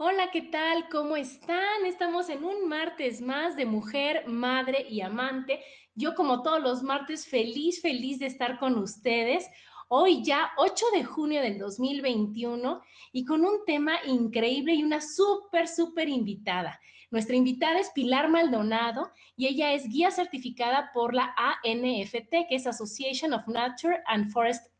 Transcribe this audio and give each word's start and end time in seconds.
Hola, 0.00 0.30
¿qué 0.30 0.42
tal? 0.42 0.88
¿Cómo 0.90 1.16
están? 1.16 1.84
Estamos 1.84 2.28
en 2.28 2.44
un 2.44 2.68
martes 2.68 3.20
más 3.20 3.56
de 3.56 3.66
mujer, 3.66 4.28
madre 4.28 4.86
y 4.88 5.00
amante. 5.00 5.60
Yo 5.96 6.14
como 6.14 6.44
todos 6.44 6.62
los 6.62 6.84
martes 6.84 7.26
feliz, 7.26 7.82
feliz 7.82 8.20
de 8.20 8.26
estar 8.26 8.60
con 8.60 8.78
ustedes. 8.78 9.48
Hoy 9.88 10.22
ya 10.22 10.52
8 10.56 10.86
de 10.94 11.02
junio 11.02 11.42
del 11.42 11.58
2021 11.58 12.80
y 13.10 13.24
con 13.24 13.44
un 13.44 13.64
tema 13.66 13.94
increíble 14.06 14.74
y 14.74 14.84
una 14.84 15.00
súper, 15.00 15.66
súper 15.66 16.08
invitada. 16.08 16.80
Nuestra 17.10 17.34
invitada 17.34 17.80
es 17.80 17.90
Pilar 17.90 18.28
Maldonado 18.28 19.10
y 19.34 19.48
ella 19.48 19.72
es 19.72 19.88
guía 19.88 20.12
certificada 20.12 20.92
por 20.94 21.12
la 21.12 21.34
ANFT, 21.36 22.46
que 22.48 22.54
es 22.54 22.68
Association 22.68 23.32
of 23.32 23.48
Nature 23.48 24.00
and 24.06 24.30
Forest 24.30 24.72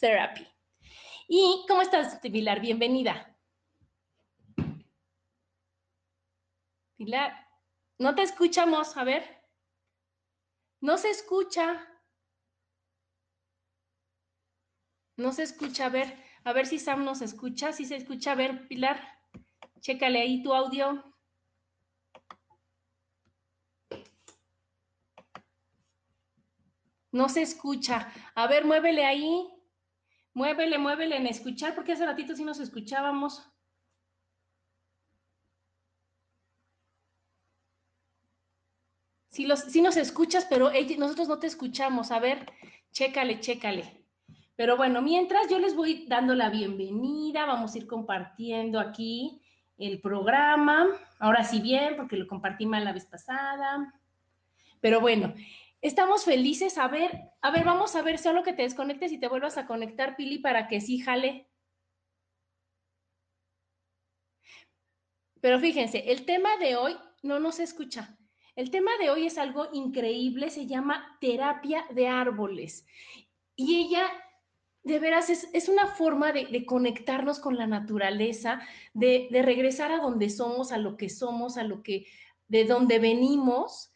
Therapy. 0.00 0.44
¿Y 1.28 1.64
cómo 1.68 1.82
estás, 1.82 2.18
Pilar? 2.18 2.60
Bienvenida. 2.60 3.35
Pilar, 6.96 7.32
no 7.98 8.14
te 8.14 8.22
escuchamos, 8.22 8.96
a 8.96 9.04
ver. 9.04 9.22
No 10.80 10.96
se 10.98 11.10
escucha. 11.10 11.86
No 15.16 15.32
se 15.32 15.42
escucha, 15.42 15.86
a 15.86 15.88
ver, 15.88 16.22
a 16.44 16.52
ver 16.52 16.66
si 16.66 16.78
Sam 16.78 17.04
nos 17.04 17.22
escucha, 17.22 17.72
si 17.72 17.84
se 17.84 17.96
escucha, 17.96 18.32
a 18.32 18.34
ver, 18.34 18.68
Pilar, 18.68 19.00
chécale 19.80 20.20
ahí 20.20 20.42
tu 20.42 20.54
audio. 20.54 21.16
No 27.12 27.30
se 27.30 27.42
escucha. 27.42 28.12
A 28.34 28.46
ver, 28.46 28.66
muévele 28.66 29.06
ahí. 29.06 29.48
Muévele, 30.34 30.76
muévele 30.76 31.16
en 31.16 31.26
escuchar, 31.26 31.74
porque 31.74 31.92
hace 31.92 32.04
ratito 32.04 32.36
sí 32.36 32.44
nos 32.44 32.60
escuchábamos. 32.60 33.55
Si 39.36 39.82
nos 39.82 39.96
escuchas, 39.98 40.46
pero 40.48 40.70
nosotros 40.96 41.28
no 41.28 41.38
te 41.38 41.46
escuchamos. 41.46 42.10
A 42.10 42.18
ver, 42.20 42.50
chécale, 42.90 43.38
chécale. 43.38 44.06
Pero 44.56 44.78
bueno, 44.78 45.02
mientras 45.02 45.50
yo 45.50 45.58
les 45.58 45.76
voy 45.76 46.06
dando 46.08 46.34
la 46.34 46.48
bienvenida, 46.48 47.44
vamos 47.44 47.74
a 47.74 47.78
ir 47.78 47.86
compartiendo 47.86 48.80
aquí 48.80 49.42
el 49.76 50.00
programa. 50.00 50.86
Ahora 51.18 51.44
sí 51.44 51.60
bien, 51.60 51.96
porque 51.96 52.16
lo 52.16 52.26
compartí 52.26 52.64
mal 52.64 52.84
la 52.84 52.94
vez 52.94 53.04
pasada. 53.04 53.92
Pero 54.80 55.02
bueno, 55.02 55.34
estamos 55.82 56.24
felices. 56.24 56.78
A 56.78 56.88
ver, 56.88 57.32
a 57.42 57.50
ver, 57.50 57.64
vamos 57.64 57.94
a 57.94 58.00
ver, 58.00 58.16
solo 58.16 58.42
que 58.42 58.54
te 58.54 58.62
desconectes 58.62 59.12
y 59.12 59.20
te 59.20 59.28
vuelvas 59.28 59.58
a 59.58 59.66
conectar, 59.66 60.16
Pili, 60.16 60.38
para 60.38 60.66
que 60.66 60.80
sí 60.80 60.98
jale. 60.98 61.46
Pero 65.42 65.60
fíjense, 65.60 66.10
el 66.10 66.24
tema 66.24 66.56
de 66.56 66.76
hoy 66.76 66.96
no 67.22 67.38
nos 67.38 67.60
escucha. 67.60 68.16
El 68.56 68.70
tema 68.70 68.90
de 68.98 69.10
hoy 69.10 69.26
es 69.26 69.36
algo 69.36 69.68
increíble, 69.74 70.48
se 70.48 70.66
llama 70.66 71.18
terapia 71.20 71.84
de 71.90 72.08
árboles. 72.08 72.86
Y 73.54 73.76
ella, 73.76 74.10
de 74.82 74.98
veras, 74.98 75.28
es, 75.28 75.68
una 75.68 75.86
forma 75.86 76.32
de, 76.32 76.64
conectarnos 76.64 77.38
con 77.38 77.58
la 77.58 77.66
naturaleza, 77.66 78.62
de, 78.94 79.28
regresar 79.30 79.92
a 79.92 79.98
donde 79.98 80.30
somos, 80.30 80.72
a 80.72 80.78
lo 80.78 80.96
que 80.96 81.10
somos, 81.10 81.58
a 81.58 81.64
lo 81.64 81.82
que, 81.82 82.06
de 82.48 82.64
donde 82.64 82.98
venimos. 82.98 83.92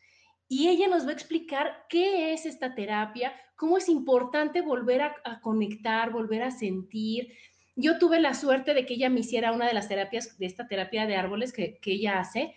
Y 0.47 0.69
ella 0.69 0.89
nos 0.89 1.07
va 1.07 1.11
a 1.11 1.15
explicar 1.15 1.87
qué 1.89 2.35
es 2.35 2.45
esta 2.45 2.75
terapia, 2.75 3.33
cómo 3.57 3.79
es 3.79 3.89
importante 3.89 4.61
volver 4.61 5.01
a, 5.01 5.41
conectar, 5.41 6.11
volver 6.11 6.43
a 6.43 6.51
sentir. 6.51 7.33
Yo 7.77 7.99
tuve 7.99 8.21
la 8.21 8.35
suerte 8.35 8.75
de 8.75 8.85
que 8.85 8.95
ella 8.95 9.09
me 9.09 9.21
hiciera 9.21 9.53
una 9.53 9.67
de 9.67 9.73
las 9.73 9.89
terapias, 9.89 10.37
de 10.37 10.45
esta 10.45 10.69
terapia 10.69 11.07
de 11.07 11.17
árboles 11.17 11.55
que, 11.55 11.79
que 11.79 11.93
ella 11.93 12.21
hace, 12.21 12.55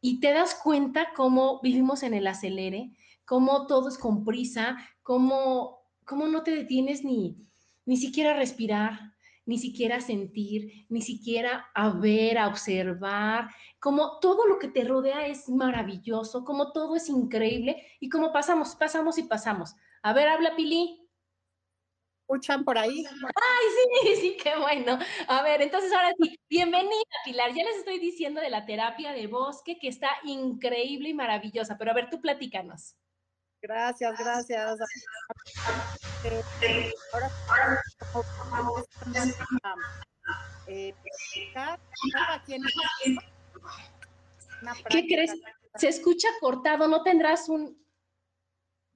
y 0.00 0.20
te 0.20 0.32
das 0.32 0.54
cuenta 0.54 1.08
cómo 1.14 1.60
vivimos 1.62 2.02
en 2.02 2.14
el 2.14 2.26
acelere, 2.26 2.92
cómo 3.24 3.66
todo 3.66 3.88
es 3.88 3.98
con 3.98 4.24
prisa, 4.24 4.76
cómo, 5.02 5.80
cómo 6.04 6.26
no 6.26 6.42
te 6.42 6.52
detienes 6.52 7.04
ni, 7.04 7.36
ni 7.84 7.96
siquiera 7.96 8.32
a 8.32 8.36
respirar, 8.36 9.14
ni 9.46 9.58
siquiera 9.58 9.96
a 9.96 10.00
sentir, 10.00 10.86
ni 10.88 11.02
siquiera 11.02 11.66
a 11.74 11.90
ver, 11.90 12.36
a 12.38 12.48
observar, 12.48 13.48
como 13.78 14.18
todo 14.18 14.46
lo 14.46 14.58
que 14.58 14.68
te 14.68 14.84
rodea 14.84 15.26
es 15.26 15.48
maravilloso, 15.48 16.44
como 16.44 16.72
todo 16.72 16.96
es 16.96 17.08
increíble 17.08 17.82
y 18.00 18.08
como 18.08 18.32
pasamos, 18.32 18.74
pasamos 18.74 19.18
y 19.18 19.22
pasamos. 19.22 19.76
A 20.02 20.12
ver, 20.12 20.28
habla 20.28 20.56
Pili 20.56 21.05
escuchan 22.26 22.64
por 22.64 22.76
ahí. 22.76 23.04
Ay, 23.06 23.66
sí, 24.02 24.16
sí, 24.20 24.36
qué 24.42 24.56
bueno. 24.58 24.98
A 25.28 25.42
ver, 25.42 25.62
entonces 25.62 25.92
ahora 25.92 26.12
sí, 26.20 26.38
bienvenida 26.50 26.90
Pilar. 27.24 27.54
Ya 27.54 27.62
les 27.62 27.76
estoy 27.76 28.00
diciendo 28.00 28.40
de 28.40 28.50
la 28.50 28.66
terapia 28.66 29.12
de 29.12 29.28
bosque 29.28 29.78
que 29.78 29.88
está 29.88 30.08
increíble 30.24 31.10
y 31.10 31.14
maravillosa, 31.14 31.78
pero 31.78 31.92
a 31.92 31.94
ver, 31.94 32.10
tú 32.10 32.20
platícanos. 32.20 32.96
Gracias, 33.62 34.18
gracias. 34.18 34.78
ahora, 37.12 37.26
¿Qué 44.90 45.06
crees? 45.06 45.32
Se 45.76 45.88
escucha 45.88 46.28
cortado, 46.40 46.88
¿no 46.88 47.02
tendrás 47.02 47.48
un, 47.48 47.85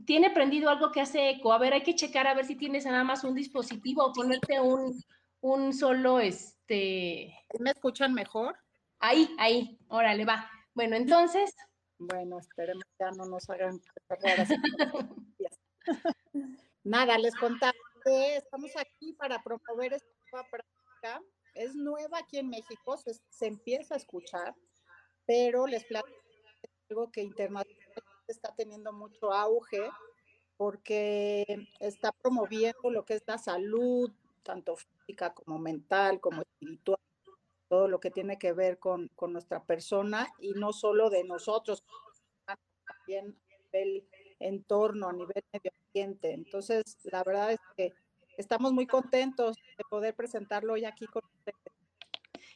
tiene 0.06 0.30
prendido 0.30 0.70
algo 0.70 0.90
que 0.92 1.00
hace 1.00 1.30
eco. 1.30 1.52
A 1.52 1.58
ver, 1.58 1.72
hay 1.72 1.82
que 1.82 1.94
checar 1.94 2.26
a 2.26 2.34
ver 2.34 2.44
si 2.44 2.56
tienes 2.56 2.84
nada 2.84 3.04
más 3.04 3.24
un 3.24 3.34
dispositivo 3.34 4.04
o 4.04 4.12
ponerte 4.12 4.60
un, 4.60 5.02
un 5.40 5.72
solo, 5.72 6.20
este... 6.20 7.34
¿Me 7.58 7.70
escuchan 7.70 8.14
mejor? 8.14 8.56
Ahí, 8.98 9.34
ahí, 9.38 9.78
órale, 9.88 10.24
va. 10.24 10.50
Bueno, 10.74 10.96
entonces... 10.96 11.54
Bueno, 11.98 12.38
esperemos 12.38 12.84
ya 12.98 13.10
no 13.10 13.26
nos 13.26 13.48
hagan 13.50 13.80
Nada, 16.84 17.18
les 17.18 17.34
contaba 17.36 17.74
que 18.04 18.36
estamos 18.36 18.70
aquí 18.76 19.12
para 19.12 19.42
promover 19.42 19.92
esta 19.94 20.08
nueva 20.32 20.48
práctica. 20.50 21.20
Es 21.54 21.74
nueva 21.74 22.18
aquí 22.18 22.38
en 22.38 22.48
México, 22.48 22.96
se, 22.96 23.12
se 23.28 23.46
empieza 23.46 23.94
a 23.94 23.98
escuchar, 23.98 24.54
pero 25.26 25.66
les 25.66 25.84
platico 25.84 26.16
algo 26.88 27.10
que 27.10 27.22
internacionalmente 27.22 27.79
está 28.30 28.54
teniendo 28.54 28.92
mucho 28.92 29.32
auge 29.32 29.90
porque 30.56 31.68
está 31.78 32.12
promoviendo 32.12 32.90
lo 32.90 33.04
que 33.04 33.14
es 33.14 33.22
la 33.26 33.38
salud, 33.38 34.10
tanto 34.42 34.76
física 34.76 35.32
como 35.32 35.58
mental, 35.58 36.20
como 36.20 36.42
espiritual, 36.42 37.00
todo 37.68 37.88
lo 37.88 38.00
que 38.00 38.10
tiene 38.10 38.38
que 38.38 38.52
ver 38.52 38.78
con, 38.78 39.08
con 39.16 39.32
nuestra 39.32 39.62
persona 39.64 40.28
y 40.38 40.52
no 40.52 40.72
solo 40.72 41.08
de 41.08 41.24
nosotros, 41.24 41.82
también 42.84 43.36
a 43.48 43.62
nivel 43.64 44.04
entorno, 44.38 45.08
a 45.08 45.12
nivel 45.12 45.42
medio 45.52 45.72
ambiente. 45.86 46.32
Entonces, 46.32 46.98
la 47.04 47.22
verdad 47.24 47.52
es 47.52 47.60
que 47.76 47.94
estamos 48.36 48.72
muy 48.72 48.86
contentos 48.86 49.56
poder 49.88 50.14
presentarlo 50.14 50.74
hoy 50.74 50.84
aquí 50.84 51.06
con 51.06 51.22
ustedes. 51.24 51.56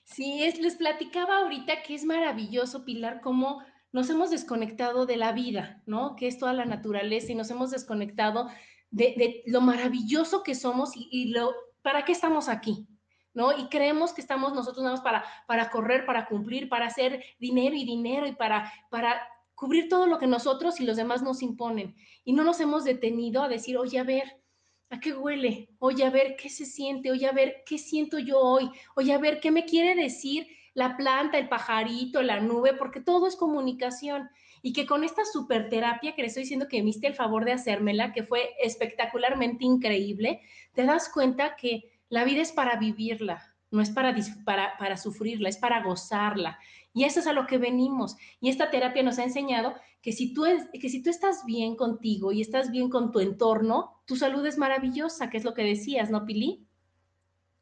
Sí, 0.04 0.44
es, 0.44 0.58
les 0.58 0.76
platicaba 0.76 1.38
ahorita 1.38 1.82
que 1.82 1.94
es 1.94 2.04
maravilloso, 2.04 2.84
Pilar, 2.84 3.20
cómo 3.20 3.64
nos 3.94 4.10
hemos 4.10 4.30
desconectado 4.30 5.06
de 5.06 5.16
la 5.16 5.30
vida, 5.30 5.80
¿no? 5.86 6.16
Que 6.16 6.26
es 6.26 6.36
toda 6.36 6.52
la 6.52 6.64
naturaleza 6.64 7.30
y 7.30 7.36
nos 7.36 7.48
hemos 7.52 7.70
desconectado 7.70 8.48
de, 8.90 9.44
lo 9.46 9.60
maravilloso 9.60 10.42
que 10.42 10.56
somos 10.56 10.90
y, 10.96 11.28
lo, 11.28 11.54
¿para 11.80 12.04
qué 12.04 12.10
estamos 12.10 12.48
aquí? 12.48 12.88
¿No? 13.34 13.56
Y 13.56 13.68
creemos 13.68 14.12
que 14.12 14.20
estamos 14.20 14.52
nosotros 14.52 14.82
nada 14.82 14.96
más 14.96 15.04
para, 15.04 15.24
para 15.46 15.70
correr, 15.70 16.06
para 16.06 16.26
cumplir, 16.26 16.68
para 16.68 16.86
hacer 16.86 17.22
dinero 17.38 17.76
y 17.76 17.84
dinero 17.84 18.26
y 18.26 18.32
para, 18.32 18.72
para 18.90 19.28
cubrir 19.54 19.88
todo 19.88 20.08
lo 20.08 20.18
que 20.18 20.26
nosotros 20.26 20.80
y 20.80 20.84
los 20.84 20.96
demás 20.96 21.22
nos 21.22 21.40
imponen. 21.40 21.94
Y 22.24 22.32
no 22.32 22.42
nos 22.42 22.58
hemos 22.58 22.82
detenido 22.82 23.44
a 23.44 23.48
decir, 23.48 23.78
oye, 23.78 24.00
a 24.00 24.04
ver, 24.04 24.42
¿a 24.90 24.98
qué 24.98 25.12
huele? 25.12 25.68
Oye, 25.78 26.04
a 26.04 26.10
ver, 26.10 26.34
¿qué 26.34 26.48
se 26.48 26.64
siente? 26.64 27.12
Oye, 27.12 27.28
a 27.28 27.32
ver, 27.32 27.62
¿qué 27.64 27.78
siento 27.78 28.18
yo 28.18 28.40
hoy? 28.40 28.68
Oye, 28.96 29.12
a 29.12 29.18
ver, 29.18 29.38
¿qué 29.38 29.52
me 29.52 29.64
quiere 29.64 29.94
decir 29.94 30.48
la 30.74 30.96
planta, 30.96 31.38
el 31.38 31.48
pajarito, 31.48 32.22
la 32.22 32.40
nube? 32.40 32.74
Porque 32.74 33.00
todo 33.00 33.26
es 33.26 33.36
comunicación. 33.36 34.28
Y 34.60 34.72
que 34.72 34.86
con 34.86 35.04
esta 35.04 35.24
super 35.24 35.68
terapia 35.68 36.14
que 36.14 36.22
le 36.22 36.28
estoy 36.28 36.42
diciendo 36.42 36.68
que 36.68 36.82
me 36.82 36.90
el 36.90 37.14
favor 37.14 37.44
de 37.44 37.52
hacérmela, 37.52 38.12
que 38.12 38.24
fue 38.24 38.54
espectacularmente 38.60 39.64
increíble, 39.64 40.40
te 40.72 40.84
das 40.84 41.08
cuenta 41.08 41.56
que 41.56 41.92
la 42.08 42.24
vida 42.24 42.42
es 42.42 42.52
para 42.52 42.76
vivirla, 42.76 43.54
no 43.70 43.82
es 43.82 43.90
para, 43.90 44.14
para, 44.44 44.76
para 44.78 44.96
sufrirla, 44.96 45.48
es 45.48 45.58
para 45.58 45.82
gozarla. 45.82 46.58
Y 46.92 47.04
eso 47.04 47.20
es 47.20 47.26
a 47.26 47.32
lo 47.32 47.46
que 47.46 47.58
venimos. 47.58 48.16
Y 48.40 48.48
esta 48.48 48.70
terapia 48.70 49.02
nos 49.02 49.18
ha 49.18 49.24
enseñado 49.24 49.74
que 50.00 50.12
si 50.12 50.32
tú, 50.32 50.44
que 50.72 50.88
si 50.88 51.02
tú 51.02 51.10
estás 51.10 51.44
bien 51.44 51.76
contigo 51.76 52.30
y 52.30 52.40
estás 52.40 52.70
bien 52.70 52.88
con 52.88 53.10
tu 53.10 53.20
entorno, 53.20 54.02
tu 54.06 54.16
salud 54.16 54.46
es 54.46 54.58
maravillosa, 54.58 55.28
que 55.28 55.38
es 55.38 55.44
lo 55.44 55.54
que 55.54 55.64
decías, 55.64 56.10
¿no, 56.10 56.24
Pili? 56.24 56.66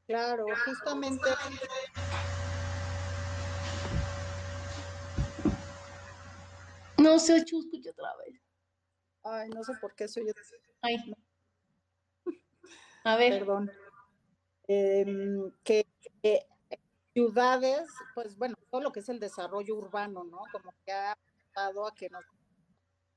Claro, 0.07 0.45
justamente. 0.67 1.29
No 7.03 7.19
sé, 7.19 7.37
escucho 7.37 7.91
otra 7.91 8.17
vez. 8.17 8.41
Ay, 9.25 9.49
no 9.51 9.63
sé 9.63 9.73
por 9.81 9.95
qué 9.95 10.09
soy 10.09 10.27
yo. 10.27 10.33
Ay. 10.83 10.97
A 13.05 13.17
ver. 13.17 13.41
Perdón. 13.41 13.71
Em, 14.69 15.53
que 15.65 15.87
ciudades, 17.13 17.89
pues 18.15 18.39
bueno, 18.39 18.57
todo 18.71 18.81
lo 18.81 18.93
que 18.93 19.01
es 19.01 19.09
el 19.09 19.21
desarrollo 19.21 19.77
urbano, 19.77 20.25
¿no? 20.25 20.43
Como 20.51 20.73
que 20.85 20.93
ha 20.93 21.17
dado 21.55 21.87
a 21.87 21.95
que 21.95 22.09
nos 22.09 22.25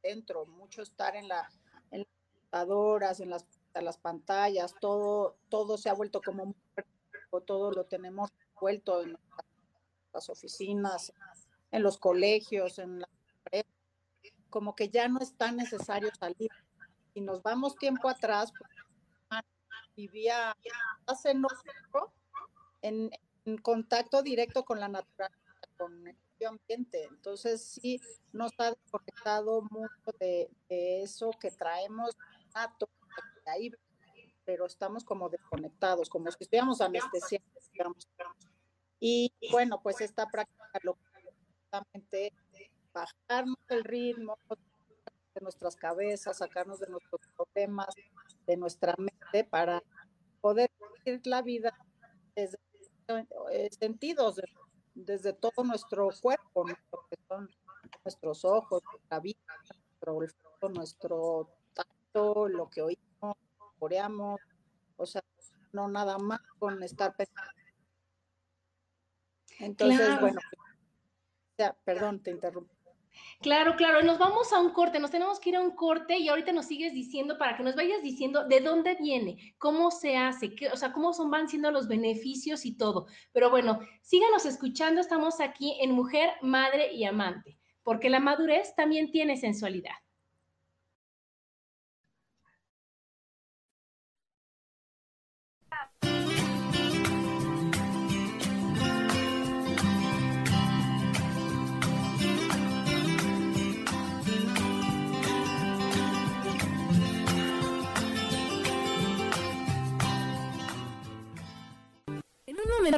dentro, 0.01 0.45
mucho 0.45 0.81
estar 0.81 1.15
en, 1.15 1.27
la, 1.27 1.49
en 1.91 1.99
las 1.99 2.07
computadoras, 2.07 3.19
en 3.19 3.29
las, 3.29 3.45
las 3.73 3.97
pantallas, 3.97 4.75
todo, 4.79 5.37
todo 5.49 5.77
se 5.77 5.89
ha 5.89 5.93
vuelto 5.93 6.21
como 6.21 6.45
muy 6.45 6.55
todo 7.45 7.71
lo 7.71 7.85
tenemos 7.85 8.31
vuelto 8.61 9.01
en 9.01 9.17
las 10.13 10.29
oficinas, 10.29 11.11
en 11.71 11.83
los 11.83 11.97
colegios, 11.97 12.79
en 12.79 13.01
la 13.01 13.09
como 14.56 14.74
que 14.74 14.88
ya 14.88 15.10
no 15.10 15.19
es 15.19 15.36
tan 15.36 15.57
necesario 15.57 16.10
salir. 16.18 16.50
Si 17.13 17.19
nos 17.19 17.44
vamos 17.44 17.75
tiempo 17.75 18.07
atrás, 18.07 18.54
pues, 18.57 19.44
vivía 19.98 20.56
hace 21.06 21.34
no 21.34 21.50
en, 22.81 23.12
en 23.44 23.57
contacto 23.57 24.24
directo 24.24 24.63
con 24.63 24.80
la 24.80 24.88
naturaleza, 24.88 25.42
con 25.75 26.07
el 26.07 26.16
medio 26.16 26.48
ambiente. 26.48 27.04
Entonces 27.04 27.66
sí 27.66 28.00
nos 28.31 28.54
ha 28.57 28.69
desconectado 28.72 29.62
mucho 29.69 30.18
de, 30.22 30.50
eso 30.69 31.31
que 31.31 31.52
traemos 31.52 32.12
ahí, 33.48 33.74
pero 34.46 34.68
estamos 34.68 35.04
como 35.04 35.28
desconectados, 35.28 36.07
como 36.07 36.31
si 36.31 36.38
estuviéramos 36.40 36.80
anestesiados, 36.80 37.69
Y 39.02 39.34
bueno, 39.52 39.81
pues 39.84 40.00
esta 40.00 40.25
práctica 40.28 40.80
lo 40.81 40.98
justamente 41.57 42.31
bajarnos 42.95 43.57
el 43.68 43.83
ritmo 43.83 44.38
de 44.50 45.42
nuestras 45.42 45.75
cabezas, 45.75 46.38
sacarnos 46.38 46.80
de 46.80 46.88
nuestros 46.88 47.21
problemas, 47.36 47.94
de 48.47 48.57
nuestra 48.57 48.95
mente 48.97 49.44
para 49.44 49.83
poder 50.42 50.71
vivir 51.03 51.27
la 51.27 51.42
vida 51.42 51.74
desde 52.36 52.57
eh, 53.51 53.69
sentidos, 53.77 54.42
desde 54.94 55.33
todo 55.33 55.63
nuestro 55.65 56.09
cuerpo, 56.21 56.65
que 56.65 57.18
son 57.27 57.50
nuestros 58.03 58.45
ojos, 58.45 58.81
nuestra 58.92 59.19
vida, 59.19 59.39
nuestro 60.06 60.69
nuestro 60.69 61.50
tacto, 61.74 62.47
lo 62.47 62.69
que 62.69 62.81
oímos, 62.81 63.38
coreamos, 63.77 64.39
o 64.97 65.06
sea, 65.06 65.24
no 65.74 65.88
nada 65.88 66.18
más 66.18 66.42
con 66.57 66.81
estar 66.81 67.15
pensando. 67.15 67.51
Entonces, 69.59 70.19
bueno, 70.19 70.39
ya, 71.57 71.75
perdón, 71.83 72.21
te 72.21 72.31
interrumpo. 72.31 72.75
Claro, 73.41 73.75
claro, 73.75 74.01
nos 74.03 74.17
vamos 74.17 74.51
a 74.53 74.59
un 74.59 74.71
corte, 74.71 75.00
nos 75.00 75.12
tenemos 75.12 75.39
que 75.39 75.50
ir 75.50 75.56
a 75.56 75.62
un 75.62 75.71
corte 75.71 76.17
y 76.17 76.29
ahorita 76.29 76.51
nos 76.51 76.65
sigues 76.65 76.94
diciendo 76.94 77.38
para 77.38 77.56
que 77.56 77.63
nos 77.63 77.75
vayas 77.75 78.01
diciendo 78.01 78.47
de 78.47 78.62
dónde 78.62 78.95
viene, 78.95 79.56
cómo 79.57 79.91
se 79.91 80.17
hace, 80.17 80.56
qué, 80.56 80.69
o 80.69 80.77
sea, 80.77 80.94
cómo 80.94 81.13
son, 81.13 81.29
van 81.29 81.47
siendo 81.50 81.71
los 81.71 81.88
beneficios 81.88 82.65
y 82.65 82.77
todo. 82.77 83.07
Pero 83.31 83.50
bueno, 83.50 83.79
síganos 84.01 84.45
escuchando, 84.45 85.01
estamos 85.01 85.39
aquí 85.39 85.77
en 85.81 85.91
Mujer, 85.91 86.31
Madre 86.41 86.94
y 86.94 87.03
Amante, 87.06 87.57
porque 87.83 88.09
la 88.09 88.19
madurez 88.19 88.73
también 88.75 89.12
tiene 89.12 89.38
sensualidad. 89.38 89.95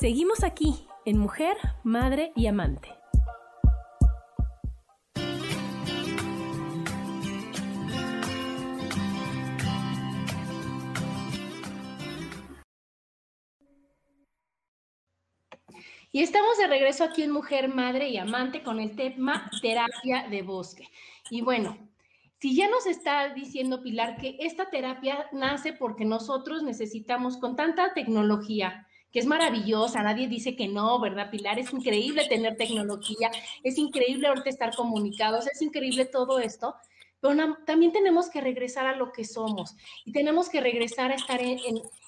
Seguimos 0.00 0.44
aquí 0.44 0.88
en 1.04 1.18
Mujer, 1.18 1.58
Madre 1.84 2.32
y 2.34 2.46
Amante. 2.46 2.88
Y 16.10 16.22
estamos 16.22 16.56
de 16.56 16.66
regreso 16.66 17.04
aquí 17.04 17.22
en 17.22 17.30
Mujer, 17.30 17.68
Madre 17.68 18.08
y 18.08 18.16
Amante 18.16 18.62
con 18.62 18.80
el 18.80 18.96
tema 18.96 19.50
terapia 19.60 20.26
de 20.30 20.40
bosque. 20.40 20.88
Y 21.28 21.42
bueno, 21.42 21.76
si 22.38 22.56
ya 22.56 22.70
nos 22.70 22.86
está 22.86 23.34
diciendo 23.34 23.82
Pilar 23.82 24.16
que 24.16 24.38
esta 24.40 24.70
terapia 24.70 25.26
nace 25.32 25.74
porque 25.74 26.06
nosotros 26.06 26.62
necesitamos 26.62 27.36
con 27.36 27.54
tanta 27.54 27.92
tecnología, 27.92 28.86
que 29.12 29.18
es 29.18 29.26
maravillosa, 29.26 30.02
nadie 30.02 30.28
dice 30.28 30.56
que 30.56 30.68
no, 30.68 31.00
¿verdad, 31.00 31.30
Pilar? 31.30 31.58
Es 31.58 31.72
increíble 31.72 32.26
tener 32.28 32.56
tecnología, 32.56 33.30
es 33.62 33.78
increíble 33.78 34.28
ahorita 34.28 34.50
estar 34.50 34.74
comunicados, 34.74 35.46
es 35.48 35.60
increíble 35.62 36.04
todo 36.04 36.38
esto, 36.38 36.76
pero 37.20 37.56
también 37.66 37.92
tenemos 37.92 38.30
que 38.30 38.40
regresar 38.40 38.86
a 38.86 38.96
lo 38.96 39.12
que 39.12 39.24
somos 39.24 39.76
y 40.04 40.12
tenemos 40.12 40.48
que 40.48 40.60
regresar 40.60 41.10
a 41.10 41.16
estar 41.16 41.40
en, 41.42 41.58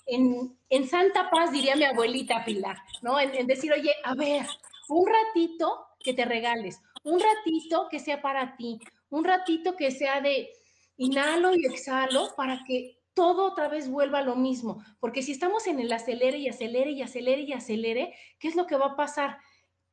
en, 0.06 0.88
santa 0.88 1.30
paz, 1.30 1.52
diría 1.52 1.76
mi 1.76 1.85
abuelita 1.85 2.44
Pilar, 2.44 2.78
¿no? 3.02 3.21
En, 3.21 3.47
decir, 3.47 3.73
oye, 3.73 3.92
a 4.04 4.14
ver, 4.14 4.47
un 4.88 5.06
ratito 5.06 5.87
que 6.00 6.14
te 6.14 6.25
regales, 6.25 6.80
un 7.04 7.21
ratito 7.21 7.88
que 7.90 7.99
sea 7.99 8.23
para 8.23 8.56
ti, 8.56 8.78
un 9.11 9.25
ratito 9.25 9.76
que 9.76 9.90
sea 9.90 10.21
de 10.21 10.50
inhalo 10.97 11.54
y 11.54 11.66
exhalo 11.66 12.35
para 12.37 12.64
que 12.66 13.01
todo 13.14 13.47
otra 13.47 13.69
vez 13.69 13.88
vuelva 13.90 14.19
a 14.19 14.25
lo 14.25 14.37
mismo. 14.37 14.83
Porque 15.00 15.23
si 15.23 15.33
estamos 15.33 15.66
en 15.66 15.81
el 15.81 15.92
acelere 15.92 16.38
y 16.38 16.49
acelere 16.49 16.92
y 16.92 17.02
acelere 17.02 17.42
y 17.42 17.52
acelere, 17.52 18.14
¿qué 18.38 18.49
es 18.49 18.57
lo 18.57 18.66
que 18.66 18.76
va 18.76 18.87
a 18.87 18.97
pasar? 18.97 19.38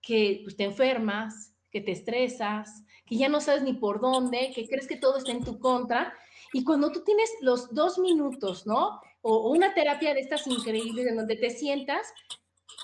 Que 0.01 0.41
pues, 0.43 0.55
te 0.55 0.63
enfermas, 0.63 1.53
que 1.71 1.81
te 1.81 1.91
estresas, 1.91 2.83
que 3.05 3.17
ya 3.17 3.29
no 3.29 3.41
sabes 3.41 3.63
ni 3.63 3.73
por 3.73 3.99
dónde, 3.99 4.51
que 4.55 4.67
crees 4.67 4.87
que 4.87 4.97
todo 4.97 5.17
está 5.17 5.31
en 5.31 5.43
tu 5.43 5.59
contra. 5.59 6.13
Y 6.53 6.63
cuando 6.63 6.91
tú 6.91 7.03
tienes 7.03 7.29
los 7.41 7.73
dos 7.73 7.99
minutos, 7.99 8.65
¿no? 8.65 8.99
O, 9.21 9.51
una 9.51 9.73
terapia 9.73 10.13
de 10.13 10.21
estas 10.21 10.47
increíbles 10.47 11.07
en 11.07 11.17
donde 11.17 11.35
te 11.35 11.49
sientas 11.49 12.13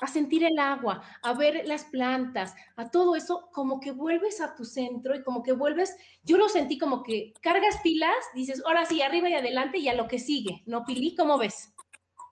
a 0.01 0.07
sentir 0.07 0.43
el 0.43 0.59
agua, 0.59 1.01
a 1.21 1.33
ver 1.33 1.63
las 1.65 1.85
plantas, 1.85 2.53
a 2.75 2.89
todo 2.89 3.15
eso, 3.15 3.49
como 3.51 3.79
que 3.79 3.91
vuelves 3.91 4.41
a 4.41 4.55
tu 4.55 4.65
centro 4.65 5.15
y 5.15 5.23
como 5.23 5.43
que 5.43 5.53
vuelves, 5.53 5.95
yo 6.23 6.37
lo 6.37 6.49
sentí 6.49 6.77
como 6.77 7.03
que 7.03 7.33
cargas 7.41 7.79
pilas, 7.81 8.15
dices, 8.33 8.61
ahora 8.65 8.85
sí, 8.85 9.01
arriba 9.01 9.29
y 9.29 9.35
adelante 9.35 9.77
y 9.77 9.87
a 9.87 9.93
lo 9.93 10.07
que 10.07 10.19
sigue, 10.19 10.63
¿no, 10.65 10.85
Pili? 10.85 11.15
¿Cómo 11.15 11.37
ves? 11.37 11.73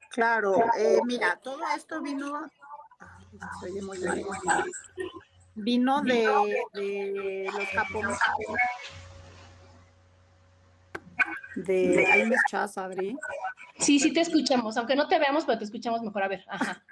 Claro, 0.10 0.56
eh, 0.78 1.00
mira, 1.06 1.40
todo 1.42 1.60
esto 1.76 2.02
vino, 2.02 2.50
vino 5.56 6.02
de, 6.02 6.28
de 6.74 7.50
los 7.52 7.68
japoneses 7.70 8.20
de 11.56 12.06
ahí 12.12 12.26
me 12.26 12.36
echas, 12.48 12.78
Adri. 12.78 13.16
Sí, 13.80 14.00
sí 14.00 14.14
te 14.14 14.22
escuchamos, 14.22 14.78
aunque 14.78 14.96
no 14.96 15.08
te 15.08 15.20
veamos, 15.20 15.46
pero 15.46 15.58
te 15.58 15.66
escuchamos 15.66 16.02
mejor. 16.02 16.24
A 16.24 16.28
ver, 16.28 16.44
ajá. 16.48 16.84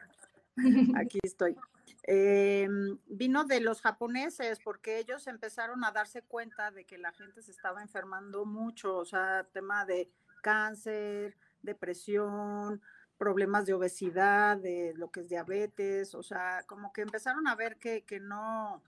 Aquí 0.95 1.19
estoy. 1.23 1.55
Em, 2.03 2.97
vino 3.07 3.43
de 3.43 3.59
los 3.61 3.81
japoneses 3.81 4.59
porque 4.63 4.97
ellos 4.97 5.27
empezaron 5.27 5.83
a 5.83 5.91
darse 5.91 6.23
cuenta 6.23 6.71
de 6.71 6.85
que 6.85 6.97
la 6.97 7.11
gente 7.11 7.41
se 7.41 7.51
estaba 7.51 7.81
enfermando 7.81 8.45
mucho, 8.45 8.97
o 8.97 9.05
sea, 9.05 9.47
tema 9.53 9.85
de 9.85 10.09
cáncer, 10.41 11.37
depresión, 11.61 12.81
problemas 13.17 13.67
de 13.67 13.73
obesidad, 13.73 14.57
de 14.57 14.93
lo 14.95 15.11
que 15.11 15.19
es 15.19 15.29
diabetes, 15.29 16.15
o 16.15 16.23
sea, 16.23 16.63
como 16.65 16.91
que 16.91 17.01
empezaron 17.01 17.47
a 17.47 17.55
ver 17.55 17.77
que, 17.77 18.03
que 18.03 18.19
no, 18.19 18.81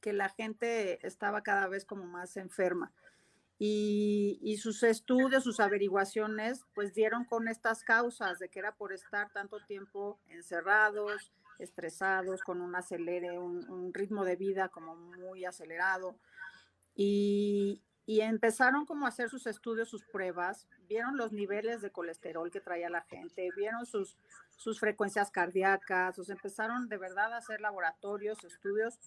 que 0.00 0.12
la 0.12 0.28
gente 0.28 1.06
estaba 1.06 1.42
cada 1.42 1.68
vez 1.68 1.84
como 1.84 2.06
más 2.06 2.36
enferma 2.36 2.92
y, 3.58 4.58
sus 4.58 4.82
estudios, 4.82 5.44
sus 5.44 5.60
averiguaciones, 5.60 6.66
pues 6.74 6.92
dieron 6.92 7.24
con 7.24 7.48
estas 7.48 7.82
causas 7.82 8.38
de 8.38 8.48
que 8.50 8.58
era 8.58 8.74
por 8.74 8.92
estar 8.92 9.32
tanto 9.32 9.64
tiempo 9.64 10.18
encerrados, 10.28 11.32
estresados, 11.58 12.42
con 12.42 12.60
un 12.60 12.74
acelere, 12.74 13.38
un, 13.38 13.94
ritmo 13.94 14.24
de 14.24 14.36
vida 14.36 14.68
como 14.68 14.94
muy 14.94 15.46
acelerado. 15.46 16.16
Y, 16.94 17.82
empezaron 18.06 18.84
como 18.84 19.06
a 19.06 19.08
hacer 19.08 19.30
sus 19.30 19.46
estudios, 19.46 19.88
sus 19.88 20.04
pruebas, 20.04 20.68
vieron 20.86 21.16
los 21.16 21.32
niveles 21.32 21.80
de 21.80 21.90
colesterol 21.90 22.50
que 22.50 22.60
traía 22.60 22.90
la 22.90 23.02
gente, 23.02 23.48
vieron 23.56 23.84
sus, 23.86 24.16
sus 24.50 24.78
frecuencias 24.78 25.30
cardíacas, 25.30 26.18
o 26.18 26.30
empezaron 26.30 26.88
de 26.88 26.98
verdad 26.98 27.32
a 27.32 27.38
hacer 27.38 27.60
laboratorios, 27.60 28.44
estudios 28.44 29.00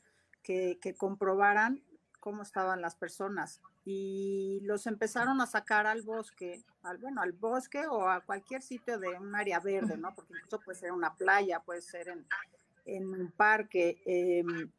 que, 0.43 0.79
que 0.81 0.95
comprobaran 0.95 1.81
cómo 2.19 2.43
estaban 2.43 2.81
las 2.81 2.95
personas 2.95 3.61
y 3.85 4.59
los 4.63 4.87
empezaron 4.87 5.41
a 5.41 5.47
sacar 5.47 5.87
al 5.87 6.01
bosque, 6.01 6.63
al, 6.83 6.97
bueno, 6.97 7.21
al 7.21 7.31
bosque 7.31 7.87
o 7.87 8.07
a 8.07 8.21
cualquier 8.21 8.61
sitio 8.61 8.99
de 8.99 9.09
un 9.09 9.35
área 9.35 9.59
verde, 9.59 9.97
¿no? 9.97 10.13
Porque 10.13 10.33
incluso 10.33 10.59
puede 10.59 10.77
ser 10.77 10.91
una 10.91 11.15
playa, 11.15 11.59
puede 11.59 11.81
ser 11.81 12.09
en, 12.09 12.25
en 12.85 13.07
un 13.07 13.31
parque, 13.31 14.01
em, 14.05 14.69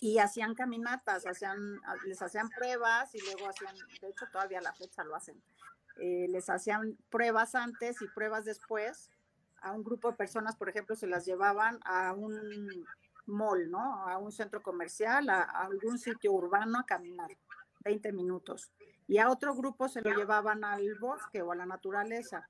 y 0.00 0.18
hacían 0.18 0.54
caminatas, 0.54 1.26
hacían, 1.26 1.80
les 2.04 2.20
hacían 2.20 2.50
pruebas 2.50 3.14
y 3.14 3.20
luego 3.20 3.48
hacían, 3.48 3.74
de 4.00 4.08
hecho 4.08 4.26
todavía 4.30 4.58
a 4.58 4.62
la 4.62 4.74
fecha 4.74 5.02
lo 5.02 5.16
hacen, 5.16 5.40
eh, 5.96 6.26
les 6.28 6.50
hacían 6.50 6.98
pruebas 7.10 7.54
antes 7.54 8.02
y 8.02 8.08
pruebas 8.08 8.44
después. 8.44 9.10
A 9.62 9.72
un 9.72 9.82
grupo 9.82 10.10
de 10.10 10.16
personas, 10.16 10.56
por 10.56 10.68
ejemplo, 10.68 10.94
se 10.94 11.06
las 11.06 11.24
llevaban 11.24 11.80
a 11.86 12.12
un 12.12 12.86
mall, 13.26 13.70
¿no? 13.70 14.06
A 14.08 14.18
un 14.18 14.32
centro 14.32 14.62
comercial, 14.62 15.28
a, 15.28 15.42
algún 15.42 15.98
sitio 15.98 16.32
urbano 16.32 16.78
a 16.78 16.86
caminar, 16.86 17.30
20 17.84 18.12
minutos. 18.12 18.70
Y 19.06 19.18
a 19.18 19.30
otro 19.30 19.54
grupo 19.54 19.88
se 19.88 20.00
lo 20.00 20.14
llevaban 20.14 20.64
al 20.64 20.94
bosque 20.96 21.42
o 21.42 21.52
a 21.52 21.56
la 21.56 21.66
naturaleza. 21.66 22.48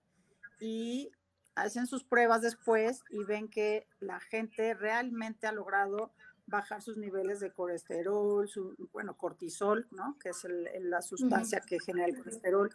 Y 0.61 1.11
hacen 1.55 1.87
sus 1.87 2.05
pruebas 2.05 2.43
después 2.43 3.03
y 3.11 3.25
ven 3.25 3.49
que 3.49 3.87
la 4.01 4.21
gente 4.21 4.75
realmente 4.75 5.47
ha 5.47 5.53
logrado 5.53 6.13
bajar 6.47 6.83
sus 6.83 6.97
niveles 6.97 7.41
de 7.41 7.53
colesterol, 7.53 8.49
su, 8.49 8.77
bueno, 8.93 9.17
cortisol, 9.17 9.87
¿no? 9.91 10.19
Que 10.19 10.31
es 10.31 10.47
la 10.81 11.01
sustancia 11.01 11.61
que 11.61 11.81
genera 11.81 12.07
el 12.07 12.19
colesterol, 12.19 12.71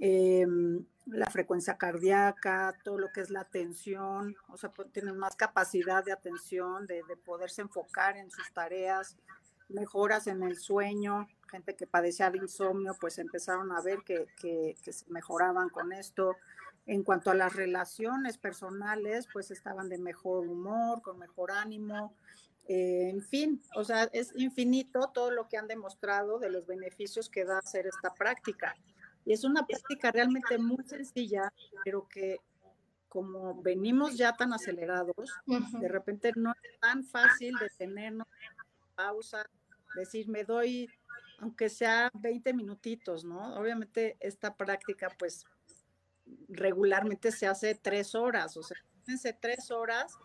Em, 0.00 0.84
la 1.06 1.26
frecuencia 1.26 1.76
cardíaca, 1.76 2.74
todo 2.84 2.98
lo 2.98 3.12
que 3.12 3.20
es 3.20 3.30
la 3.30 3.40
atención, 3.40 4.34
o 4.48 4.56
sea, 4.56 4.70
pues, 4.70 4.90
tienen 4.92 5.18
más 5.18 5.36
capacidad 5.36 6.02
de 6.04 6.12
atención, 6.12 6.86
de, 6.86 7.02
poderse 7.24 7.62
enfocar 7.62 8.16
en 8.16 8.30
sus 8.30 8.50
tareas, 8.52 9.16
mejoras 9.68 10.26
en 10.26 10.42
el 10.42 10.56
sueño, 10.56 11.28
gente 11.50 11.74
que 11.76 11.86
padecía 11.86 12.30
de 12.30 12.38
insomnio, 12.38 12.96
pues 13.00 13.18
empezaron 13.18 13.72
a 13.72 13.82
ver 13.82 13.98
que, 14.04 14.26
que, 14.40 14.74
se 14.92 15.04
mejoraban 15.08 15.68
con 15.68 15.92
esto. 15.92 16.36
En 16.86 17.02
cuanto 17.02 17.30
a 17.30 17.34
las 17.34 17.54
relaciones 17.54 18.38
personales, 18.38 19.28
pues 19.32 19.50
estaban 19.50 19.88
de 19.88 19.98
mejor 19.98 20.48
humor, 20.48 21.02
con 21.02 21.18
mejor 21.18 21.50
ánimo, 21.52 22.14
eh, 22.72 23.10
en 23.10 23.22
fin, 23.22 23.60
o 23.74 23.84
sea, 23.84 24.04
es 24.12 24.32
infinito 24.36 25.10
todo 25.12 25.30
lo 25.32 25.48
que 25.48 25.56
han 25.56 25.66
demostrado 25.66 26.38
de 26.38 26.50
los 26.50 26.66
beneficios 26.66 27.28
que 27.28 27.44
da 27.44 27.58
hacer 27.58 27.86
esta 27.86 28.14
práctica. 28.14 28.76
Y 29.24 29.32
es 29.32 29.44
una 29.44 29.66
práctica 29.66 30.10
realmente 30.10 30.58
muy 30.58 30.82
sencilla, 30.84 31.52
pero 31.84 32.08
que 32.08 32.40
como 33.08 33.60
venimos 33.60 34.16
ya 34.16 34.32
tan 34.36 34.52
acelerados, 34.52 35.30
de 35.46 35.88
repente 35.88 36.32
no 36.36 36.52
es 36.52 36.80
tan 36.80 37.04
fácil 37.04 37.56
detenernos, 37.58 38.26
pausa, 38.94 39.44
decir, 39.96 40.28
me 40.28 40.44
doy, 40.44 40.88
aunque 41.40 41.68
sea 41.68 42.10
20 42.14 42.54
minutitos, 42.54 43.24
¿no? 43.24 43.56
Obviamente 43.56 44.16
esta 44.20 44.54
práctica, 44.54 45.08
pues, 45.18 45.44
regularmente 46.48 47.32
se 47.32 47.48
hace 47.48 47.74
tres 47.74 48.14
horas, 48.14 48.56
o 48.56 48.62
sea, 48.62 48.76
fíjense 49.00 49.32
tres 49.32 49.70
horas 49.70 50.16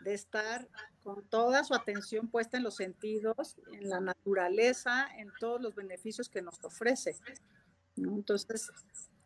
de 0.00 0.14
estar 0.14 0.68
con 1.04 1.24
toda 1.28 1.62
su 1.62 1.74
atención 1.74 2.28
puesta 2.28 2.56
en 2.56 2.64
los 2.64 2.76
sentidos, 2.76 3.56
en 3.72 3.88
la 3.88 4.00
naturaleza, 4.00 5.06
en 5.16 5.30
todos 5.38 5.60
los 5.60 5.74
beneficios 5.74 6.28
que 6.28 6.42
nos 6.42 6.62
ofrece. 6.64 7.16
Entonces, 7.96 8.70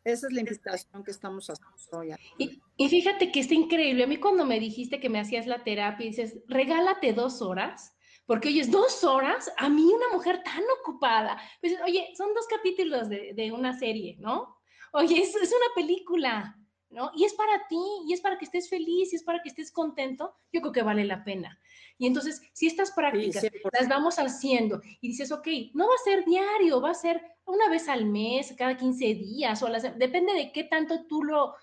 esa 0.05 0.27
es 0.29 0.33
la 0.33 0.41
invitación 0.41 1.03
que 1.05 1.11
estamos 1.11 1.49
haciendo 1.51 1.99
hoy. 1.99 2.15
Y, 2.39 2.63
y, 2.77 2.89
fíjate 2.89 3.33
que 3.33 3.41
está 3.41 3.55
increíble. 3.55 4.05
A 4.05 4.07
mí 4.07 4.19
cuando 4.19 4.45
me 4.45 4.61
dijiste 4.61 5.01
que 5.01 5.09
me 5.09 5.19
hacías 5.21 5.47
la 5.47 5.65
terapia 5.65 6.07
dices, 6.07 6.39
regálate 6.47 7.13
dos 7.13 7.43
horas, 7.43 7.97
porque 8.27 8.49
oye, 8.49 8.61
es 8.61 8.71
dos 8.71 9.05
horas, 9.05 9.51
a 9.57 9.69
mí 9.69 9.85
una 9.85 10.09
mujer 10.13 10.43
tan 10.43 10.63
ocupada. 10.81 11.41
Pues, 11.61 11.75
oye, 11.85 12.09
son 12.17 12.35
dos 12.35 12.47
capítulos 12.49 13.09
de, 13.09 13.33
de 13.35 13.53
una 13.53 13.79
serie, 13.79 14.17
¿no? 14.19 14.61
Oye, 14.93 15.21
es, 15.21 15.35
es 15.37 15.51
una 15.51 15.75
película. 15.75 16.57
¿No? 16.97 17.11
Y 17.15 17.25
es 17.25 17.35
para 17.35 17.69
ti, 17.69 17.79
y 18.07 18.15
es 18.15 18.23
para 18.23 18.39
que 18.39 18.47
estés 18.47 18.71
feliz, 18.71 19.13
y 19.13 19.17
es 19.17 19.23
para 19.23 19.43
que 19.43 19.51
estés 19.51 19.71
contento, 19.71 20.35
yo 20.51 20.63
creo 20.63 20.73
que 20.73 20.83
vale 20.83 21.05
la 21.05 21.25
pena. 21.25 21.61
Y 21.99 22.07
entonces, 22.07 22.41
si 22.55 22.67
estas 22.67 22.91
prácticas 22.93 23.47
las 23.79 23.87
vamos 23.87 24.19
haciendo 24.19 24.81
y 25.03 25.09
dices, 25.09 25.31
ok, 25.31 25.47
no 25.75 25.87
va 25.87 25.93
a 25.95 26.05
ser 26.05 26.25
diario, 26.25 26.81
va 26.81 26.93
a 26.93 26.95
ser 26.95 27.21
una 27.45 27.69
vez 27.69 27.91
al 27.91 28.07
mes, 28.07 28.55
cada 28.57 28.79
15 28.79 29.05
días, 29.15 29.63
o 29.63 29.69
las, 29.69 29.83
depende 29.99 30.33
de 30.33 30.53
qué 30.53 30.65
tanto 30.65 31.05
tú 31.07 31.23
lo, 31.23 31.55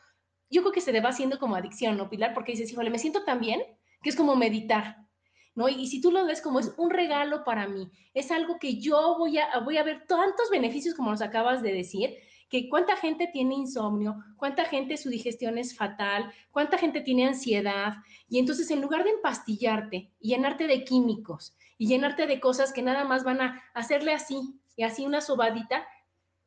yo 0.52 0.62
creo 0.62 0.72
que 0.72 0.82
se 0.82 0.92
te 0.92 1.02
va 1.02 1.10
haciendo 1.10 1.40
como 1.40 1.56
adicción, 1.56 1.98
¿no, 1.98 2.12
Pilar? 2.12 2.36
Porque 2.36 2.52
dices, 2.52 2.72
híjole, 2.72 2.92
me 2.92 3.00
siento 3.00 3.24
tan 3.24 3.40
bien 3.40 3.64
que 4.04 4.10
es 4.12 4.16
como 4.16 4.36
meditar. 4.36 4.98
¿No? 5.56 5.70
Y, 5.70 5.88
si 5.88 6.02
tú 6.02 6.12
lo 6.12 6.26
ves 6.26 6.42
como 6.42 6.60
es 6.60 6.74
un 6.78 6.90
regalo 6.90 7.44
para 7.44 7.68
mí, 7.68 7.92
es 8.16 8.32
algo 8.32 8.58
que 8.58 8.80
yo 8.80 9.18
voy 9.20 9.38
a, 9.38 9.60
voy 9.60 9.78
a 9.78 9.84
ver 9.84 10.08
tantos 10.08 10.50
beneficios 10.50 10.96
como 10.96 11.12
nos 11.12 11.22
acabas 11.22 11.62
de 11.62 11.72
decir, 11.72 12.18
que 12.54 12.70
cuánta 12.70 12.96
gente 12.96 13.26
tiene 13.34 13.56
insomnio, 13.56 14.24
cuánta 14.38 14.64
gente 14.66 14.96
su 14.98 15.10
digestión 15.10 15.58
es 15.58 15.76
fatal, 15.76 16.32
cuánta 16.52 16.78
gente 16.78 17.02
tiene 17.02 17.26
ansiedad. 17.26 17.94
Y 18.30 18.38
entonces 18.38 18.70
en 18.70 18.80
lugar 18.80 19.04
de 19.04 19.10
empastillarte 19.10 20.12
y 20.20 20.30
llenarte 20.30 20.68
de 20.68 20.84
químicos 20.84 21.58
y 21.80 21.88
llenarte 21.88 22.28
de 22.28 22.40
cosas 22.40 22.72
que 22.72 22.84
nada 22.84 23.06
más 23.06 23.24
van 23.24 23.42
a 23.42 23.64
hacerle 23.74 24.14
así 24.14 24.54
y 24.76 24.84
así 24.84 25.04
una 25.04 25.20
sobadita, 25.20 25.88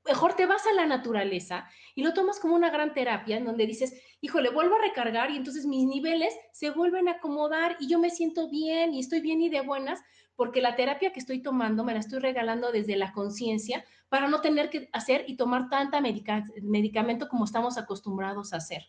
mejor 0.05 0.35
te 0.35 0.47
vas 0.47 0.65
a 0.69 0.75
la 0.75 0.87
naturaleza 0.87 1.69
y 1.97 2.05
lo 2.05 2.15
tomas 2.15 2.39
como 2.39 2.55
una 2.55 2.71
gran 2.71 2.95
terapia 2.95 3.37
en 3.37 3.45
donde 3.45 3.67
dices, 3.67 4.01
híjole, 4.21 4.51
vuelvo 4.51 4.77
a 4.77 4.83
recargar 4.83 5.33
y 5.33 5.37
entonces 5.37 5.67
mis 5.67 5.87
niveles 5.87 6.33
se 6.53 6.71
vuelven 6.71 7.09
a 7.09 7.15
acomodar 7.15 7.79
y 7.81 7.89
yo 7.89 7.99
me 7.99 8.11
siento 8.11 8.49
bien 8.49 8.95
y 8.95 9.01
estoy 9.01 9.21
bien 9.23 9.43
y 9.43 9.49
de 9.49 9.63
buenas 9.63 10.01
porque 10.37 10.61
la 10.61 10.77
terapia 10.77 11.13
que 11.13 11.21
estoy 11.21 11.43
tomando 11.43 11.83
me 11.83 11.95
la 11.95 12.01
estoy 12.01 12.21
regalando 12.21 12.71
desde 12.71 12.97
la 12.97 13.13
conciencia 13.13 13.85
para 14.09 14.29
no 14.29 14.41
tener 14.41 14.71
que 14.71 14.89
hacer 14.93 15.25
y 15.27 15.37
tomar 15.37 15.69
tanta 15.69 16.01
medicamento 16.01 17.29
como 17.29 17.45
estamos 17.45 17.77
acostumbrados 17.79 18.53
a 18.53 18.59
hacer. 18.59 18.87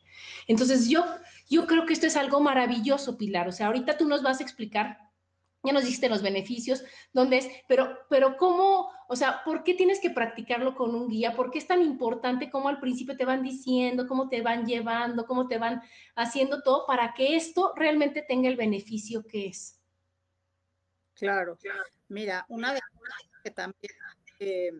Entonces 0.47 0.87
yo, 0.89 1.03
yo 1.49 1.65
creo 1.65 1.85
que 1.85 1.93
esto 1.93 2.05
es 2.05 2.15
algo 2.15 2.39
maravilloso, 2.39 3.17
Pilar. 3.17 3.47
O 3.47 3.51
sea, 3.51 3.67
ahorita 3.67 3.97
tú 3.97 4.07
nos 4.07 4.21
vas 4.21 4.39
a 4.39 4.43
explicar 4.43 5.07
ya 5.63 5.73
nos 5.73 5.83
dijiste 5.83 6.09
los 6.09 6.21
beneficios, 6.21 6.83
dónde 7.13 7.37
es, 7.37 7.49
pero, 7.67 7.97
pero 8.09 8.37
cómo, 8.37 8.89
o 9.07 9.15
sea, 9.15 9.43
¿por 9.43 9.63
qué 9.63 9.73
tienes 9.73 9.99
que 9.99 10.09
practicarlo 10.09 10.75
con 10.75 10.95
un 10.95 11.09
guía? 11.09 11.35
¿Por 11.35 11.51
qué 11.51 11.57
es 11.57 11.67
tan 11.67 11.81
importante 11.81 12.49
cómo 12.49 12.69
al 12.69 12.79
principio 12.79 13.17
te 13.17 13.25
van 13.25 13.43
diciendo, 13.43 14.07
cómo 14.07 14.29
te 14.29 14.41
van 14.41 14.65
llevando, 14.65 15.25
cómo 15.25 15.47
te 15.47 15.57
van 15.57 15.81
haciendo 16.15 16.61
todo 16.61 16.85
para 16.85 17.13
que 17.13 17.35
esto 17.35 17.73
realmente 17.75 18.21
tenga 18.21 18.47
el 18.47 18.55
beneficio 18.55 19.25
que 19.27 19.47
es? 19.47 19.79
Claro, 21.17 21.57
mira, 22.09 22.45
una 22.47 22.73
de 22.73 22.79
las 22.79 23.43
que 23.43 23.51
también, 23.51 23.93
eh, 24.39 24.71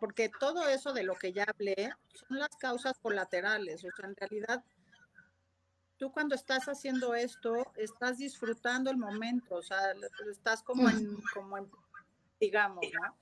porque 0.00 0.28
todo 0.28 0.68
eso 0.68 0.92
de 0.92 1.04
lo 1.04 1.14
que 1.14 1.32
ya 1.32 1.44
hablé 1.44 1.90
son 2.12 2.38
las 2.38 2.50
causas 2.58 2.98
colaterales, 2.98 3.84
o 3.84 3.88
sea, 3.96 4.08
en 4.08 4.16
realidad 4.16 4.64
tú 5.98 6.12
cuando 6.12 6.34
estás 6.34 6.68
haciendo 6.68 7.14
esto, 7.14 7.72
estás 7.76 8.18
disfrutando 8.18 8.90
el 8.90 8.96
momento, 8.96 9.56
o 9.56 9.62
sea, 9.62 9.78
estás 10.30 10.62
como 10.62 10.88
en, 10.88 11.16
como 11.34 11.58
en 11.58 11.70
digamos, 12.40 12.84
¿no? 12.92 13.16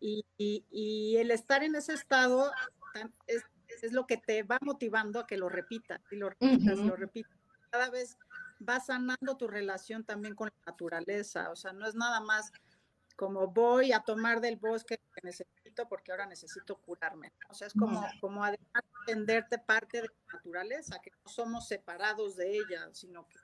Y, 0.00 0.24
y, 0.36 1.16
el 1.18 1.30
estar 1.30 1.62
en 1.62 1.76
ese 1.76 1.92
estado 1.92 2.50
es, 3.26 3.44
es, 3.82 3.92
lo 3.92 4.06
que 4.06 4.16
te 4.16 4.42
va 4.42 4.58
motivando 4.60 5.20
a 5.20 5.26
que 5.26 5.36
lo 5.36 5.48
repitas, 5.48 6.00
y 6.10 6.16
lo 6.16 6.30
repitas, 6.30 6.78
y 6.78 6.84
lo 6.84 6.96
repitas. 6.96 7.36
Cada 7.70 7.88
vez 7.90 8.18
vas 8.64 8.86
sanando 8.86 9.36
tu 9.36 9.48
relación 9.48 10.04
también 10.04 10.34
con 10.34 10.48
la 10.48 10.72
naturaleza, 10.72 11.50
o 11.50 11.56
sea, 11.56 11.72
no 11.72 11.86
es 11.86 11.94
nada 11.94 12.20
más 12.20 12.52
como 13.16 13.46
voy 13.46 13.92
a 13.92 14.00
tomar 14.00 14.40
del 14.40 14.56
bosque 14.56 14.98
que 15.14 15.20
necesito 15.22 15.88
porque 15.88 16.10
ahora 16.10 16.26
necesito 16.26 16.76
curarme. 16.76 17.32
O 17.48 17.54
sea, 17.54 17.66
es 17.66 17.72
como, 17.74 18.04
como 18.20 18.42
además 18.42 18.82
entenderte 19.00 19.58
parte 19.58 20.02
de 20.02 20.08
la 20.08 20.34
naturaleza, 20.34 20.98
que 21.00 21.10
no 21.10 21.30
somos 21.30 21.68
separados 21.68 22.36
de 22.36 22.56
ella, 22.56 22.88
sino 22.92 23.26
que 23.28 23.38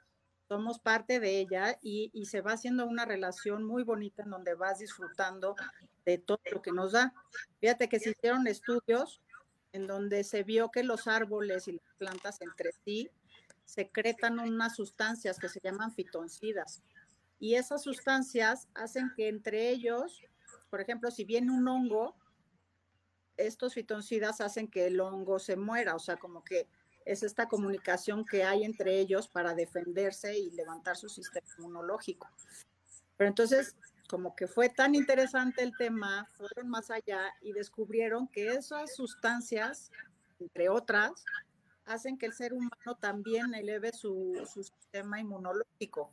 somos 0.49 0.79
parte 0.79 1.21
de 1.21 1.39
ella 1.39 1.79
y, 1.83 2.11
y, 2.15 2.25
se 2.25 2.41
va 2.41 2.53
haciendo 2.53 2.87
una 2.87 3.05
relación 3.05 3.65
muy 3.65 3.83
bonita 3.83 4.23
en 4.23 4.31
donde 4.31 4.55
vas 4.55 4.79
disfrutando 4.79 5.55
de 6.07 6.17
todo 6.19 6.41
lo 6.51 6.63
que 6.63 6.73
nos 6.73 6.93
da. 6.93 7.13
Fíjate 7.61 7.89
que 7.89 8.01
se 8.01 8.11
hicieron 8.11 8.47
estudios 8.47 9.21
en 9.73 9.87
donde 9.87 10.25
se 10.25 10.45
vio 10.45 10.71
que 10.71 10.83
los 10.83 11.07
árboles 11.07 11.69
y 11.69 11.73
las 11.73 11.95
plantas 11.99 12.41
entre 12.41 12.73
sí 12.85 13.11
secretan 13.69 14.39
unas 14.39 14.77
sustancias 14.77 15.39
que 15.39 15.51
se 15.51 15.61
llaman 15.63 15.93
fitoncidas 15.93 16.83
y 17.39 17.55
esas 17.55 17.83
sustancias 17.83 18.67
hacen 18.75 19.13
que 19.15 19.29
entre 19.29 19.69
ellos, 19.69 20.23
por 20.71 20.81
ejemplo, 20.81 21.11
si 21.11 21.25
viene 21.27 21.53
un 21.53 21.69
hongo, 21.69 22.17
estos 23.37 23.75
fitoncidas 23.75 24.41
hacen 24.41 24.69
que 24.69 24.87
el 24.87 24.99
hongo 24.99 25.39
se 25.39 25.57
muera, 25.57 25.95
o 25.95 25.99
sea, 25.99 26.17
como 26.17 26.43
que 26.43 26.67
es 27.05 27.23
esta 27.23 27.47
comunicación 27.47 28.25
que 28.25 28.43
hay 28.43 28.65
entre 28.65 28.99
ellos 28.99 29.29
para 29.29 29.55
defenderse 29.55 30.39
y 30.39 30.51
levantar 30.53 30.97
su 30.97 31.11
sistema 31.11 31.47
inmunológico. 31.59 32.27
Pero 33.19 33.29
entonces, 33.29 33.77
como 34.09 34.35
que 34.35 34.49
fue 34.49 34.71
tan 34.71 34.95
interesante 34.95 35.63
el 35.63 35.77
tema, 35.77 36.27
fueron 36.33 36.71
más 36.71 36.91
allá 36.91 37.35
y 37.43 37.53
descubrieron 37.53 38.29
que 38.29 38.49
esas 38.49 38.97
sustancias, 38.97 39.91
entre 40.41 40.71
otras, 40.71 41.13
hacen 41.89 42.19
que 42.19 42.27
el 42.27 42.33
ser 42.33 42.53
humano 42.53 42.97
también 43.01 43.55
eleve 43.55 43.93
su, 43.93 44.47
sistema 44.47 45.21
inmunológico 45.21 46.13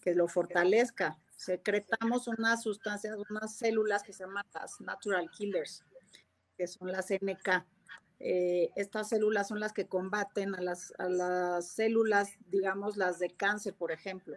que 0.00 0.14
lo 0.14 0.28
fortalezca. 0.28 1.18
Secretamos 1.36 2.28
unas 2.28 2.62
sustancias, 2.62 3.16
unas 3.30 3.56
células 3.56 4.02
que 4.02 4.12
se 4.12 4.24
llaman 4.24 4.44
las 4.54 4.80
natural 4.80 5.30
killers, 5.30 5.82
que 6.56 6.66
son 6.66 6.92
las 6.92 7.10
NK. 7.10 7.64
Eh, 8.20 8.70
estas 8.76 9.08
células 9.08 9.48
son 9.48 9.60
las 9.60 9.72
que 9.72 9.86
combaten 9.86 10.54
a 10.54 10.60
las, 10.60 10.92
a 10.98 11.08
las 11.08 11.68
células, 11.68 12.32
digamos, 12.46 12.96
las 12.96 13.18
de 13.18 13.30
cáncer, 13.30 13.74
por 13.74 13.92
ejemplo. 13.92 14.36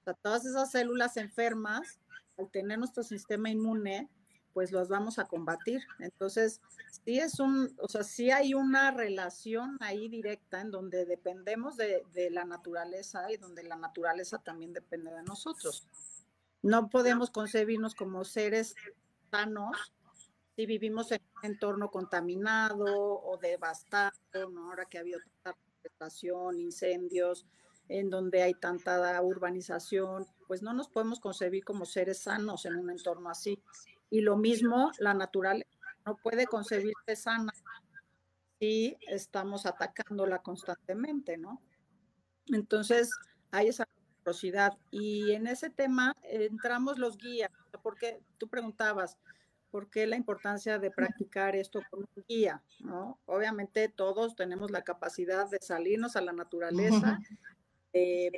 O 0.00 0.04
sea, 0.04 0.14
todas 0.14 0.44
esas 0.44 0.70
células 0.70 1.16
enfermas, 1.16 2.00
al 2.36 2.50
tener 2.50 2.78
nuestro 2.78 3.02
sistema 3.02 3.50
inmune, 3.50 4.10
pues 4.54 4.72
los 4.72 4.88
vamos 4.88 5.18
a 5.18 5.26
combatir. 5.26 5.82
Entonces, 5.98 6.62
sí 7.04 7.18
es 7.18 7.40
un, 7.40 7.74
o 7.80 7.88
sea, 7.88 8.04
sí 8.04 8.30
hay 8.30 8.54
una 8.54 8.92
relación 8.92 9.76
ahí 9.80 10.08
directa 10.08 10.60
en 10.60 10.70
donde 10.70 11.04
dependemos 11.04 11.76
de, 11.76 12.02
la 12.30 12.44
naturaleza 12.44 13.30
y 13.30 13.36
donde 13.36 13.64
la 13.64 13.76
naturaleza 13.76 14.38
también 14.38 14.72
depende 14.72 15.10
de 15.10 15.24
nosotros. 15.24 15.86
No 16.62 16.88
podemos 16.88 17.30
concebirnos 17.30 17.94
como 17.94 18.24
seres 18.24 18.74
sanos 19.30 19.92
si 20.56 20.66
vivimos 20.66 21.10
en 21.10 21.20
un 21.36 21.50
entorno 21.50 21.90
contaminado 21.90 22.86
o 22.86 23.36
devastado, 23.38 24.12
¿no? 24.50 24.70
Ahora 24.70 24.86
que 24.86 24.98
ha 24.98 25.00
habido 25.00 25.18
tanta 25.42 25.58
incendios, 26.56 27.44
en 27.88 28.08
donde 28.08 28.42
hay 28.42 28.54
tanta 28.54 29.20
urbanización, 29.20 30.26
pues 30.46 30.62
no 30.62 30.72
nos 30.72 30.88
podemos 30.88 31.20
concebir 31.20 31.64
como 31.64 31.84
seres 31.84 32.18
sanos 32.18 32.64
en 32.66 32.76
un 32.76 32.90
entorno 32.90 33.30
así. 33.30 33.60
Y 34.14 34.20
lo 34.20 34.36
mismo, 34.36 34.92
la 35.00 35.12
naturaleza 35.12 35.68
no 36.06 36.16
puede 36.16 36.46
concebirse 36.46 37.16
sana 37.16 37.52
si 38.60 38.96
estamos 39.08 39.66
atacándola 39.66 40.38
constantemente, 40.38 41.36
¿no? 41.36 41.60
Entonces, 42.46 43.10
hay 43.50 43.70
esa 43.70 43.86
reciprocidad. 43.86 44.78
Y 44.92 45.32
en 45.32 45.48
ese 45.48 45.68
tema 45.68 46.14
entramos 46.22 47.00
los 47.00 47.18
guías, 47.18 47.50
porque 47.82 48.22
tú 48.38 48.46
preguntabas, 48.46 49.18
¿por 49.72 49.90
qué 49.90 50.06
la 50.06 50.14
importancia 50.14 50.78
de 50.78 50.92
practicar 50.92 51.56
esto 51.56 51.80
con 51.90 52.06
un 52.14 52.24
guía? 52.28 52.62
¿no? 52.78 53.18
Obviamente 53.26 53.88
todos 53.88 54.36
tenemos 54.36 54.70
la 54.70 54.82
capacidad 54.82 55.50
de 55.50 55.58
salirnos 55.60 56.14
a 56.14 56.20
la 56.20 56.32
naturaleza, 56.32 57.18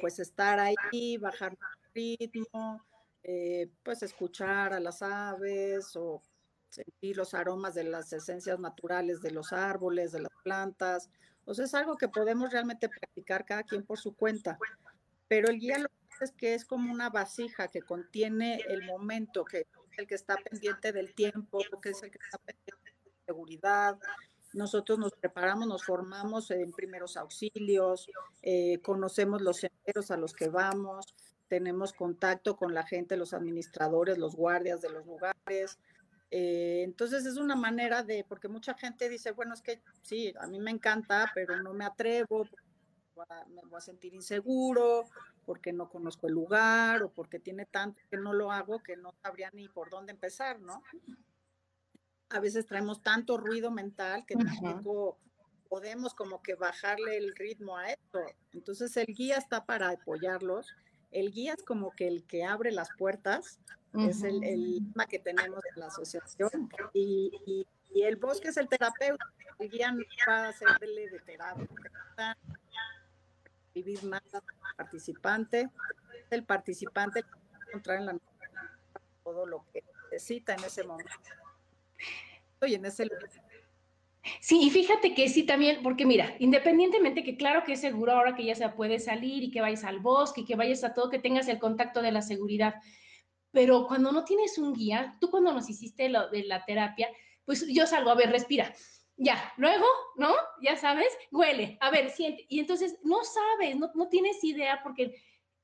pues 0.00 0.20
estar 0.20 0.58
ahí, 0.58 1.18
bajar 1.18 1.52
el 1.52 2.18
ritmo, 2.18 2.82
eh, 3.28 3.68
pues 3.82 4.04
escuchar 4.04 4.72
a 4.72 4.78
las 4.78 5.02
aves 5.02 5.96
o 5.96 6.22
sentir 6.68 7.16
los 7.16 7.34
aromas 7.34 7.74
de 7.74 7.82
las 7.82 8.12
esencias 8.12 8.60
naturales 8.60 9.20
de 9.20 9.32
los 9.32 9.52
árboles, 9.52 10.12
de 10.12 10.20
las 10.20 10.32
plantas. 10.44 11.10
O 11.44 11.50
es 11.50 11.74
algo 11.74 11.96
que 11.96 12.08
podemos 12.08 12.52
realmente 12.52 12.88
practicar 12.88 13.44
cada 13.44 13.64
quien 13.64 13.84
por 13.84 13.98
su 13.98 14.14
cuenta. 14.14 14.58
Pero 15.26 15.48
el 15.48 15.58
guía 15.58 15.78
lo 15.78 15.88
que 15.88 16.24
es 16.24 16.32
que 16.32 16.54
es 16.54 16.64
como 16.64 16.92
una 16.92 17.10
vasija 17.10 17.66
que 17.66 17.82
contiene 17.82 18.60
el 18.68 18.84
momento, 18.84 19.44
que 19.44 19.58
es 19.58 19.66
el 19.98 20.06
que 20.06 20.14
está 20.14 20.36
pendiente 20.36 20.92
del 20.92 21.12
tiempo, 21.12 21.58
que 21.82 21.90
es 21.90 22.02
el 22.04 22.12
que 22.12 22.18
está 22.22 22.38
pendiente 22.38 22.90
de 23.04 23.10
la 23.10 23.24
seguridad. 23.26 23.98
Nosotros 24.52 25.00
nos 25.00 25.12
preparamos, 25.14 25.66
nos 25.66 25.84
formamos 25.84 26.52
en 26.52 26.70
primeros 26.70 27.16
auxilios, 27.16 28.08
eh, 28.42 28.78
conocemos 28.82 29.42
los 29.42 29.56
senderos 29.56 30.12
a 30.12 30.16
los 30.16 30.32
que 30.32 30.48
vamos, 30.48 31.12
tenemos 31.48 31.92
contacto 31.92 32.56
con 32.56 32.74
la 32.74 32.84
gente, 32.84 33.16
los 33.16 33.34
administradores, 33.34 34.18
los 34.18 34.34
guardias 34.34 34.80
de 34.80 34.90
los 34.90 35.06
lugares. 35.06 35.78
Eh, 36.30 36.82
entonces 36.82 37.24
es 37.24 37.36
una 37.36 37.56
manera 37.56 38.02
de, 38.02 38.24
porque 38.28 38.48
mucha 38.48 38.74
gente 38.74 39.08
dice, 39.08 39.30
bueno, 39.30 39.54
es 39.54 39.62
que 39.62 39.80
sí, 40.02 40.34
a 40.40 40.46
mí 40.46 40.58
me 40.58 40.70
encanta, 40.70 41.30
pero 41.34 41.62
no 41.62 41.72
me 41.72 41.84
atrevo, 41.84 42.48
me 43.48 43.62
voy 43.62 43.78
a 43.78 43.80
sentir 43.80 44.14
inseguro, 44.14 45.08
porque 45.44 45.72
no 45.72 45.88
conozco 45.88 46.26
el 46.26 46.34
lugar 46.34 47.02
o 47.02 47.10
porque 47.10 47.38
tiene 47.38 47.64
tanto 47.66 48.00
que 48.10 48.16
no 48.16 48.32
lo 48.32 48.50
hago 48.50 48.82
que 48.82 48.96
no 48.96 49.14
sabría 49.22 49.50
ni 49.52 49.68
por 49.68 49.88
dónde 49.88 50.12
empezar, 50.12 50.60
¿no? 50.60 50.82
A 52.30 52.40
veces 52.40 52.66
traemos 52.66 53.02
tanto 53.02 53.38
ruido 53.38 53.70
mental 53.70 54.26
que 54.26 54.34
tampoco 54.34 55.18
podemos 55.68 56.14
como 56.14 56.42
que 56.42 56.54
bajarle 56.56 57.16
el 57.16 57.34
ritmo 57.36 57.76
a 57.76 57.90
esto. 57.90 58.20
Entonces 58.52 58.96
el 58.96 59.06
guía 59.06 59.36
está 59.36 59.64
para 59.64 59.90
apoyarlos 59.90 60.74
el 61.10 61.32
guía 61.32 61.54
es 61.54 61.62
como 61.62 61.90
que 61.92 62.08
el 62.08 62.24
que 62.24 62.44
abre 62.44 62.72
las 62.72 62.88
puertas, 62.98 63.58
es 63.98 64.22
el, 64.22 64.44
el 64.44 64.82
que 65.08 65.18
tenemos 65.18 65.60
en 65.74 65.80
la 65.80 65.86
asociación, 65.86 66.70
y, 66.92 67.66
el 67.94 68.16
bosque 68.16 68.48
es 68.48 68.56
el 68.58 68.68
terapeuta, 68.68 69.24
el 69.58 69.70
guía 69.70 69.90
no 69.90 70.04
va 70.28 70.44
a 70.44 70.48
hacerle 70.48 71.08
de 71.08 71.18
terapia, 71.20 71.66
vivir 73.74 74.04
nada 74.04 74.42
participante, 74.76 75.70
el 76.30 76.44
participante 76.44 77.24
encontrar 77.68 77.98
en 77.98 78.06
la 78.06 78.18
todo 79.24 79.44
lo 79.44 79.64
que 79.72 79.82
necesita 80.12 80.54
en 80.54 80.64
ese 80.64 80.84
momento 80.84 81.10
y 82.62 82.74
en 82.74 82.84
ese 82.84 83.06
lugar. 83.06 83.28
Sí, 84.40 84.60
y 84.62 84.70
fíjate 84.70 85.14
que 85.14 85.28
sí 85.28 85.44
también, 85.44 85.82
porque 85.82 86.06
mira, 86.06 86.34
independientemente 86.38 87.22
que 87.22 87.36
claro 87.36 87.64
que 87.64 87.72
es 87.72 87.80
seguro 87.80 88.12
ahora 88.12 88.34
que 88.34 88.44
ya 88.44 88.54
se 88.54 88.68
puede 88.70 88.98
salir 88.98 89.42
y 89.42 89.50
que 89.50 89.60
vayas 89.60 89.84
al 89.84 90.00
bosque 90.00 90.42
y 90.42 90.44
que 90.44 90.56
vayas 90.56 90.84
a 90.84 90.94
todo, 90.94 91.10
que 91.10 91.18
tengas 91.18 91.48
el 91.48 91.58
contacto 91.58 92.02
de 92.02 92.12
la 92.12 92.22
seguridad, 92.22 92.74
pero 93.52 93.86
cuando 93.86 94.12
no 94.12 94.24
tienes 94.24 94.58
un 94.58 94.74
guía, 94.74 95.16
tú 95.20 95.30
cuando 95.30 95.52
nos 95.52 95.68
hiciste 95.70 96.08
lo 96.08 96.28
de 96.28 96.44
la 96.44 96.64
terapia, 96.64 97.08
pues 97.44 97.66
yo 97.68 97.86
salgo, 97.86 98.10
a 98.10 98.14
ver, 98.14 98.30
respira, 98.30 98.74
ya, 99.16 99.52
luego, 99.56 99.86
¿no? 100.16 100.34
Ya 100.60 100.76
sabes, 100.76 101.16
huele, 101.30 101.78
a 101.80 101.90
ver, 101.90 102.10
siente, 102.10 102.44
y 102.48 102.60
entonces 102.60 102.98
no 103.02 103.24
sabes, 103.24 103.76
no, 103.76 103.90
no 103.94 104.08
tienes 104.08 104.42
idea 104.44 104.80
porque 104.82 105.14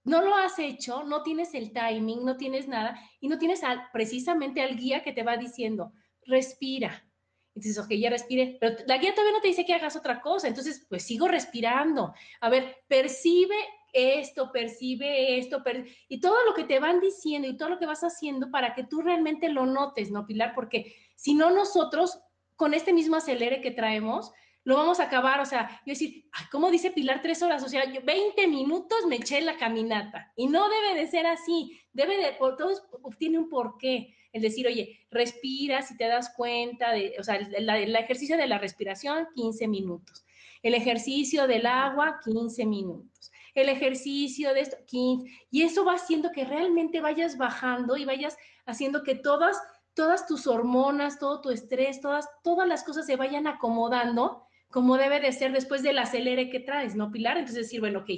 no 0.04 0.22
lo 0.22 0.34
has 0.34 0.58
hecho, 0.58 1.04
no 1.04 1.22
tienes 1.22 1.54
el 1.54 1.72
timing, 1.72 2.24
no 2.24 2.36
tienes 2.36 2.66
nada, 2.66 2.98
y 3.20 3.28
no 3.28 3.38
tienes 3.38 3.60
precisamente 3.92 4.62
al 4.62 4.76
guía 4.76 5.02
que 5.02 5.12
te 5.12 5.22
va 5.22 5.36
diciendo, 5.36 5.92
respira, 6.24 7.06
y 7.54 7.60
dices, 7.60 7.78
ok, 7.78 7.90
ya 7.92 8.10
respire, 8.10 8.56
pero 8.60 8.76
la 8.86 8.98
guía 8.98 9.12
todavía 9.14 9.36
no 9.36 9.42
te 9.42 9.48
dice 9.48 9.64
que 9.64 9.74
hagas 9.74 9.96
otra 9.96 10.20
cosa, 10.20 10.48
entonces 10.48 10.86
pues 10.88 11.02
sigo 11.02 11.28
respirando. 11.28 12.14
A 12.40 12.48
ver, 12.48 12.78
percibe 12.88 13.56
esto, 13.92 14.50
percibe 14.52 15.38
esto, 15.38 15.62
y 16.08 16.20
todo 16.20 16.36
lo 16.46 16.54
que 16.54 16.64
te 16.64 16.78
van 16.78 17.00
diciendo 17.00 17.46
y 17.46 17.56
todo 17.56 17.68
lo 17.68 17.78
que 17.78 17.86
vas 17.86 18.02
haciendo 18.02 18.50
para 18.50 18.74
que 18.74 18.84
tú 18.84 19.02
realmente 19.02 19.50
lo 19.50 19.66
notes, 19.66 20.10
¿no, 20.10 20.26
Pilar? 20.26 20.54
Porque 20.54 20.94
si 21.14 21.34
no 21.34 21.50
nosotros, 21.50 22.18
con 22.56 22.72
este 22.72 22.94
mismo 22.94 23.16
acelere 23.16 23.60
que 23.60 23.70
traemos, 23.70 24.32
lo 24.64 24.76
vamos 24.76 25.00
a 25.00 25.04
acabar, 25.04 25.40
o 25.40 25.44
sea, 25.44 25.68
yo 25.84 25.90
decir, 25.90 26.28
ay, 26.32 26.46
¿cómo 26.50 26.70
dice 26.70 26.92
Pilar 26.92 27.20
tres 27.20 27.42
horas? 27.42 27.62
O 27.64 27.68
sea, 27.68 27.84
yo 27.92 28.00
20 28.02 28.46
minutos 28.46 29.06
me 29.08 29.16
eché 29.16 29.40
la 29.40 29.56
caminata 29.56 30.32
y 30.36 30.46
no 30.46 30.68
debe 30.68 30.94
de 30.94 31.08
ser 31.08 31.26
así, 31.26 31.80
debe 31.92 32.16
de, 32.16 32.32
todo 32.38 32.70
tiene 33.18 33.38
un 33.38 33.48
porqué 33.48 34.14
el 34.32 34.42
decir, 34.42 34.66
oye, 34.66 35.00
respira 35.10 35.82
si 35.82 35.96
te 35.96 36.06
das 36.06 36.32
cuenta 36.34 36.92
de, 36.92 37.14
o 37.18 37.22
sea, 37.22 37.36
el, 37.36 37.96
ejercicio 37.96 38.36
de 38.36 38.46
la 38.46 38.58
respiración, 38.58 39.28
15 39.34 39.68
minutos. 39.68 40.24
El 40.62 40.74
ejercicio 40.74 41.46
del 41.46 41.66
agua, 41.66 42.20
15 42.24 42.64
minutos. 42.66 43.30
El 43.54 43.68
ejercicio 43.68 44.54
de 44.54 44.60
esto, 44.60 44.76
15. 44.86 45.30
Y 45.50 45.62
eso 45.62 45.84
va 45.84 45.94
haciendo 45.94 46.32
que 46.32 46.44
realmente 46.44 47.00
vayas 47.00 47.36
bajando 47.36 47.96
y 47.96 48.04
vayas 48.04 48.36
haciendo 48.64 49.02
que 49.02 49.14
todas, 49.14 49.60
todas 49.92 50.26
tus 50.26 50.46
hormonas, 50.46 51.18
todo 51.18 51.40
tu 51.42 51.50
estrés, 51.50 52.00
todas, 52.00 52.26
todas 52.42 52.66
las 52.66 52.84
cosas 52.84 53.04
se 53.04 53.16
vayan 53.16 53.46
acomodando 53.46 54.46
como 54.72 54.96
debe 54.96 55.20
de 55.20 55.32
ser 55.32 55.52
después 55.52 55.82
del 55.82 55.98
acelere 55.98 56.48
que 56.48 56.58
traes, 56.58 56.96
¿no, 56.96 57.12
Pilar? 57.12 57.36
Entonces 57.36 57.64
decir, 57.64 57.80
bueno, 57.80 58.00
ok, 58.00 58.10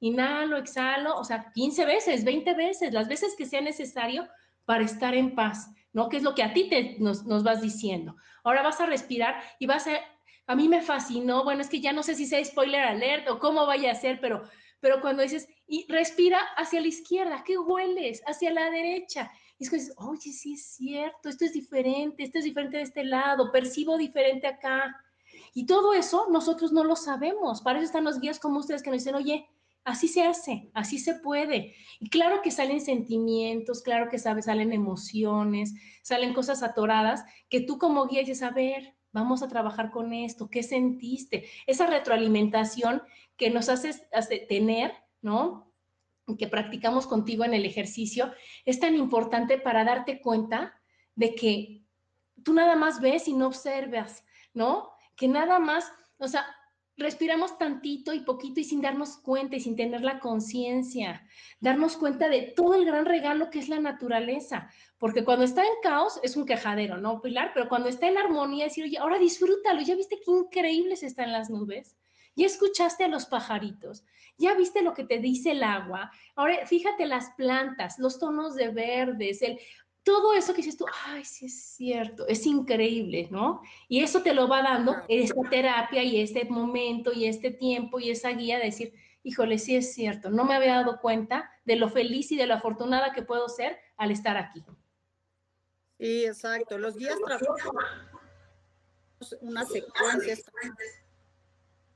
inhalo, 0.00 0.56
exhalo, 0.56 1.16
o 1.18 1.22
sea, 1.22 1.52
15 1.52 1.84
veces, 1.84 2.24
20 2.24 2.54
veces, 2.54 2.94
las 2.94 3.08
veces 3.08 3.36
que 3.36 3.44
sea 3.44 3.60
necesario 3.60 4.26
para 4.64 4.84
estar 4.84 5.14
en 5.14 5.34
paz, 5.34 5.70
¿no? 5.92 6.08
Que 6.08 6.16
es 6.16 6.22
lo 6.22 6.34
que 6.34 6.42
a 6.42 6.52
ti 6.52 6.68
te, 6.68 6.96
nos, 6.98 7.24
vas 7.42 7.60
diciendo. 7.60 8.16
Ahora 8.44 8.62
vas 8.62 8.80
a 8.80 8.86
respirar 8.86 9.42
y 9.58 9.66
vas 9.66 9.86
a... 9.86 9.92
A 10.48 10.56
mí 10.56 10.68
me 10.68 10.82
fascinó, 10.82 11.44
bueno, 11.44 11.62
es 11.62 11.68
que 11.68 11.80
ya 11.80 11.92
no 11.92 12.02
sé 12.02 12.16
si 12.16 12.26
sea 12.26 12.44
spoiler 12.44 12.82
alert 12.82 13.28
o 13.28 13.38
cómo 13.38 13.64
vaya 13.64 13.92
a 13.92 13.94
ser, 13.94 14.20
pero, 14.20 14.42
pero 14.80 15.00
cuando 15.00 15.22
dices, 15.22 15.48
y 15.68 15.86
respira 15.88 16.38
hacia 16.56 16.80
la 16.80 16.88
izquierda, 16.88 17.44
¿qué 17.46 17.56
hueles? 17.56 18.22
Hacia 18.26 18.52
la 18.52 18.68
derecha. 18.68 19.30
Y 19.58 19.64
es 19.64 19.70
que 19.70 19.76
dices, 19.76 19.94
oye, 19.96 20.32
sí 20.32 20.54
es 20.54 20.66
cierto, 20.74 21.28
esto 21.28 21.44
es 21.44 21.52
diferente, 21.52 22.24
esto 22.24 22.38
es 22.38 22.44
diferente 22.44 22.78
de 22.78 22.82
este 22.82 23.04
lado, 23.04 23.52
percibo 23.52 23.96
diferente 23.96 24.48
acá. 24.48 25.00
Y 25.54 25.66
todo 25.66 25.94
eso 25.94 26.26
nosotros 26.30 26.72
no 26.72 26.82
lo 26.82 26.96
sabemos. 26.96 27.62
Para 27.62 27.78
eso 27.78 27.86
están 27.86 28.04
los 28.04 28.20
guías 28.20 28.40
como 28.40 28.58
ustedes 28.58 28.82
que 28.82 28.90
nos 28.90 28.98
dicen, 28.98 29.14
oye, 29.14 29.48
Así 29.84 30.06
se 30.06 30.22
hace, 30.22 30.70
así 30.74 30.98
se 30.98 31.14
puede. 31.14 31.74
Y 31.98 32.08
claro 32.08 32.40
que 32.40 32.52
salen 32.52 32.80
sentimientos, 32.80 33.82
claro 33.82 34.08
que 34.08 34.18
sabes, 34.18 34.44
salen 34.44 34.72
emociones, 34.72 35.74
salen 36.02 36.34
cosas 36.34 36.62
atoradas 36.62 37.24
que 37.48 37.60
tú 37.60 37.78
como 37.78 38.06
guía 38.06 38.20
dices, 38.20 38.42
a 38.42 38.50
ver, 38.50 38.94
vamos 39.12 39.42
a 39.42 39.48
trabajar 39.48 39.90
con 39.90 40.12
esto, 40.12 40.48
¿qué 40.48 40.62
sentiste? 40.62 41.48
Esa 41.66 41.86
retroalimentación 41.86 43.02
que 43.36 43.50
nos 43.50 43.68
hace, 43.68 43.90
hace 44.12 44.38
tener, 44.38 44.92
¿no? 45.20 45.72
Que 46.38 46.46
practicamos 46.46 47.08
contigo 47.08 47.44
en 47.44 47.52
el 47.52 47.66
ejercicio, 47.66 48.32
es 48.64 48.78
tan 48.78 48.94
importante 48.94 49.58
para 49.58 49.84
darte 49.84 50.20
cuenta 50.20 50.80
de 51.16 51.34
que 51.34 51.82
tú 52.44 52.54
nada 52.54 52.76
más 52.76 53.00
ves 53.00 53.26
y 53.26 53.32
no 53.32 53.48
observas, 53.48 54.24
¿no? 54.54 54.92
Que 55.16 55.28
nada 55.28 55.58
más, 55.58 55.92
o 56.18 56.28
sea, 56.28 56.46
respiramos 56.96 57.58
tantito 57.58 58.12
y 58.12 58.20
poquito 58.20 58.60
y 58.60 58.64
sin 58.64 58.80
darnos 58.80 59.16
cuenta 59.18 59.56
y 59.56 59.60
sin 59.60 59.76
tener 59.76 60.02
la 60.02 60.20
conciencia, 60.20 61.26
darnos 61.60 61.96
cuenta 61.96 62.28
de 62.28 62.52
todo 62.54 62.74
el 62.74 62.84
gran 62.84 63.06
regalo 63.06 63.50
que 63.50 63.58
es 63.58 63.68
la 63.68 63.80
naturaleza, 63.80 64.70
porque 64.98 65.24
cuando 65.24 65.44
está 65.44 65.62
en 65.62 65.72
caos 65.82 66.20
es 66.22 66.36
un 66.36 66.46
quejadero, 66.46 66.98
¿no, 66.98 67.20
Pilar? 67.20 67.52
Pero 67.54 67.68
cuando 67.68 67.88
está 67.88 68.08
en 68.08 68.18
armonía, 68.18 68.64
decir, 68.64 68.84
oye, 68.84 68.98
ahora 68.98 69.18
disfrútalo, 69.18 69.80
¿ya 69.82 69.96
viste 69.96 70.20
qué 70.24 70.30
increíbles 70.30 71.02
están 71.02 71.32
las 71.32 71.50
nubes? 71.50 71.96
¿Ya 72.34 72.46
escuchaste 72.46 73.04
a 73.04 73.08
los 73.08 73.26
pajaritos? 73.26 74.04
¿Ya 74.38 74.54
viste 74.54 74.80
lo 74.80 74.94
que 74.94 75.04
te 75.04 75.18
dice 75.18 75.50
el 75.50 75.62
agua? 75.62 76.10
Ahora 76.34 76.66
fíjate 76.66 77.06
las 77.06 77.30
plantas, 77.36 77.98
los 77.98 78.18
tonos 78.18 78.54
de 78.54 78.70
verdes, 78.70 79.42
el, 79.42 79.58
todo 80.02 80.34
eso 80.34 80.52
que 80.52 80.62
dices 80.62 80.76
tú, 80.76 80.84
ay, 81.06 81.24
sí 81.24 81.46
es 81.46 81.62
cierto, 81.62 82.26
es 82.26 82.44
increíble, 82.46 83.28
¿no? 83.30 83.62
Y 83.88 84.02
eso 84.02 84.22
te 84.22 84.34
lo 84.34 84.48
va 84.48 84.62
dando 84.62 84.96
esta 85.08 85.40
terapia 85.48 86.02
y 86.02 86.20
este 86.20 86.44
momento 86.44 87.12
y 87.12 87.26
este 87.26 87.50
tiempo 87.50 88.00
y 88.00 88.10
esa 88.10 88.30
guía 88.30 88.58
de 88.58 88.64
decir, 88.64 88.94
híjole, 89.22 89.58
sí 89.58 89.76
es 89.76 89.94
cierto, 89.94 90.30
no 90.30 90.44
me 90.44 90.54
había 90.54 90.74
dado 90.74 91.00
cuenta 91.00 91.50
de 91.64 91.76
lo 91.76 91.88
feliz 91.88 92.32
y 92.32 92.36
de 92.36 92.46
lo 92.46 92.54
afortunada 92.54 93.12
que 93.12 93.22
puedo 93.22 93.48
ser 93.48 93.78
al 93.96 94.10
estar 94.10 94.36
aquí. 94.36 94.64
Sí, 95.98 96.26
exacto. 96.26 96.78
Los 96.78 96.96
guías 96.96 97.18
trabajan 97.24 97.72
una 99.40 99.64
secuencia, 99.64 100.36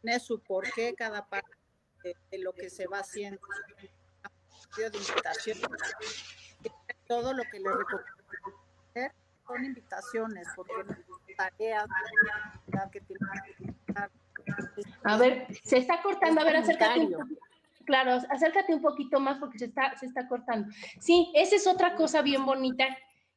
tiene 0.00 0.20
su 0.20 0.38
porqué 0.38 0.94
cada 0.94 1.28
parte 1.28 1.50
de, 2.30 2.38
lo 2.38 2.52
que 2.52 2.70
se 2.70 2.86
va 2.86 3.00
haciendo. 3.00 3.40
De 4.76 4.86
invitación 4.86 5.58
todo 7.06 7.32
lo 7.32 7.42
que 7.44 7.60
les 7.60 7.72
recomiendo 7.72 8.06
son 9.46 9.64
invitaciones, 9.64 10.48
porque 10.56 10.72
tareas 11.36 11.86
que 12.92 13.00
tienen 13.00 14.10
A 15.04 15.16
ver, 15.16 15.46
se 15.62 15.78
está 15.78 16.02
cortando, 16.02 16.40
a 16.40 16.44
ver, 16.44 16.56
acércate. 16.56 17.00
Un, 17.00 17.38
claro, 17.84 18.20
acércate 18.30 18.74
un 18.74 18.82
poquito 18.82 19.20
más 19.20 19.38
porque 19.38 19.58
se 19.58 19.66
está, 19.66 19.96
se 19.98 20.06
está 20.06 20.26
cortando. 20.28 20.68
Sí, 21.00 21.32
esa 21.34 21.56
es 21.56 21.66
otra 21.66 21.94
cosa 21.94 22.22
bien 22.22 22.44
bonita 22.44 22.84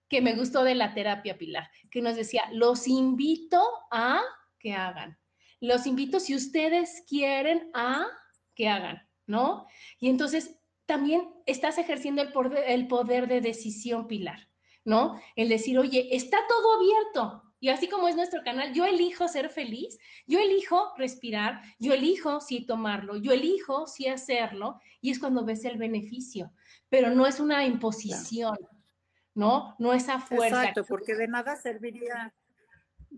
que 0.07 0.21
me 0.21 0.35
gustó 0.35 0.63
de 0.63 0.75
la 0.75 0.93
terapia, 0.93 1.37
Pilar, 1.37 1.69
que 1.91 2.01
nos 2.01 2.15
decía, 2.15 2.43
los 2.51 2.87
invito 2.87 3.61
a 3.91 4.21
que 4.57 4.73
hagan. 4.73 5.17
Los 5.61 5.85
invito, 5.85 6.19
si 6.19 6.35
ustedes 6.35 7.03
quieren, 7.07 7.69
a 7.73 8.07
que 8.55 8.67
hagan, 8.67 9.07
¿no? 9.27 9.67
Y 9.99 10.09
entonces 10.09 10.58
también 10.89 11.29
estás 11.45 11.77
ejerciendo 11.77 12.23
el 12.23 12.31
poder, 12.31 12.63
el 12.67 12.87
poder 12.87 13.27
de 13.27 13.41
decisión, 13.41 14.07
Pilar, 14.07 14.49
¿no? 14.83 15.21
El 15.35 15.47
decir, 15.47 15.77
oye, 15.77 16.15
está 16.15 16.39
todo 16.47 16.77
abierto. 16.77 17.43
Y 17.59 17.69
así 17.69 17.87
como 17.87 18.07
es 18.07 18.15
nuestro 18.15 18.41
canal, 18.43 18.73
yo 18.73 18.85
elijo 18.85 19.27
ser 19.27 19.51
feliz, 19.51 19.99
yo 20.25 20.39
elijo 20.39 20.91
respirar, 20.97 21.61
yo 21.77 21.93
elijo 21.93 22.41
sí 22.41 22.65
tomarlo, 22.65 23.17
yo 23.17 23.33
elijo 23.33 23.85
sí 23.85 24.07
hacerlo, 24.07 24.79
y 24.99 25.11
es 25.11 25.19
cuando 25.19 25.45
ves 25.45 25.63
el 25.63 25.77
beneficio, 25.77 26.51
pero 26.89 27.11
no 27.11 27.27
es 27.27 27.39
una 27.39 27.63
imposición, 27.67 28.57
¿no? 29.35 29.75
No 29.77 29.93
es 29.93 30.09
a 30.09 30.19
fuerza. 30.19 30.61
Exacto, 30.61 30.85
porque 30.89 31.13
de 31.13 31.27
nada 31.27 31.55
serviría, 31.55 32.33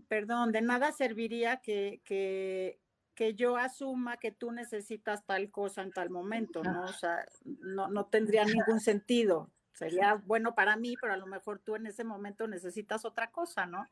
perdón, 0.10 0.52
de 0.52 0.62
nada 0.62 0.92
serviría 0.92 1.62
que, 1.62 2.02
que, 2.04 2.81
que 3.22 3.36
yo 3.36 3.56
asuma 3.56 4.18
que 4.18 4.32
tú 4.32 4.52
necesitas 4.52 5.24
tal 5.28 5.52
cosa 5.52 5.84
en 5.84 5.92
tal 5.92 6.10
momento, 6.10 6.64
¿no? 6.64 6.86
O 6.86 6.94
sea, 6.94 7.24
no, 7.46 7.88
no 7.88 8.08
tendría 8.08 8.44
ningún 8.46 8.80
sentido. 8.80 9.52
Sería 9.74 10.16
bueno 10.26 10.56
para 10.56 10.76
mí, 10.76 10.96
pero 11.00 11.14
a 11.14 11.18
lo 11.18 11.28
mejor 11.28 11.60
tú 11.60 11.76
en 11.76 11.86
ese 11.86 12.04
momento 12.04 12.48
necesitas 12.48 13.06
otra 13.06 13.30
cosa, 13.30 13.68
¿no? 13.68 13.86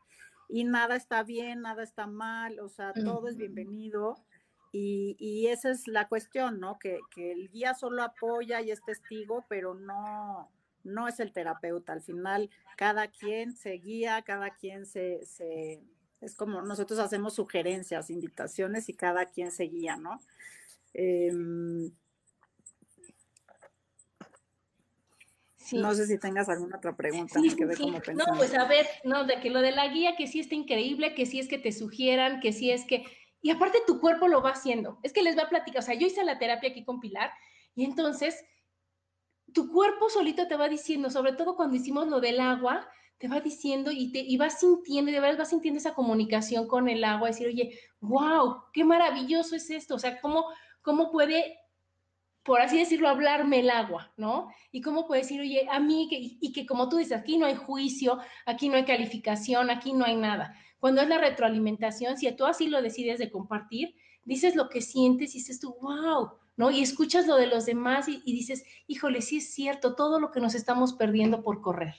Y 0.48 0.64
nada 0.64 0.96
está 0.96 1.22
bien, 1.22 1.62
nada 1.62 1.84
está 1.84 2.08
mal, 2.08 2.60
o 2.60 2.70
sea, 2.70 2.92
todo 2.92 3.28
es 3.28 3.38
bienvenido. 3.38 4.16
Y, 4.72 5.16
y, 5.20 5.46
esa 5.46 5.70
es 5.70 5.88
la 5.88 6.08
cuestión, 6.08 6.60
¿no? 6.60 6.80
Que, 6.80 6.98
que, 7.14 7.32
el 7.32 7.50
guía 7.50 7.76
solo 7.76 8.02
apoya 8.02 8.62
y 8.62 8.72
es 8.72 8.84
testigo, 8.84 9.46
pero 9.48 9.76
no, 9.76 10.50
no 10.84 11.08
es 11.08 11.20
el 11.20 11.34
terapeuta. 11.34 11.94
Al 11.94 12.02
final, 12.02 12.50
cada 12.78 13.10
quien 13.10 13.56
se 13.56 13.74
guía, 13.74 14.24
cada 14.24 14.50
quien 14.56 14.88
se, 14.88 15.24
se 15.28 15.84
es 16.22 16.36
como 16.36 16.62
nosotros 16.62 17.00
hacemos 17.00 17.36
sugerencias, 17.36 18.10
invitaciones 18.10 18.90
y 18.90 18.94
cada 18.94 19.26
quien 19.26 19.52
se 19.52 19.64
guía, 19.66 19.96
¿no? 19.98 20.20
Em, 20.94 21.92
no 25.72 25.94
sé 25.94 26.08
si 26.08 26.18
tengas 26.18 26.50
alguna 26.50 26.78
otra 26.78 26.96
pregunta. 26.96 27.40
Sí, 27.40 27.56
No, 28.16 28.26
pues 28.38 28.54
a 28.56 28.66
ver, 28.66 28.88
no, 29.04 29.26
de 29.26 29.40
que 29.40 29.50
lo 29.50 29.62
de 29.62 29.72
la 29.72 29.88
guía, 29.88 30.16
que 30.16 30.28
sí 30.28 30.40
está 30.40 30.56
increíble, 30.56 31.14
que 31.14 31.26
sí 31.26 31.40
es 31.40 31.48
que 31.48 31.60
te 31.60 31.72
sugieran, 31.72 32.40
que 32.40 32.54
sí 32.54 32.72
es 32.72 32.86
que... 32.86 33.06
Y 33.42 33.52
aparte 33.52 33.80
tu 33.86 34.00
cuerpo 34.00 34.28
lo 34.28 34.42
va 34.42 34.52
haciendo. 34.52 35.00
Es 35.04 35.14
que 35.14 35.22
les 35.22 35.38
va 35.38 35.44
a 35.44 35.50
platicar, 35.50 35.82
o 35.82 35.86
sea, 35.86 35.96
yo 35.96 36.08
hice 36.08 36.24
la 36.24 36.40
terapia 36.40 36.72
aquí 36.72 36.84
con 36.84 37.00
Pilar 37.00 37.32
y 37.76 37.86
entonces 37.86 38.44
tu 39.54 39.72
cuerpo 39.72 40.10
solito 40.10 40.48
te 40.48 40.58
va 40.58 40.68
diciendo, 40.68 41.10
sobre 41.10 41.34
todo 41.34 41.56
cuando 41.56 41.76
hicimos 41.76 42.08
lo 42.08 42.20
del 42.20 42.40
agua, 42.40 42.88
te 43.20 43.28
va 43.28 43.42
diciendo 43.42 43.92
y, 43.92 44.12
te, 44.12 44.20
y 44.20 44.38
vas 44.38 44.60
sintiendo, 44.60 45.12
y 45.12 45.14
de 45.14 45.20
verdad 45.20 45.40
vas 45.40 45.50
sintiendo 45.50 45.78
esa 45.78 45.94
comunicación 45.94 46.68
con 46.68 46.88
el 46.88 47.04
agua, 47.04 47.28
decir, 47.28 47.48
oye, 47.48 47.78
wow, 48.00 48.64
qué 48.74 48.86
maravilloso 48.86 49.58
es 49.58 49.70
esto, 49.70 49.96
o 49.96 50.00
sea, 50.00 50.22
cómo, 50.22 50.46
cómo 50.82 51.12
puede, 51.12 51.60
por 52.44 52.62
así 52.62 52.78
decirlo, 52.78 53.10
hablarme 53.10 53.60
el 53.60 53.70
agua, 53.72 54.14
¿no? 54.16 54.48
Y 54.72 54.80
cómo 54.80 55.06
puede 55.06 55.22
decir, 55.22 55.42
oye, 55.42 55.68
a 55.70 55.82
mí, 55.82 56.08
que, 56.10 56.18
y 56.18 56.54
que 56.54 56.66
como 56.66 56.88
tú 56.88 56.96
dices, 56.96 57.20
aquí 57.20 57.38
no 57.38 57.46
hay 57.46 57.56
juicio, 57.56 58.20
aquí 58.46 58.70
no 58.70 58.78
hay 58.78 58.86
calificación, 58.86 59.70
aquí 59.70 59.92
no 59.92 60.06
hay 60.06 60.16
nada. 60.16 60.56
Cuando 60.80 61.02
es 61.02 61.10
la 61.10 61.18
retroalimentación, 61.18 62.18
si 62.18 62.32
tú 62.32 62.46
así 62.46 62.68
lo 62.68 62.82
decides 62.82 63.20
de 63.20 63.30
compartir, 63.30 63.96
dices 64.24 64.56
lo 64.56 64.70
que 64.70 64.80
sientes 64.80 65.36
y 65.36 65.40
dices 65.40 65.60
tú, 65.60 65.76
wow, 65.82 66.32
¿no? 66.56 66.72
Y 66.72 66.82
escuchas 66.82 67.28
lo 67.28 67.36
de 67.36 67.48
los 67.48 67.66
demás 67.66 68.08
y, 68.08 68.22
y 68.24 68.32
dices, 68.32 68.64
híjole, 68.88 69.22
sí 69.22 69.38
es 69.38 69.54
cierto, 69.54 69.96
todo 69.96 70.22
lo 70.22 70.32
que 70.32 70.40
nos 70.40 70.56
estamos 70.56 70.94
perdiendo 70.94 71.44
por 71.44 71.60
correr. 71.60 71.96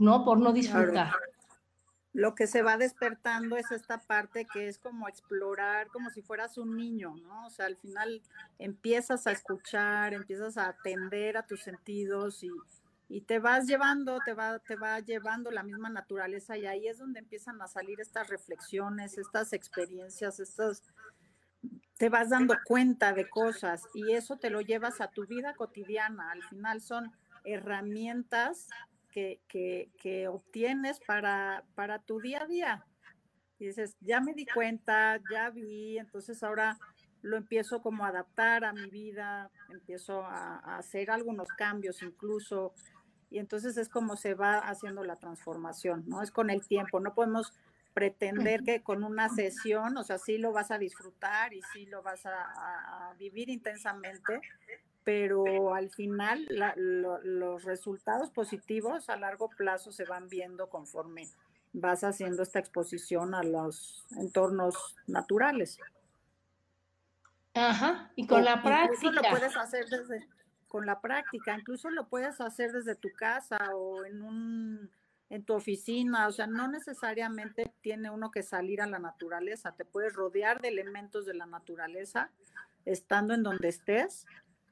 ¿No? 0.00 0.24
Por 0.24 0.40
no 0.40 0.52
disfrutar. 0.52 1.12
Lo 2.12 2.34
que 2.34 2.48
se 2.48 2.62
va 2.62 2.76
despertando 2.76 3.56
es 3.56 3.70
esta 3.70 3.98
parte 3.98 4.44
que 4.52 4.66
es 4.66 4.78
como 4.78 5.06
explorar, 5.06 5.86
como 5.88 6.10
si 6.10 6.22
fueras 6.22 6.58
un 6.58 6.76
niño, 6.76 7.14
¿no? 7.22 7.46
O 7.46 7.50
sea, 7.50 7.66
al 7.66 7.76
final 7.76 8.20
empiezas 8.58 9.28
a 9.28 9.32
escuchar, 9.32 10.12
empiezas 10.12 10.56
a 10.56 10.68
atender 10.68 11.36
a 11.36 11.46
tus 11.46 11.62
sentidos 11.62 12.42
y, 12.42 12.50
y 13.08 13.20
te 13.20 13.38
vas 13.38 13.66
llevando, 13.66 14.18
te 14.24 14.34
va, 14.34 14.58
te 14.58 14.74
va 14.74 14.98
llevando 14.98 15.52
la 15.52 15.62
misma 15.62 15.88
naturaleza 15.88 16.56
y 16.56 16.66
ahí 16.66 16.88
es 16.88 16.98
donde 16.98 17.20
empiezan 17.20 17.62
a 17.62 17.68
salir 17.68 18.00
estas 18.00 18.28
reflexiones, 18.28 19.16
estas 19.16 19.52
experiencias, 19.52 20.40
estas, 20.40 20.82
te 21.96 22.08
vas 22.08 22.30
dando 22.30 22.56
cuenta 22.64 23.12
de 23.12 23.28
cosas 23.28 23.82
y 23.94 24.14
eso 24.14 24.36
te 24.36 24.50
lo 24.50 24.62
llevas 24.62 25.00
a 25.00 25.12
tu 25.12 25.26
vida 25.26 25.54
cotidiana. 25.54 26.32
Al 26.32 26.42
final 26.42 26.80
son 26.80 27.12
herramientas 27.44 28.68
que, 29.10 30.28
obtienes 30.28 31.00
para, 31.00 31.64
para 31.74 31.98
tu 31.98 32.20
día 32.20 32.42
a 32.42 32.46
día. 32.46 32.86
Y 33.58 33.66
dices, 33.66 33.96
ya 34.00 34.20
me 34.20 34.32
di 34.32 34.46
cuenta, 34.46 35.20
ya 35.30 35.50
vi, 35.50 35.98
entonces 35.98 36.42
ahora 36.42 36.78
lo 37.22 37.36
empiezo 37.36 37.82
como 37.82 38.04
a 38.04 38.08
adaptar 38.08 38.64
a 38.64 38.72
mi 38.72 38.88
vida, 38.88 39.50
empiezo 39.68 40.22
a, 40.24 40.78
hacer 40.78 41.10
algunos 41.10 41.48
cambios 41.48 42.02
incluso, 42.02 42.72
y 43.28 43.38
entonces 43.38 43.76
es 43.76 43.88
como 43.88 44.16
se 44.16 44.34
va 44.34 44.58
haciendo 44.58 45.04
la 45.04 45.16
transformación, 45.16 46.04
¿no? 46.06 46.22
Es 46.22 46.30
con 46.30 46.48
el 46.50 46.66
tiempo, 46.66 47.00
no 47.00 47.14
podemos 47.14 47.52
pretender 47.92 48.62
que 48.62 48.82
con 48.82 49.04
una 49.04 49.28
sesión, 49.28 49.96
o 49.98 50.04
sea, 50.04 50.16
sí 50.18 50.38
lo 50.38 50.52
vas 50.52 50.70
a 50.70 50.78
disfrutar 50.78 51.52
y 51.52 51.60
sí 51.72 51.86
lo 51.86 52.02
vas 52.02 52.24
a 52.24 53.14
vivir 53.18 53.50
intensamente, 53.50 54.40
pero 55.10 55.74
al 55.74 55.90
final 55.90 56.46
los 56.86 57.64
resultados 57.64 58.30
positivos 58.30 59.10
a 59.10 59.16
largo 59.16 59.50
plazo 59.50 59.90
se 59.90 60.04
van 60.04 60.28
viendo 60.28 60.68
conforme 60.68 61.26
vas 61.72 62.04
haciendo 62.04 62.44
esta 62.44 62.60
exposición 62.60 63.34
a 63.34 63.42
los 63.42 64.06
entornos 64.16 64.94
naturales. 65.08 65.78
Ajá, 67.54 68.12
y 68.14 68.24
con 68.28 68.44
la 68.44 68.62
práctica. 68.62 69.10
lo 69.10 69.22
puedes 69.22 69.56
hacer 69.56 69.86
desde, 69.86 70.28
con 70.68 70.86
la 70.86 71.00
práctica, 71.00 71.58
incluso 71.58 71.90
lo 71.90 72.06
puedes 72.06 72.40
hacer 72.40 72.70
desde 72.70 72.94
tu 72.94 73.08
casa 73.12 73.58
o 73.74 74.04
en 74.04 74.22
un 74.22 74.90
en 75.28 75.44
tu 75.44 75.54
oficina, 75.54 76.28
o 76.28 76.32
sea, 76.32 76.46
no 76.46 76.68
necesariamente 76.68 77.72
tiene 77.82 78.10
uno 78.10 78.30
que 78.30 78.42
salir 78.42 78.80
a 78.80 78.86
la 78.86 78.98
naturaleza, 78.98 79.72
te 79.72 79.84
puedes 79.84 80.12
rodear 80.14 80.60
de 80.60 80.68
elementos 80.68 81.24
de 81.24 81.34
la 81.34 81.46
naturaleza 81.46 82.30
estando 82.84 83.34
en 83.34 83.44
donde 83.44 83.68
estés 83.68 84.26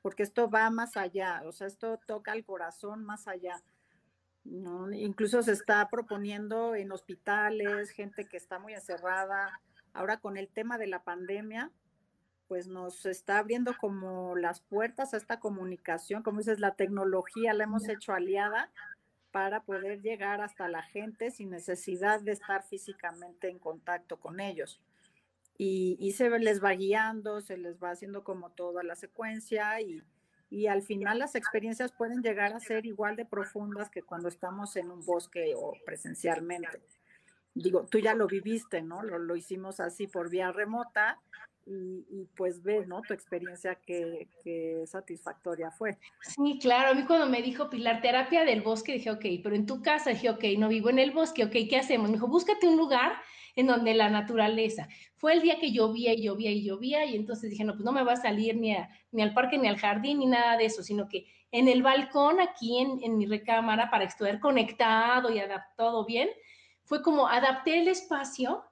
porque 0.08 0.22
esto 0.22 0.48
va 0.48 0.70
más 0.70 0.96
allá, 0.96 1.42
o 1.44 1.52
sea, 1.52 1.66
esto 1.66 2.00
toca 2.06 2.32
el 2.32 2.42
corazón 2.42 3.04
más 3.04 3.28
allá. 3.28 3.62
¿no? 4.42 4.90
Incluso 4.90 5.42
se 5.42 5.52
está 5.52 5.86
proponiendo 5.90 6.74
en 6.74 6.92
hospitales, 6.92 7.90
gente 7.90 8.26
que 8.26 8.38
está 8.38 8.58
muy 8.58 8.72
encerrada. 8.72 9.60
Ahora 9.92 10.16
con 10.16 10.38
el 10.38 10.48
tema 10.48 10.78
de 10.78 10.86
la 10.86 11.04
pandemia, 11.04 11.70
pues 12.46 12.68
nos 12.68 13.04
está 13.04 13.36
abriendo 13.36 13.76
como 13.78 14.34
las 14.34 14.60
puertas 14.60 15.12
a 15.12 15.18
esta 15.18 15.40
comunicación, 15.40 16.22
como 16.22 16.38
dices, 16.38 16.58
la 16.58 16.74
tecnología 16.74 17.52
la 17.52 17.64
hemos 17.64 17.86
hecho 17.86 18.14
aliada 18.14 18.70
para 19.30 19.62
poder 19.64 20.00
llegar 20.00 20.40
hasta 20.40 20.68
la 20.68 20.84
gente 20.84 21.30
sin 21.30 21.50
necesidad 21.50 22.22
de 22.22 22.32
estar 22.32 22.62
físicamente 22.62 23.50
en 23.50 23.58
contacto 23.58 24.18
con 24.18 24.40
ellos 24.40 24.80
y, 25.58 26.12
se 26.12 26.30
les 26.38 26.62
va 26.62 26.70
guiando, 26.70 27.40
se 27.40 27.56
les 27.56 27.82
va 27.82 27.90
haciendo 27.90 28.22
como 28.22 28.50
toda 28.50 28.84
la 28.84 28.94
secuencia 28.94 29.80
y, 29.80 30.02
y 30.50 30.68
al 30.68 30.82
final 30.82 31.18
las 31.18 31.34
experiencias 31.34 31.90
pueden 31.90 32.22
llegar 32.22 32.52
a 32.52 32.60
ser 32.60 32.86
igual 32.86 33.16
de 33.16 33.26
profundas 33.26 33.90
que 33.90 34.02
cuando 34.02 34.28
estamos 34.28 34.76
en 34.76 34.90
un 34.90 35.04
bosque 35.04 35.54
o 35.56 35.72
presencialmente. 35.84 36.80
Digo, 37.54 37.86
tú 37.90 37.98
ya 37.98 38.14
lo 38.14 38.28
viviste, 38.28 38.82
¿no? 38.82 39.02
Lo, 39.02 39.18
lo 39.18 39.34
hicimos 39.34 39.80
así 39.80 40.06
por 40.06 40.30
vía 40.30 40.52
remota 40.52 41.18
y, 41.66 42.26
pues 42.36 42.62
ve, 42.62 42.86
¿no? 42.86 43.02
Tu 43.02 43.12
experiencia 43.12 43.74
que, 43.74 44.28
que, 44.42 44.84
satisfactoria 44.86 45.70
fue. 45.70 45.98
Sí, 46.22 46.58
claro. 46.62 46.92
A 46.92 46.94
mí 46.94 47.04
cuando 47.04 47.28
me 47.28 47.42
dijo 47.42 47.68
Pilar, 47.68 48.00
terapia 48.00 48.44
del 48.44 48.62
bosque, 48.62 48.92
dije, 48.92 49.10
ok, 49.10 49.24
pero 49.42 49.54
en 49.54 49.66
tu 49.66 49.82
casa, 49.82 50.10
dije, 50.10 50.30
ok, 50.30 50.44
no 50.56 50.68
vivo 50.68 50.88
en 50.88 50.98
el 50.98 51.10
bosque, 51.10 51.44
ok, 51.44 51.52
¿qué 51.68 51.76
hacemos? 51.76 52.08
Me 52.08 52.14
dijo, 52.14 52.28
búscate 52.28 52.66
un 52.66 52.76
lugar 52.76 53.12
en 53.58 53.66
donde 53.66 53.92
la 53.92 54.08
naturaleza. 54.08 54.88
Fue 55.16 55.32
el 55.32 55.42
día 55.42 55.58
que 55.58 55.72
llovía 55.72 56.14
y 56.14 56.22
llovía 56.22 56.52
y 56.52 56.62
llovía 56.62 57.04
y 57.06 57.16
entonces 57.16 57.50
dije, 57.50 57.64
no, 57.64 57.72
pues 57.72 57.84
no 57.84 57.90
me 57.90 58.04
va 58.04 58.12
a 58.12 58.16
salir 58.16 58.56
ni, 58.56 58.72
ni 59.10 59.20
al 59.20 59.34
parque 59.34 59.58
ni 59.58 59.66
al 59.66 59.76
jardín 59.76 60.20
ni 60.20 60.26
nada 60.26 60.56
de 60.56 60.66
eso, 60.66 60.84
sino 60.84 61.08
que 61.08 61.26
en 61.50 61.66
el 61.66 61.82
balcón 61.82 62.40
aquí 62.40 62.78
en, 62.78 63.00
en 63.02 63.18
mi 63.18 63.26
recámara 63.26 63.90
para 63.90 64.04
estar 64.04 64.38
conectado 64.38 65.34
y 65.34 65.40
adaptado 65.40 66.04
bien, 66.04 66.28
fue 66.84 67.02
como 67.02 67.26
adapté 67.26 67.80
el 67.80 67.88
espacio 67.88 68.62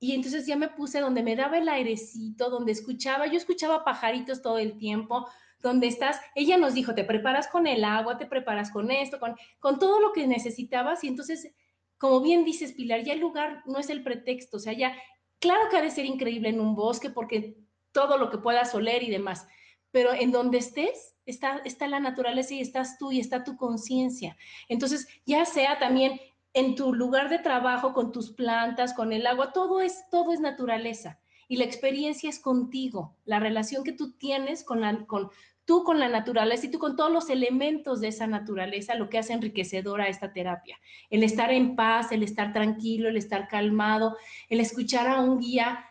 y 0.00 0.16
entonces 0.16 0.48
ya 0.48 0.56
me 0.56 0.66
puse 0.66 0.98
donde 0.98 1.22
me 1.22 1.36
daba 1.36 1.58
el 1.58 1.68
airecito, 1.68 2.50
donde 2.50 2.72
escuchaba, 2.72 3.28
yo 3.28 3.36
escuchaba 3.36 3.84
pajaritos 3.84 4.42
todo 4.42 4.58
el 4.58 4.76
tiempo, 4.78 5.28
donde 5.60 5.86
estás, 5.86 6.20
ella 6.34 6.58
nos 6.58 6.74
dijo, 6.74 6.92
te 6.92 7.04
preparas 7.04 7.46
con 7.46 7.68
el 7.68 7.84
agua, 7.84 8.18
te 8.18 8.26
preparas 8.26 8.72
con 8.72 8.90
esto, 8.90 9.20
con, 9.20 9.36
con 9.60 9.78
todo 9.78 10.00
lo 10.00 10.12
que 10.12 10.26
necesitabas 10.26 11.04
y 11.04 11.08
entonces 11.08 11.54
como 11.98 12.20
bien 12.20 12.44
dices, 12.44 12.72
Pilar, 12.72 13.02
ya 13.02 13.12
el 13.12 13.20
lugar 13.20 13.62
no 13.66 13.78
es 13.78 13.90
el 13.90 14.02
pretexto, 14.02 14.56
o 14.56 14.60
sea, 14.60 14.72
ya, 14.72 14.96
claro 15.38 15.68
que 15.70 15.76
ha 15.76 15.82
de 15.82 15.90
ser 15.90 16.04
increíble 16.04 16.48
en 16.48 16.60
un 16.60 16.74
bosque 16.74 17.10
porque 17.10 17.56
todo 17.92 18.18
lo 18.18 18.30
que 18.30 18.38
puedas 18.38 18.74
oler 18.74 19.02
y 19.02 19.10
demás, 19.10 19.46
pero 19.90 20.12
en 20.12 20.32
donde 20.32 20.58
estés, 20.58 21.14
está, 21.26 21.60
está 21.64 21.86
la 21.86 22.00
naturaleza 22.00 22.54
y 22.54 22.60
estás 22.60 22.98
tú 22.98 23.12
y 23.12 23.20
está 23.20 23.44
tu 23.44 23.56
conciencia. 23.56 24.36
Entonces, 24.68 25.08
ya 25.24 25.44
sea 25.44 25.78
también 25.78 26.20
en 26.52 26.74
tu 26.74 26.94
lugar 26.94 27.28
de 27.28 27.38
trabajo, 27.38 27.92
con 27.92 28.12
tus 28.12 28.30
plantas, 28.32 28.94
con 28.94 29.12
el 29.12 29.26
agua, 29.26 29.52
todo 29.52 29.80
es, 29.80 30.04
todo 30.10 30.32
es 30.32 30.40
naturaleza. 30.40 31.20
Y 31.48 31.56
la 31.56 31.64
experiencia 31.64 32.30
es 32.30 32.38
contigo, 32.38 33.16
la 33.24 33.38
relación 33.38 33.84
que 33.84 33.92
tú 33.92 34.12
tienes 34.12 34.64
con, 34.64 34.80
la, 34.80 35.04
con 35.06 35.30
tú 35.64 35.84
con 35.84 35.98
la 35.98 36.08
naturaleza 36.08 36.66
y 36.66 36.70
tú 36.70 36.78
con 36.78 36.96
todos 36.96 37.10
los 37.10 37.30
elementos 37.30 38.00
de 38.00 38.08
esa 38.08 38.26
naturaleza, 38.26 38.94
lo 38.94 39.08
que 39.08 39.18
hace 39.18 39.32
enriquecedora 39.32 40.08
esta 40.08 40.32
terapia. 40.32 40.78
El 41.10 41.22
estar 41.22 41.50
en 41.50 41.76
paz, 41.76 42.12
el 42.12 42.22
estar 42.22 42.52
tranquilo, 42.52 43.08
el 43.08 43.16
estar 43.16 43.48
calmado, 43.48 44.16
el 44.48 44.60
escuchar 44.60 45.06
a 45.06 45.20
un 45.20 45.40
guía 45.40 45.86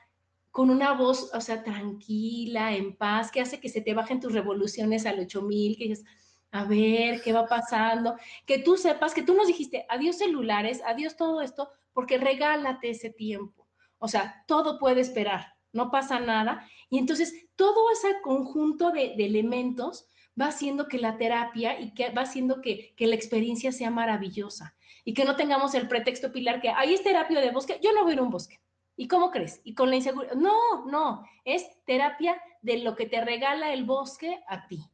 con 0.51 0.69
una 0.69 0.93
voz, 0.93 1.33
o 1.33 1.41
sea, 1.41 1.63
tranquila, 1.63 2.75
en 2.75 2.95
paz, 2.95 3.31
que 3.31 3.41
hace 3.41 3.59
que 3.59 3.69
se 3.69 3.81
te 3.81 3.95
bajen 3.95 4.19
tus 4.19 4.33
revoluciones 4.33 5.05
al 5.07 5.19
8000, 5.19 5.77
que 5.77 5.87
dices, 5.87 6.05
a 6.51 6.65
ver, 6.65 7.21
¿qué 7.23 7.33
va 7.33 7.47
pasando? 7.47 8.15
Que 8.45 8.59
tú 8.59 8.77
sepas 8.77 9.15
que 9.15 9.23
tú 9.23 9.33
nos 9.33 9.47
dijiste, 9.47 9.87
adiós 9.89 10.19
celulares, 10.19 10.83
adiós 10.85 11.17
todo 11.17 11.41
esto, 11.41 11.69
porque 11.93 12.19
regálate 12.19 12.91
ese 12.91 13.09
tiempo. 13.09 13.67
O 13.97 14.07
sea, 14.07 14.43
todo 14.47 14.77
puede 14.77 15.01
esperar 15.01 15.52
no 15.73 15.91
pasa 15.91 16.19
nada. 16.19 16.67
Y 16.89 16.97
entonces 16.97 17.33
todo 17.55 17.91
ese 17.91 18.21
conjunto 18.21 18.91
de, 18.91 19.13
elementos 19.15 20.07
va 20.39 20.47
haciendo 20.47 20.87
que 20.87 20.97
la 20.97 21.17
terapia 21.17 21.79
y 21.79 21.93
que 21.93 22.09
va 22.11 22.21
haciendo 22.21 22.61
que, 22.61 22.93
que, 22.95 23.07
la 23.07 23.15
experiencia 23.15 23.71
sea 23.71 23.91
maravillosa 23.91 24.75
y 25.03 25.13
que 25.13 25.25
no 25.25 25.35
tengamos 25.35 25.75
el 25.75 25.87
pretexto, 25.87 26.31
Pilar, 26.31 26.61
que 26.61 26.69
ahí 26.69 26.93
es 26.93 27.03
terapia 27.03 27.41
de 27.41 27.51
bosque, 27.51 27.79
yo 27.83 27.93
no 27.93 28.03
voy 28.03 28.11
a 28.11 28.13
ir 28.13 28.19
a 28.19 28.23
un 28.23 28.29
bosque. 28.29 28.61
¿Y 28.95 29.07
cómo 29.07 29.31
crees? 29.31 29.59
Y 29.63 29.73
con 29.73 29.89
la 29.89 29.95
inseguridad. 29.95 30.35
No, 30.35 30.85
no, 30.85 31.25
es 31.45 31.65
terapia 31.85 32.39
de 32.61 32.77
lo 32.77 32.95
que 32.95 33.07
te 33.07 33.23
regala 33.23 33.73
el 33.73 33.85
bosque 33.85 34.43
a 34.47 34.67
ti. 34.67 34.87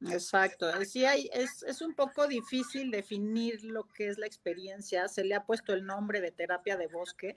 Exacto, 0.00 0.66
sí 0.84 1.04
hay, 1.04 1.28
es, 1.32 1.64
es 1.64 1.82
un 1.82 1.94
poco 1.94 2.28
difícil 2.28 2.90
definir 2.92 3.64
lo 3.64 3.88
que 3.88 4.08
es 4.08 4.18
la 4.18 4.26
experiencia. 4.26 5.08
Se 5.08 5.24
le 5.24 5.34
ha 5.34 5.44
puesto 5.44 5.72
el 5.72 5.84
nombre 5.84 6.20
de 6.20 6.30
terapia 6.30 6.76
de 6.76 6.86
bosque, 6.86 7.34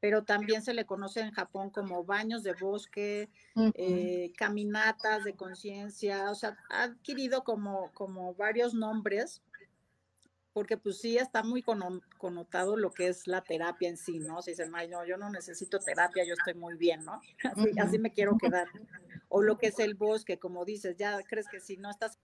pero 0.00 0.24
también 0.24 0.62
se 0.62 0.74
le 0.74 0.84
conoce 0.84 1.20
en 1.20 1.32
Japón 1.32 1.70
como 1.70 2.04
baños 2.04 2.42
de 2.42 2.52
bosque, 2.52 3.28
eh, 3.74 4.32
caminatas 4.36 5.24
de 5.24 5.34
conciencia, 5.34 6.30
o 6.30 6.34
sea, 6.34 6.56
ha 6.70 6.84
adquirido 6.84 7.44
como, 7.44 7.90
como 7.92 8.34
varios 8.34 8.74
nombres 8.74 9.42
porque 10.56 10.78
pues 10.78 11.02
sí 11.02 11.18
está 11.18 11.42
muy 11.42 11.62
connotado 11.62 12.78
lo 12.78 12.90
que 12.90 13.08
es 13.08 13.26
la 13.26 13.42
terapia 13.42 13.90
en 13.90 13.98
sí, 13.98 14.20
¿no? 14.20 14.40
Si 14.40 14.52
dicen, 14.52 14.74
ay, 14.74 14.88
no, 14.88 15.04
yo 15.04 15.18
no 15.18 15.28
necesito 15.28 15.78
terapia, 15.78 16.24
yo 16.24 16.32
estoy 16.32 16.54
muy 16.54 16.78
bien, 16.78 17.04
¿no? 17.04 17.20
Así, 17.78 17.98
me 17.98 18.10
quiero 18.10 18.38
quedar. 18.38 18.66
O 19.28 19.42
lo 19.42 19.58
que 19.58 19.66
es 19.66 19.78
el 19.80 19.96
bosque, 19.96 20.38
como 20.38 20.64
dices, 20.64 20.96
ya 20.96 21.22
crees 21.24 21.46
que 21.46 21.60
si 21.60 21.76
no 21.76 21.90
estás 21.90 22.18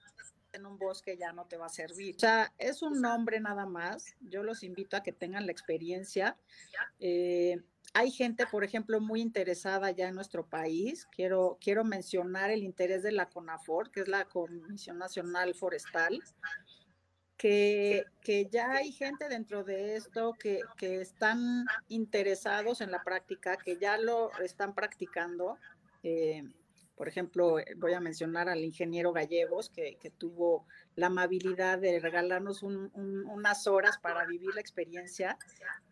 en 0.53 0.67
un 0.67 0.79
bosque 0.79 1.17
ya 1.17 1.33
no 1.33 1.47
te 1.47 1.57
va 1.57 1.67
a 1.67 1.71
servir. 1.71 2.17
O 2.17 2.19
sea, 2.19 2.53
es 2.59 2.83
un 2.83 3.01
nombre 3.01 3.41
nada 3.41 3.67
más. 3.67 4.15
Yo 4.21 4.43
los 4.43 4.63
invito 4.63 4.97
a 4.97 5.03
que 5.03 5.13
tengan 5.13 5.47
la 5.47 5.53
experiencia. 5.53 6.37
Eh, 7.01 7.61
hay 7.95 8.11
gente, 8.11 8.47
por 8.47 8.65
ejemplo, 8.65 9.01
muy 9.01 9.21
interesada 9.21 9.91
ya 9.91 10.09
en 10.09 10.15
nuestro 10.15 10.47
país. 10.47 11.07
Quiero, 11.15 11.59
quiero 11.61 11.85
mencionar 11.85 12.51
el 12.51 12.63
interés 12.63 13.03
de 13.03 13.13
la 13.13 13.29
CONAFOR, 13.29 13.91
que 13.91 14.01
es 14.01 14.09
la 14.09 14.25
Comisión 14.25 14.99
Nacional 14.99 15.55
Forestal 15.55 16.23
que, 17.43 18.49
ya 18.51 18.71
hay 18.73 18.93
gente 18.93 19.29
dentro 19.29 19.65
de 19.65 19.97
esto 19.97 20.35
que, 20.35 20.63
están 20.81 21.67
interesados 21.89 22.81
en 22.81 22.91
la 22.91 23.03
práctica, 23.03 23.57
que 23.57 23.77
ya 23.79 23.99
lo 23.99 24.31
están 24.39 24.75
practicando. 24.75 25.59
Eh, 26.03 26.45
por 27.03 27.09
ejemplo, 27.09 27.57
voy 27.79 27.95
a 27.95 28.01
mencionar 28.01 28.49
al 28.49 28.63
ingeniero 28.63 29.13
Gallegos, 29.13 29.71
que, 29.71 29.99
tuvo 30.19 30.69
la 30.95 31.09
amabilidad 31.09 31.81
de 31.81 31.99
regalarnos 31.99 32.63
unas 32.63 33.67
horas 33.67 33.99
para 33.99 34.25
vivir 34.25 34.55
la 34.55 34.61
experiencia 34.61 35.37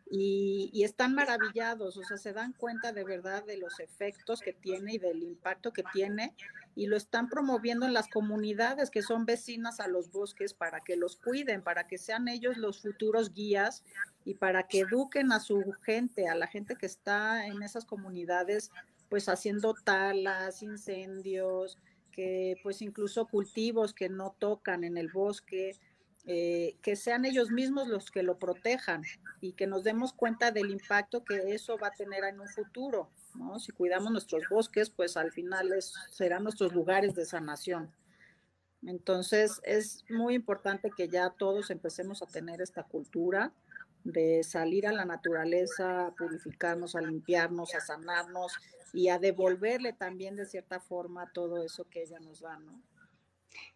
y, 0.08 0.70
y, 0.72 0.84
están 0.84 1.16
maravillados, 1.16 1.96
o 1.96 2.04
sea, 2.04 2.16
se 2.16 2.32
dan 2.32 2.52
cuenta 2.52 2.92
de 2.92 3.02
verdad 3.02 3.44
de 3.44 3.56
los 3.56 3.80
efectos 3.80 4.40
que 4.40 4.52
tiene 4.52 4.94
y 4.94 4.98
del 4.98 5.24
impacto 5.24 5.72
que 5.72 5.82
tiene 5.92 6.32
y 6.76 6.86
lo 6.86 6.96
están 6.96 7.28
promoviendo 7.28 7.86
en 7.86 7.92
las 7.92 8.06
comunidades 8.06 8.88
que 8.88 9.02
son 9.02 9.26
vecinas 9.26 9.80
a 9.80 9.88
los 9.88 10.12
bosques 10.12 10.54
para 10.54 10.80
que 10.80 10.96
los 10.96 11.16
cuiden, 11.16 11.60
para 11.60 11.88
que 11.88 11.98
sean 11.98 12.28
ellos 12.28 12.56
los 12.56 12.82
futuros 12.82 13.32
guías 13.34 13.82
y 14.24 14.34
para 14.34 14.68
que 14.68 14.82
eduquen 14.82 15.32
a 15.32 15.40
su 15.40 15.72
gente, 15.82 16.28
a 16.28 16.36
la 16.36 16.46
gente 16.46 16.76
que 16.76 16.86
está 16.86 17.48
en 17.48 17.64
esas 17.64 17.84
comunidades, 17.84 18.70
pues 19.10 19.28
haciendo 19.28 19.74
talas, 19.74 20.62
incendios, 20.62 21.76
que 22.12 22.56
pues 22.62 22.80
incluso 22.80 23.26
cultivos 23.26 23.92
que 23.92 24.08
no 24.08 24.34
tocan 24.38 24.84
en 24.84 24.96
el 24.96 25.08
bosque, 25.08 25.76
eh, 26.26 26.76
que 26.82 26.96
sean 26.96 27.24
ellos 27.24 27.50
mismos 27.50 27.88
los 27.88 28.10
que 28.10 28.22
lo 28.22 28.38
protejan 28.38 29.02
y 29.40 29.52
que 29.52 29.66
nos 29.66 29.84
demos 29.84 30.12
cuenta 30.12 30.52
del 30.52 30.70
impacto 30.70 31.24
que 31.24 31.54
eso 31.54 31.76
va 31.76 31.88
a 31.88 31.92
tener 31.92 32.24
en 32.24 32.40
un 32.40 32.48
futuro. 32.48 33.10
Si 33.58 33.72
cuidamos 33.72 34.12
nuestros 34.12 34.44
bosques, 34.48 34.90
pues 34.90 35.16
al 35.16 35.32
final 35.32 35.70
serán 36.10 36.44
nuestros 36.44 36.72
lugares 36.72 37.14
de 37.14 37.24
sanación. 37.24 37.90
Entonces 38.82 39.60
es 39.64 40.04
muy 40.08 40.34
importante 40.34 40.90
que 40.96 41.08
ya 41.08 41.30
todos 41.30 41.70
empecemos 41.70 42.22
a 42.22 42.26
tener 42.26 42.60
esta 42.60 42.82
cultura 42.84 43.52
de 44.04 44.42
salir 44.42 44.86
a 44.86 44.92
la 44.92 45.04
naturaleza, 45.04 46.06
a 46.06 46.14
purificarnos, 46.14 46.94
a 46.94 47.00
limpiarnos, 47.00 47.74
a 47.74 47.80
sanarnos 47.80 48.52
y 48.92 49.08
a 49.08 49.18
devolverle 49.18 49.92
también 49.92 50.36
de 50.36 50.46
cierta 50.46 50.80
forma 50.80 51.30
todo 51.32 51.62
eso 51.62 51.84
que 51.88 52.02
ella 52.02 52.18
nos 52.20 52.40
da, 52.40 52.58
¿no? 52.58 52.80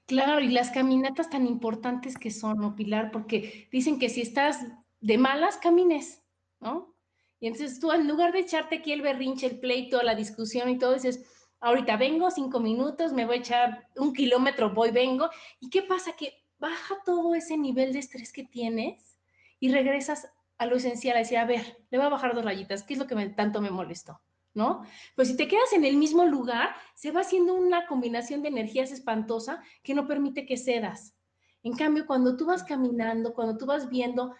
Claro, 0.06 0.40
y 0.40 0.48
las 0.48 0.70
caminatas 0.70 1.30
tan 1.30 1.46
importantes 1.46 2.18
que 2.18 2.30
son, 2.30 2.58
¿no, 2.58 2.76
Pilar? 2.76 3.10
Porque 3.10 3.68
dicen 3.72 3.98
que 3.98 4.08
si 4.08 4.20
estás 4.20 4.60
de 5.00 5.18
malas, 5.18 5.56
camines, 5.56 6.22
¿no? 6.60 6.94
Y 7.40 7.46
entonces 7.46 7.80
tú, 7.80 7.90
en 7.92 8.06
lugar 8.06 8.32
de 8.32 8.40
echarte 8.40 8.76
aquí 8.76 8.92
el 8.92 9.02
berrinche, 9.02 9.46
el 9.46 9.58
pleito, 9.58 10.02
la 10.02 10.14
discusión 10.14 10.68
y 10.68 10.78
todo, 10.78 10.94
dices, 10.94 11.24
ahorita 11.60 11.96
vengo, 11.96 12.30
cinco 12.30 12.60
minutos, 12.60 13.12
me 13.12 13.24
voy 13.24 13.36
a 13.36 13.40
echar 13.40 13.88
un 13.96 14.12
kilómetro, 14.12 14.72
voy, 14.72 14.90
vengo. 14.90 15.28
¿Y 15.60 15.70
qué 15.70 15.82
pasa? 15.82 16.12
Que 16.12 16.34
baja 16.58 16.96
todo 17.04 17.34
ese 17.34 17.56
nivel 17.56 17.92
de 17.92 17.98
estrés 17.98 18.32
que 18.32 18.44
tienes 18.44 19.18
y 19.60 19.72
regresas 19.72 20.30
a 20.58 20.66
lo 20.66 20.76
esencial, 20.76 21.16
a 21.16 21.20
decir, 21.20 21.38
a 21.38 21.44
ver, 21.44 21.78
le 21.90 21.98
voy 21.98 22.06
a 22.06 22.10
bajar 22.10 22.34
dos 22.34 22.44
rayitas, 22.44 22.82
¿qué 22.82 22.94
es 22.94 22.98
lo 22.98 23.06
que 23.06 23.16
tanto 23.30 23.60
me 23.60 23.70
molestó? 23.70 24.20
¿No? 24.54 24.84
Pues 25.16 25.28
si 25.28 25.36
te 25.36 25.48
quedas 25.48 25.72
en 25.72 25.84
el 25.84 25.96
mismo 25.96 26.24
lugar, 26.26 26.76
se 26.94 27.10
va 27.10 27.22
haciendo 27.22 27.54
una 27.54 27.86
combinación 27.86 28.40
de 28.40 28.48
energías 28.48 28.92
espantosa 28.92 29.60
que 29.82 29.94
no 29.94 30.06
permite 30.06 30.46
que 30.46 30.56
cedas. 30.56 31.16
En 31.64 31.74
cambio, 31.74 32.06
cuando 32.06 32.36
tú 32.36 32.46
vas 32.46 32.62
caminando, 32.62 33.34
cuando 33.34 33.58
tú 33.58 33.66
vas 33.66 33.88
viendo, 33.88 34.34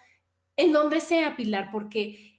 en 0.55 0.71
donde 0.71 1.01
sea, 1.01 1.35
Pilar, 1.35 1.69
porque 1.71 2.35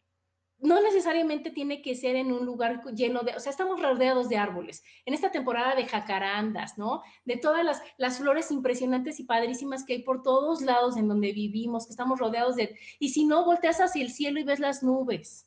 no 0.59 0.81
necesariamente 0.81 1.51
tiene 1.51 1.83
que 1.83 1.95
ser 1.95 2.17
en 2.17 2.33
un 2.33 2.47
lugar 2.47 2.83
lleno 2.95 3.21
de, 3.21 3.35
o 3.37 3.41
sea, 3.41 3.51
estamos 3.51 3.81
rodeados 3.81 4.29
de 4.29 4.39
árboles. 4.39 4.83
En 5.05 5.12
esta 5.12 5.31
temporada 5.31 5.75
de 5.75 5.87
jacarandas, 5.87 6.79
¿no? 6.79 7.03
De 7.25 7.37
todas 7.37 7.65
las, 7.65 7.83
las 7.99 8.19
flores 8.19 8.51
impresionantes 8.51 9.21
y 9.21 9.25
padrísimas 9.25 9.85
que 9.85 9.95
hay 9.95 10.03
por 10.03 10.23
todos 10.23 10.62
lados 10.62 10.97
en 10.97 11.09
donde 11.09 11.33
vivimos, 11.33 11.87
que 11.87 11.93
estamos 11.93 12.19
rodeados 12.19 12.57
de, 12.57 12.79
y 12.99 13.11
si 13.11 13.25
no, 13.25 13.45
volteas 13.45 13.81
hacia 13.81 14.03
el 14.03 14.11
cielo 14.11 14.41
y 14.41 14.45
ves 14.45 14.61
las 14.61 14.83
nubes, 14.83 15.47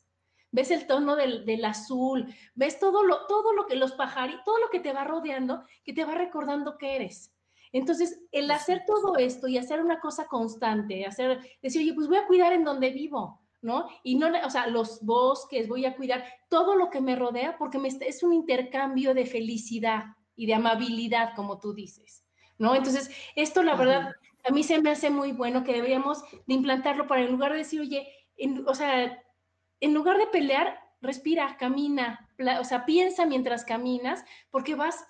ves 0.52 0.70
el 0.70 0.86
tono 0.86 1.16
del, 1.16 1.44
del 1.44 1.64
azul, 1.64 2.34
ves 2.54 2.78
todo 2.78 3.02
lo, 3.02 3.26
todo 3.26 3.52
lo 3.52 3.66
que 3.66 3.76
los 3.76 3.92
pajaritos, 3.92 4.44
todo 4.44 4.58
lo 4.58 4.70
que 4.70 4.80
te 4.80 4.92
va 4.92 5.04
rodeando, 5.04 5.64
que 5.84 5.92
te 5.92 6.04
va 6.04 6.14
recordando 6.14 6.78
que 6.78 6.96
eres. 6.96 7.34
Entonces, 7.72 8.20
el 8.32 8.50
hacer 8.50 8.84
todo 8.86 9.16
esto 9.16 9.46
y 9.46 9.56
hacer 9.56 9.80
una 9.80 10.00
cosa 10.00 10.26
constante, 10.26 11.06
hacer, 11.06 11.40
decir, 11.62 11.82
oye, 11.82 11.94
pues 11.94 12.08
voy 12.08 12.16
a 12.16 12.26
cuidar 12.26 12.52
en 12.52 12.64
donde 12.64 12.90
vivo, 12.90 13.40
¿no? 13.62 13.88
Y 14.02 14.16
no, 14.16 14.28
o 14.44 14.50
sea, 14.50 14.66
los 14.66 15.04
bosques, 15.04 15.68
voy 15.68 15.84
a 15.86 15.94
cuidar 15.94 16.24
todo 16.48 16.74
lo 16.74 16.90
que 16.90 17.00
me 17.00 17.14
rodea 17.14 17.56
porque 17.58 17.78
me, 17.78 17.88
es 17.88 18.22
un 18.22 18.32
intercambio 18.32 19.14
de 19.14 19.26
felicidad 19.26 20.04
y 20.34 20.46
de 20.46 20.54
amabilidad, 20.54 21.34
como 21.36 21.60
tú 21.60 21.72
dices, 21.72 22.24
¿no? 22.58 22.74
Entonces, 22.74 23.10
esto 23.36 23.62
la 23.62 23.76
verdad, 23.76 24.12
a 24.44 24.50
mí 24.50 24.64
se 24.64 24.80
me 24.80 24.90
hace 24.90 25.10
muy 25.10 25.30
bueno 25.30 25.62
que 25.62 25.74
deberíamos 25.74 26.22
de 26.46 26.54
implantarlo 26.54 27.06
para 27.06 27.22
en 27.22 27.30
lugar 27.30 27.52
de 27.52 27.58
decir, 27.58 27.80
oye, 27.80 28.08
o 28.66 28.74
sea, 28.74 29.22
en 29.80 29.94
lugar 29.94 30.18
de 30.18 30.26
pelear, 30.26 30.78
respira, 31.00 31.56
camina, 31.58 32.28
o 32.60 32.64
sea, 32.64 32.84
piensa 32.84 33.26
mientras 33.26 33.64
caminas, 33.64 34.24
porque 34.50 34.74
vas 34.74 35.04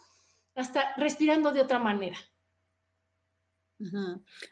hasta 0.54 0.94
respirando 0.96 1.52
de 1.52 1.60
otra 1.60 1.78
manera. 1.78 2.16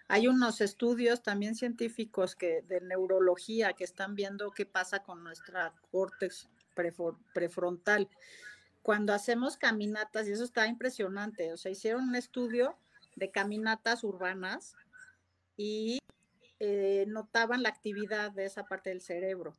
Hay 0.09 0.26
unos 0.26 0.62
estudios 0.62 1.22
también 1.22 1.54
científicos 1.54 2.35
que, 2.35 2.62
de 2.62 2.81
neurología 2.81 3.74
que 3.74 3.85
están 3.85 4.14
viendo 4.14 4.50
qué 4.50 4.64
pasa 4.64 5.02
con 5.02 5.22
nuestra 5.22 5.74
córtex 5.90 6.48
prefrontal. 7.35 8.09
Cuando 8.83 9.12
hacemos 9.12 9.59
caminatas, 9.59 10.26
y 10.26 10.33
eso 10.33 10.44
está 10.44 10.66
impresionante, 10.66 11.52
o 11.52 11.57
sea, 11.59 11.70
hicieron 11.70 12.09
un 12.09 12.14
estudio 12.14 12.78
de 13.16 13.31
caminatas 13.31 14.02
urbanas 14.02 14.76
y 15.57 15.98
eh, 16.59 17.04
notaban 17.07 17.62
la 17.62 17.68
actividad 17.68 18.33
de 18.33 18.46
esa 18.46 18.64
parte 18.64 18.90
del 18.90 19.02
cerebro 19.02 19.54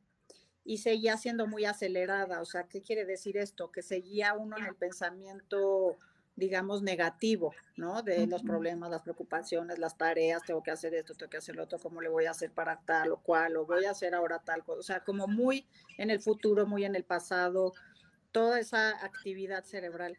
y 0.64 0.78
seguía 0.78 1.16
siendo 1.16 1.46
muy 1.46 1.64
acelerada. 1.64 2.40
O 2.40 2.44
sea, 2.44 2.64
¿qué 2.64 2.82
quiere 2.82 3.04
decir 3.04 3.36
esto? 3.36 3.70
Que 3.70 3.82
seguía 3.82 4.34
uno 4.34 4.58
en 4.58 4.66
el 4.66 4.74
pensamiento 4.74 5.98
digamos, 6.40 6.82
negativo, 6.82 7.54
¿no? 7.76 8.02
De 8.02 8.26
los 8.26 8.42
problemas, 8.42 8.90
las 8.90 9.02
preocupaciones, 9.02 9.78
las 9.78 9.98
tareas, 9.98 10.42
tengo 10.42 10.62
que 10.62 10.70
hacer 10.70 10.94
esto, 10.94 11.14
tengo 11.14 11.28
que 11.28 11.36
hacer 11.36 11.54
lo 11.54 11.64
otro, 11.64 11.78
cómo 11.78 12.00
le 12.00 12.08
voy 12.08 12.24
a 12.24 12.30
hacer 12.30 12.50
para 12.50 12.80
tal 12.80 13.12
o 13.12 13.18
cual, 13.18 13.56
o 13.56 13.66
voy 13.66 13.84
a 13.84 13.90
hacer 13.90 14.14
ahora 14.14 14.38
tal 14.38 14.64
cosa, 14.64 14.80
o 14.80 14.82
sea, 14.82 15.04
como 15.04 15.28
muy 15.28 15.66
en 15.98 16.10
el 16.10 16.20
futuro, 16.20 16.66
muy 16.66 16.84
en 16.84 16.96
el 16.96 17.04
pasado, 17.04 17.74
toda 18.32 18.58
esa 18.58 19.04
actividad 19.04 19.64
cerebral. 19.64 20.18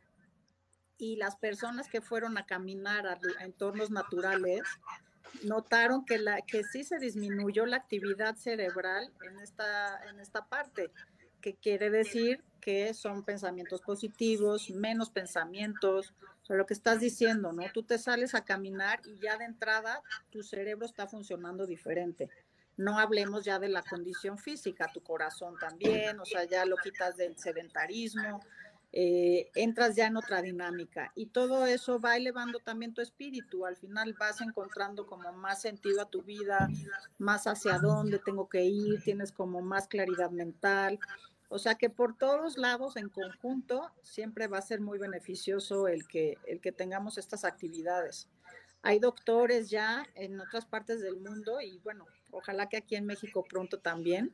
Y 0.97 1.15
las 1.15 1.35
personas 1.37 1.87
que 1.87 2.01
fueron 2.01 2.37
a 2.37 2.45
caminar 2.45 3.07
a, 3.07 3.19
entornos 3.39 3.89
naturales 3.89 4.61
notaron 5.43 6.05
que, 6.05 6.17
la, 6.17 6.41
que 6.41 6.63
sí 6.63 6.83
se 6.83 6.97
disminuyó 6.99 7.65
la 7.65 7.77
actividad 7.77 8.35
cerebral 8.35 9.11
en 9.23 9.39
esta, 9.39 10.01
en 10.09 10.19
esta 10.19 10.45
parte 10.45 10.91
que 11.41 11.55
quiere 11.55 11.89
decir 11.89 12.43
que 12.61 12.93
son 12.93 13.23
pensamientos 13.23 13.81
positivos, 13.81 14.69
menos 14.69 15.09
pensamientos, 15.09 16.13
o 16.51 16.53
lo 16.53 16.65
que 16.65 16.73
estás 16.73 16.99
diciendo, 16.99 17.53
¿no? 17.53 17.63
Tú 17.73 17.83
te 17.83 17.97
sales 17.97 18.35
a 18.35 18.43
caminar 18.43 18.99
y 19.05 19.17
ya 19.19 19.37
de 19.37 19.45
entrada 19.45 20.01
tu 20.31 20.43
cerebro 20.43 20.85
está 20.85 21.07
funcionando 21.07 21.65
diferente. 21.65 22.29
No 22.75 22.99
hablemos 22.99 23.45
ya 23.45 23.57
de 23.57 23.69
la 23.69 23.81
condición 23.81 24.37
física, 24.37 24.91
tu 24.93 25.01
corazón 25.01 25.55
también, 25.59 26.19
o 26.19 26.25
sea, 26.25 26.43
ya 26.43 26.65
lo 26.65 26.75
quitas 26.75 27.15
del 27.15 27.37
sedentarismo, 27.37 28.41
eh, 28.93 29.49
entras 29.55 29.95
ya 29.95 30.07
en 30.07 30.17
otra 30.17 30.41
dinámica 30.41 31.13
y 31.15 31.27
todo 31.27 31.65
eso 31.65 31.99
va 31.99 32.17
elevando 32.17 32.59
también 32.59 32.93
tu 32.93 33.01
espíritu. 33.01 33.65
Al 33.65 33.77
final 33.77 34.13
vas 34.19 34.41
encontrando 34.41 35.05
como 35.07 35.31
más 35.31 35.61
sentido 35.61 36.01
a 36.01 36.09
tu 36.09 36.21
vida, 36.21 36.69
más 37.17 37.47
hacia 37.47 37.77
dónde 37.77 38.19
tengo 38.19 38.49
que 38.49 38.65
ir, 38.65 39.01
tienes 39.01 39.31
como 39.31 39.61
más 39.61 39.87
claridad 39.87 40.31
mental. 40.31 40.99
O 41.47 41.59
sea 41.59 41.75
que 41.75 41.89
por 41.89 42.17
todos 42.17 42.57
lados, 42.57 42.95
en 42.95 43.09
conjunto, 43.09 43.91
siempre 44.03 44.47
va 44.47 44.57
a 44.57 44.61
ser 44.61 44.81
muy 44.81 44.97
beneficioso 44.97 45.87
el 45.87 46.07
que, 46.07 46.37
el 46.47 46.59
que 46.61 46.71
tengamos 46.71 47.17
estas 47.17 47.45
actividades. 47.45 48.29
Hay 48.83 48.99
doctores 48.99 49.69
ya 49.69 50.07
en 50.15 50.39
otras 50.39 50.65
partes 50.65 51.01
del 51.01 51.17
mundo 51.17 51.61
y 51.61 51.77
bueno, 51.79 52.07
ojalá 52.31 52.67
que 52.67 52.77
aquí 52.77 52.95
en 52.95 53.05
México 53.05 53.43
pronto 53.43 53.79
también, 53.79 54.33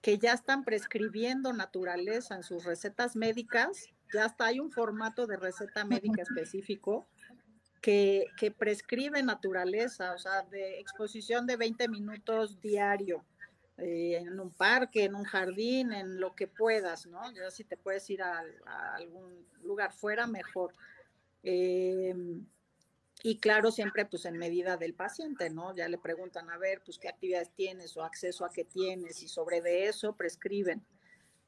que 0.00 0.18
ya 0.18 0.32
están 0.32 0.64
prescribiendo 0.64 1.52
naturaleza 1.52 2.34
en 2.34 2.42
sus 2.42 2.64
recetas 2.64 3.16
médicas. 3.16 3.88
Ya 4.12 4.24
hasta 4.24 4.46
hay 4.46 4.60
un 4.60 4.70
formato 4.70 5.26
de 5.26 5.36
receta 5.36 5.84
médica 5.84 6.22
específico 6.22 7.08
que, 7.82 8.26
que 8.36 8.50
prescribe 8.50 9.22
naturaleza, 9.22 10.14
o 10.14 10.18
sea, 10.18 10.42
de 10.42 10.80
exposición 10.80 11.46
de 11.46 11.56
20 11.56 11.88
minutos 11.88 12.60
diario. 12.60 13.24
Eh, 13.78 14.16
en 14.16 14.40
un 14.40 14.50
parque, 14.50 15.04
en 15.04 15.14
un 15.14 15.22
jardín, 15.22 15.92
en 15.92 16.18
lo 16.18 16.34
que 16.34 16.48
puedas, 16.48 17.06
¿no? 17.06 17.32
Ya 17.32 17.48
si 17.52 17.62
te 17.62 17.76
puedes 17.76 18.10
ir 18.10 18.22
a, 18.22 18.42
algún 18.96 19.46
lugar 19.62 19.92
fuera, 19.92 20.26
mejor. 20.26 20.74
Em, 21.44 22.44
y 23.22 23.38
claro, 23.38 23.72
siempre 23.72 24.06
pues 24.06 24.24
en 24.26 24.38
medida 24.38 24.76
del 24.76 24.94
paciente, 24.94 25.50
¿no? 25.50 25.74
Ya 25.74 25.88
le 25.88 25.98
preguntan, 25.98 26.50
a 26.50 26.58
ver, 26.58 26.82
pues 26.84 26.98
qué 26.98 27.08
actividades 27.08 27.50
tienes 27.50 27.96
o 27.96 28.04
acceso 28.04 28.44
a 28.44 28.52
qué 28.52 28.64
tienes 28.64 29.22
y 29.22 29.28
sobre 29.28 29.60
de 29.60 29.86
eso 29.86 30.14
prescriben. 30.14 30.84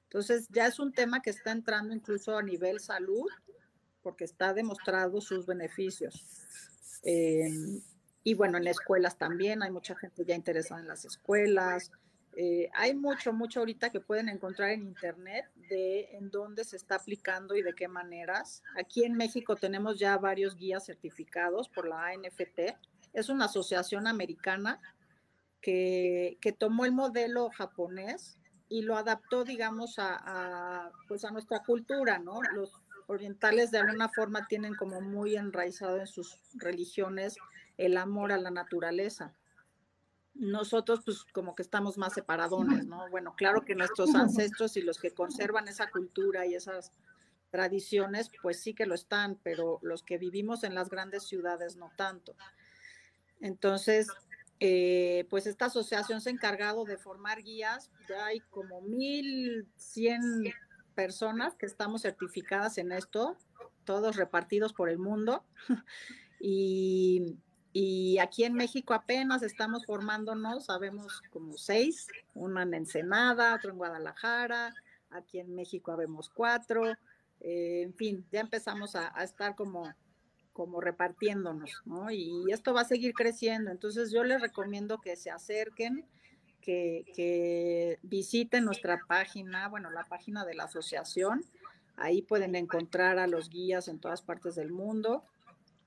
Entonces 0.04 0.48
ya 0.50 0.66
es 0.66 0.80
un 0.80 0.92
tema 0.92 1.22
que 1.22 1.30
está 1.30 1.52
entrando 1.52 1.94
incluso 1.94 2.36
a 2.36 2.42
nivel 2.42 2.80
salud 2.80 3.28
porque 4.02 4.24
está 4.24 4.52
demostrado 4.52 5.20
sus 5.20 5.46
beneficios. 5.46 6.26
Em, 7.02 7.80
y 8.24 8.34
bueno, 8.34 8.58
en 8.58 8.66
escuelas 8.66 9.16
también, 9.16 9.62
hay 9.62 9.70
mucha 9.70 9.94
gente 9.94 10.24
ya 10.24 10.34
interesada 10.34 10.80
en 10.80 10.88
las 10.88 11.04
escuelas, 11.04 11.92
eh, 12.36 12.70
hay 12.74 12.94
mucho, 12.94 13.32
mucho 13.32 13.60
ahorita 13.60 13.90
que 13.90 14.00
pueden 14.00 14.28
encontrar 14.28 14.70
en 14.70 14.82
internet 14.82 15.50
de 15.68 16.10
en 16.12 16.30
dónde 16.30 16.64
se 16.64 16.76
está 16.76 16.96
aplicando 16.96 17.56
y 17.56 17.62
de 17.62 17.74
qué 17.74 17.88
maneras. 17.88 18.62
Aquí 18.78 19.04
en 19.04 19.14
México 19.14 19.56
tenemos 19.56 19.98
ya 19.98 20.16
varios 20.16 20.56
guías 20.56 20.86
certificados 20.86 21.68
por 21.68 21.88
la 21.88 22.06
ANFT. 22.06 22.76
Es 23.12 23.28
una 23.28 23.46
asociación 23.46 24.06
americana 24.06 24.80
que, 25.60 26.38
que 26.40 26.52
tomó 26.52 26.84
el 26.84 26.92
modelo 26.92 27.50
japonés 27.50 28.38
y 28.68 28.82
lo 28.82 28.96
adaptó, 28.96 29.42
digamos, 29.42 29.98
a, 29.98 30.16
a, 30.20 30.92
pues 31.08 31.24
a 31.24 31.32
nuestra 31.32 31.64
cultura, 31.64 32.20
¿no? 32.20 32.40
Los 32.54 32.80
orientales 33.08 33.72
de 33.72 33.78
alguna 33.78 34.08
forma 34.08 34.46
tienen 34.46 34.76
como 34.76 35.00
muy 35.00 35.34
enraizado 35.34 35.98
en 35.98 36.06
sus 36.06 36.38
religiones 36.54 37.36
el 37.76 37.96
amor 37.96 38.30
a 38.30 38.38
la 38.38 38.52
naturaleza 38.52 39.34
nosotros 40.34 41.00
pues 41.04 41.24
como 41.32 41.54
que 41.54 41.62
estamos 41.62 41.98
más 41.98 42.14
separadones, 42.14 42.86
¿no? 42.86 43.08
Bueno, 43.10 43.34
claro 43.36 43.64
que 43.64 43.74
nuestros 43.74 44.14
ancestros 44.14 44.76
y 44.76 44.82
los 44.82 44.98
que 44.98 45.12
conservan 45.12 45.68
esa 45.68 45.90
cultura 45.90 46.46
y 46.46 46.54
esas 46.54 46.92
tradiciones, 47.50 48.30
pues 48.42 48.60
sí 48.60 48.74
que 48.74 48.86
lo 48.86 48.94
están, 48.94 49.38
pero 49.42 49.78
los 49.82 50.02
que 50.02 50.18
vivimos 50.18 50.64
en 50.64 50.74
las 50.74 50.88
grandes 50.88 51.24
ciudades 51.24 51.76
no 51.76 51.90
tanto. 51.96 52.36
Entonces, 53.40 54.08
eh, 54.60 55.26
pues 55.30 55.46
esta 55.46 55.66
asociación 55.66 56.20
se 56.20 56.28
ha 56.28 56.32
encargado 56.32 56.84
de 56.84 56.96
formar 56.96 57.42
guías, 57.42 57.90
ya 58.08 58.26
hay 58.26 58.40
como 58.40 58.82
1.100 58.82 60.54
personas 60.94 61.54
que 61.56 61.66
estamos 61.66 62.02
certificadas 62.02 62.78
en 62.78 62.92
esto, 62.92 63.36
todos 63.84 64.16
repartidos 64.16 64.72
por 64.72 64.88
el 64.90 64.98
mundo. 64.98 65.44
y 66.40 67.36
y 67.72 68.18
aquí 68.18 68.44
en 68.44 68.54
México 68.54 68.94
apenas 68.94 69.42
estamos 69.42 69.86
formándonos, 69.86 70.66
sabemos 70.66 71.22
como 71.30 71.56
seis, 71.56 72.08
una 72.34 72.62
en 72.62 72.74
Ensenada, 72.74 73.54
otro 73.54 73.70
en 73.70 73.78
Guadalajara, 73.78 74.74
aquí 75.10 75.38
en 75.38 75.54
México 75.54 75.92
habemos 75.92 76.28
cuatro, 76.30 76.84
eh, 77.40 77.82
en 77.82 77.94
fin, 77.94 78.26
ya 78.32 78.40
empezamos 78.40 78.96
a, 78.96 79.08
estar 79.22 79.54
como, 79.54 79.94
como 80.52 80.80
repartiéndonos, 80.80 81.82
¿no? 81.84 82.10
Y 82.10 82.50
esto 82.50 82.74
va 82.74 82.80
a 82.80 82.84
seguir 82.84 83.14
creciendo, 83.14 83.70
entonces 83.70 84.10
yo 84.10 84.24
les 84.24 84.40
recomiendo 84.40 84.98
que 84.98 85.14
se 85.14 85.30
acerquen, 85.30 86.04
que, 86.60 87.04
que 87.14 87.98
visiten 88.02 88.64
nuestra 88.64 89.00
página, 89.06 89.68
bueno, 89.68 89.90
la 89.90 90.04
página 90.04 90.44
de 90.44 90.54
la 90.54 90.64
asociación, 90.64 91.44
ahí 91.96 92.20
pueden 92.20 92.56
encontrar 92.56 93.18
a 93.18 93.28
los 93.28 93.48
guías 93.48 93.86
en 93.86 94.00
todas 94.00 94.22
partes 94.22 94.56
del 94.56 94.72
mundo 94.72 95.24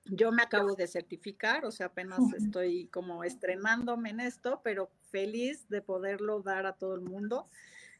yo 0.06 0.32
me 0.32 0.42
acabo 0.42 0.74
de 0.74 0.86
certificar, 0.86 1.64
o 1.64 1.70
sea, 1.70 1.86
apenas 1.86 2.20
estoy 2.36 2.86
como 2.88 3.24
estrenándome 3.24 4.10
en 4.10 4.20
esto, 4.20 4.60
pero 4.62 4.90
feliz 5.10 5.68
de 5.68 5.80
poderlo 5.80 6.42
dar 6.42 6.66
a 6.66 6.74
todo 6.74 6.94
el 6.94 7.00
mundo. 7.00 7.48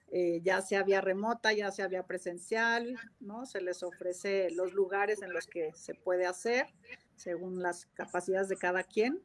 Eh, 0.09 0.41
ya 0.45 0.61
sea 0.61 0.83
vía 0.83 1.01
remota, 1.01 1.53
ya 1.53 1.73
sea 1.73 1.89
vía 1.89 2.05
presencial, 2.05 2.95
¿no? 3.21 3.47
Se 3.47 3.61
les 3.61 3.83
ofrece 3.83 4.51
los 4.53 4.73
lugares 4.73 5.23
en 5.23 5.33
los 5.33 5.47
que 5.47 5.73
se 5.75 5.95
puede 5.95 6.27
hacer 6.27 6.67
según 7.17 7.63
las 7.63 7.87
capacidades 7.95 8.49
de 8.49 8.57
cada 8.57 8.85
quien. 8.85 9.21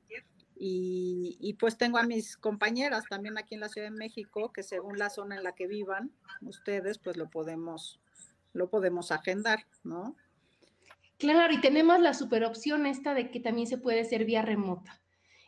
Y, 0.56 1.38
y, 1.40 1.54
pues 1.54 1.78
tengo 1.78 1.98
a 2.00 2.04
mis 2.04 2.36
compañeras 2.36 3.06
también 3.10 3.38
aquí 3.38 3.56
en 3.56 3.62
la 3.62 3.70
Ciudad 3.70 3.88
de 3.88 3.96
México, 3.96 4.52
que 4.52 4.64
según 4.64 4.98
la 4.98 5.10
zona 5.10 5.38
en 5.38 5.44
la 5.44 5.54
que 5.54 5.68
vivan 5.68 6.12
ustedes, 6.42 6.98
pues 6.98 7.16
lo 7.16 7.30
podemos, 7.30 8.02
lo 8.52 8.70
podemos 8.70 9.12
agendar, 9.12 9.66
¿no? 9.84 10.18
Claro, 11.20 11.54
y 11.54 11.60
tenemos 11.60 12.00
la 12.00 12.14
super 12.14 12.46
opción 12.46 12.86
esta 12.86 13.14
de 13.14 13.30
que 13.30 13.42
también 13.42 13.68
se 13.68 13.78
puede 13.78 14.00
hacer 14.00 14.24
vía 14.24 14.42
remota. 14.42 15.02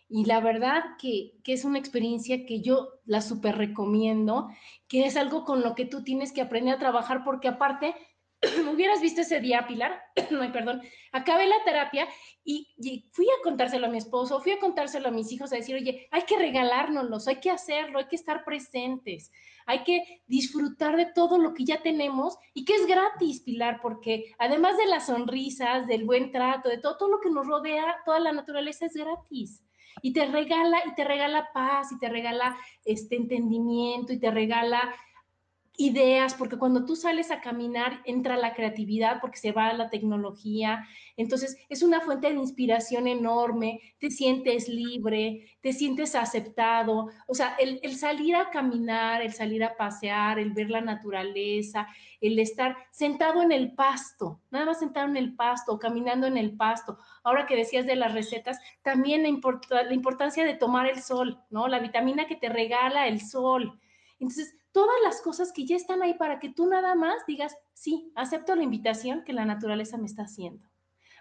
Y 0.10 0.26
la 0.26 0.42
verdad 0.42 0.84
que, 1.00 1.32
que, 1.46 1.54
es 1.54 1.64
una 1.64 1.80
experiencia 1.80 2.46
que 2.46 2.62
yo 2.62 2.90
la 3.06 3.22
super 3.22 3.58
recomiendo, 3.58 4.50
que 4.90 5.06
es 5.06 5.16
algo 5.16 5.46
con 5.46 5.62
lo 5.62 5.74
que 5.74 5.86
tú 5.86 6.04
tienes 6.04 6.34
que 6.34 6.42
aprender 6.42 6.76
a 6.76 6.80
trabajar, 6.80 7.24
porque 7.24 7.48
aparte 7.48 7.96
hubieras 8.74 9.02
visto 9.02 9.22
ese 9.22 9.40
día, 9.40 9.68
Pilar, 9.68 10.02
no, 10.32 10.52
perdón, 10.52 10.82
acabé 11.12 11.48
la 11.48 11.64
terapia 11.64 12.08
y, 12.44 12.68
fui 13.12 13.28
a 13.28 13.44
contárselo 13.44 13.88
a 13.88 13.90
mi 13.90 13.98
esposo, 13.98 14.42
fui 14.42 14.52
a 14.52 14.60
contárselo 14.60 15.10
a 15.10 15.12
mis 15.12 15.32
hijos, 15.32 15.54
a 15.54 15.58
decir, 15.58 15.76
oye, 15.76 16.08
hay 16.12 16.24
que 16.24 16.38
regalárnoslos, 16.38 17.28
hay 17.28 17.40
que 17.40 17.52
hacerlo, 17.52 18.00
hay 18.00 18.06
que 18.06 18.16
estar 18.16 18.44
presentes, 18.44 19.32
hay 19.68 19.84
que 19.84 20.24
disfrutar 20.26 20.98
de 20.98 21.06
todo 21.06 21.38
lo 21.38 21.54
que 21.54 21.66
ya 21.66 21.82
tenemos 21.82 22.38
y 22.54 22.66
que 22.66 22.76
es 22.76 22.88
gratis, 22.88 23.42
Pilar, 23.42 23.80
porque 23.82 24.34
además 24.40 24.78
de 24.78 24.88
las 24.88 25.06
sonrisas, 25.06 25.88
del 25.88 26.06
buen 26.06 26.32
trato, 26.32 26.70
de 26.70 26.80
todo, 26.80 26.98
todo 26.98 27.10
lo 27.10 27.20
que 27.20 27.30
nos 27.30 27.46
rodea, 27.46 27.98
toda 28.06 28.20
la 28.20 28.32
naturaleza 28.32 28.88
es 28.88 28.94
gratis 28.94 29.64
y 30.02 30.14
te 30.14 30.26
regala 30.26 30.82
y 30.86 30.96
te 30.96 31.04
regala 31.04 31.50
paz 31.54 31.92
y 31.92 32.00
te 32.00 32.10
regala 32.10 32.58
este 32.86 33.16
entendimiento 33.16 34.14
y 34.14 34.20
te 34.20 34.32
regala 34.32 34.94
ideas, 35.78 36.34
porque 36.34 36.58
cuando 36.58 36.86
tú 36.86 36.96
sales 36.96 37.32
a 37.32 37.42
caminar 37.42 38.02
entra 38.06 38.36
la 38.36 38.54
creatividad 38.54 39.20
porque 39.22 39.38
se 39.38 39.52
va 39.52 39.74
la 39.74 39.90
tecnología, 39.90 40.86
entonces 41.18 41.58
es 41.70 41.82
una 41.82 42.02
fuente 42.02 42.28
de 42.28 42.36
inspiración 42.36 43.08
enorme, 43.08 43.80
te 43.98 44.10
sientes 44.10 44.68
libre, 44.68 45.46
te 45.62 45.74
sientes 45.74 46.16
aceptado, 46.16 47.10
o 47.28 47.34
sea, 47.34 47.56
el, 47.56 47.96
salir 47.96 48.36
a 48.36 48.50
caminar, 48.50 49.22
el 49.22 49.34
salir 49.34 49.64
a 49.64 49.76
pasear, 49.76 50.40
el 50.40 50.52
ver 50.52 50.70
la 50.70 50.82
naturaleza, 50.82 51.88
el 52.20 52.38
estar 52.40 52.76
sentado 52.92 53.42
en 53.42 53.52
el 53.52 53.74
pasto, 53.74 54.42
nada 54.52 54.66
más 54.66 54.80
sentado 54.80 55.08
en 55.08 55.18
el 55.18 55.36
pasto, 55.36 55.80
caminando 55.80 56.28
en 56.28 56.38
el 56.38 56.56
pasto. 56.56 56.98
Ahora 57.24 57.46
que 57.46 57.56
decías 57.56 57.86
de 57.86 57.96
las 57.96 58.14
recetas, 58.14 58.60
también 58.82 59.24
la, 59.24 59.84
la 59.84 59.94
importancia 59.94 60.44
de 60.44 60.56
tomar 60.56 60.88
el 60.88 61.02
sol, 61.02 61.40
¿no? 61.50 61.68
La 61.68 61.80
vitamina 61.80 62.28
que 62.28 62.36
te 62.36 62.50
regala 62.50 63.08
el 63.08 63.22
sol. 63.22 63.80
Entonces, 64.22 64.56
todas 64.72 64.96
las 65.04 65.20
cosas 65.20 65.52
que 65.52 65.66
ya 65.66 65.76
están 65.76 66.04
ahí 66.04 66.14
para 66.14 66.40
que 66.40 66.50
tú 66.50 66.68
nada 66.68 66.94
más 66.94 67.26
digas, 67.26 67.58
sí, 67.74 68.12
acepto 68.16 68.56
la 68.56 68.62
invitación 68.62 69.24
que 69.24 69.34
la 69.34 69.46
naturaleza 69.46 69.98
me 69.98 70.06
está 70.06 70.24
haciendo. 70.24 70.70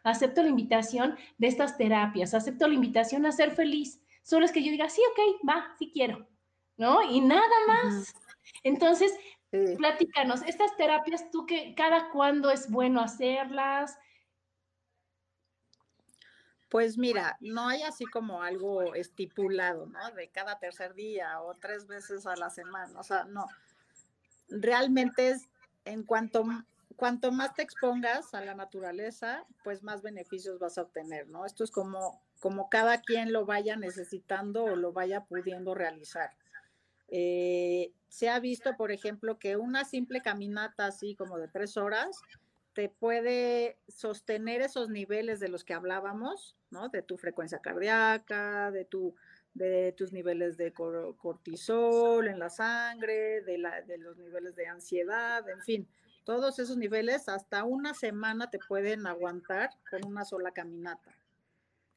Acepto 0.05 0.43
la 0.43 0.51
invitación 0.51 1.17
de 1.39 1.47
estas 1.47 1.79
terapias, 1.79 2.35
acepto 2.35 2.69
la 2.69 2.75
invitación 2.75 3.25
a 3.25 3.33
ser 3.33 3.53
feliz. 3.53 4.03
Solo 4.23 4.45
es 4.45 4.53
que 4.53 4.63
yo 4.63 4.71
diga, 4.71 4.91
sí, 4.91 5.01
ok, 5.13 5.49
va, 5.49 5.75
sí 5.79 5.91
quiero, 5.91 6.29
¿no? 6.77 7.03
Y 7.03 7.23
nada 7.23 7.49
más. 7.67 8.13
Entonces, 8.63 9.13
platícanos, 9.79 10.43
estas 10.43 10.77
terapias, 10.77 11.31
tú 11.31 11.47
que 11.47 11.75
cada 11.75 12.11
cuándo 12.11 12.51
es 12.51 12.71
bueno 12.71 13.01
hacerlas, 13.01 13.99
pues 16.71 16.97
mira, 16.97 17.37
no 17.41 17.69
hay 17.69 17.83
así 17.83 18.07
como 18.07 18.43
algo 18.43 18.95
estipulado, 18.95 19.87
¿no? 19.87 20.11
De 20.13 20.29
cada 20.29 20.59
tercer 20.59 20.95
día 20.95 21.43
o 21.43 21.57
tres 21.57 21.87
veces 21.89 22.27
a 22.27 22.37
la 22.37 22.49
semana, 22.49 22.99
o 22.99 23.03
sea, 23.03 23.25
no. 23.25 23.47
Realmente 24.49 25.31
es 25.31 25.49
en 25.85 26.05
cuanto, 26.05 26.45
cuanto 26.97 27.33
más 27.33 27.55
te 27.55 27.63
expongas 27.63 28.35
a 28.35 28.41
la 28.41 28.55
naturaleza, 28.55 29.45
pues 29.65 29.83
más 29.83 30.03
beneficios 30.03 30.61
vas 30.61 30.79
a 30.79 30.83
obtener, 30.83 31.29
¿no? 31.29 31.45
Esto 31.45 31.65
es 31.65 31.73
como, 31.73 32.23
como 32.39 32.71
cada 32.71 33.01
quien 33.01 33.33
lo 33.33 33.47
vaya 33.47 33.75
necesitando 33.77 34.65
o 34.65 34.77
lo 34.77 34.93
vaya 34.93 35.25
pudiendo 35.25 35.75
realizar. 35.75 36.31
Eh, 37.09 37.93
se 38.09 38.29
ha 38.29 38.39
visto, 38.39 38.77
por 38.77 38.93
ejemplo, 38.93 39.41
que 39.41 39.57
una 39.57 39.85
simple 39.85 40.23
caminata 40.23 40.87
así 40.87 41.17
como 41.17 41.37
de 41.39 41.49
tres 41.49 41.77
horas 41.77 42.21
te 42.73 42.89
puede 42.89 43.79
sostener 43.89 44.63
esos 44.63 44.89
niveles 44.89 45.41
de 45.41 45.49
los 45.49 45.65
que 45.65 45.75
hablábamos, 45.75 46.57
¿no? 46.71 46.89
De 46.89 47.03
tu 47.03 47.17
frecuencia 47.17 47.59
cardíaca, 47.59 48.71
de, 48.71 48.85
tu, 48.85 49.15
de 49.55 49.93
tus 49.93 50.13
niveles 50.13 50.57
de 50.57 50.73
cortisol 50.73 52.29
en 52.29 52.39
la 52.39 52.49
sangre, 52.49 53.43
de, 53.43 53.59
la, 53.59 53.83
de 53.83 53.99
los 53.99 54.17
niveles 54.17 54.55
de 54.55 54.67
ansiedad, 54.69 55.49
en 55.49 55.61
fin, 55.63 55.89
todos 56.25 56.59
esos 56.59 56.77
niveles 56.77 57.29
hasta 57.29 57.65
una 57.65 57.95
semana 57.95 58.51
te 58.51 58.59
pueden 58.59 59.07
aguantar 59.07 59.71
con 59.91 60.05
una 60.05 60.25
sola 60.25 60.53
caminata. 60.53 61.15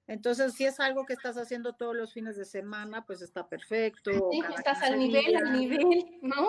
Entonces, 0.07 0.53
si 0.53 0.65
es 0.65 0.80
algo 0.80 1.05
que 1.05 1.13
estás 1.13 1.38
haciendo 1.38 1.74
todos 1.74 1.95
los 1.95 2.13
fines 2.13 2.36
de 2.36 2.45
semana, 2.45 3.05
pues 3.05 3.21
está 3.21 3.47
perfecto. 3.47 4.11
Sí, 4.32 4.41
estás 4.57 4.82
al 4.82 4.99
nivel, 4.99 5.36
al 5.36 5.53
nivel, 5.53 6.05
¿no? 6.21 6.45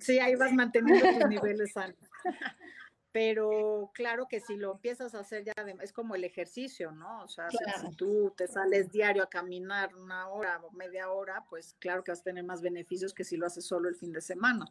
Sí, 0.00 0.18
ahí 0.18 0.34
vas 0.36 0.52
manteniendo 0.52 1.06
tus 1.18 1.28
niveles 1.28 1.72
sanos. 1.72 1.96
pero 3.14 3.92
claro 3.94 4.26
que 4.26 4.40
si 4.40 4.56
lo 4.56 4.72
empiezas 4.72 5.14
a 5.14 5.20
hacer 5.20 5.44
ya, 5.44 5.52
es 5.80 5.92
como 5.92 6.16
el 6.16 6.24
ejercicio, 6.24 6.90
¿no? 6.90 7.22
O 7.22 7.28
sea, 7.28 7.48
si 7.48 7.94
tú 7.94 8.34
te 8.36 8.48
sales 8.48 8.90
diario 8.90 9.22
a 9.22 9.28
caminar 9.28 9.94
una 9.94 10.26
hora 10.26 10.60
o 10.64 10.72
media 10.72 11.08
hora, 11.12 11.44
pues 11.48 11.76
claro 11.78 12.02
que 12.02 12.10
vas 12.10 12.22
a 12.22 12.24
tener 12.24 12.42
más 12.42 12.60
beneficios 12.60 13.14
que 13.14 13.22
si 13.22 13.36
lo 13.36 13.46
haces 13.46 13.64
solo 13.64 13.88
el 13.88 13.94
fin 13.94 14.12
de 14.12 14.20
semana. 14.20 14.66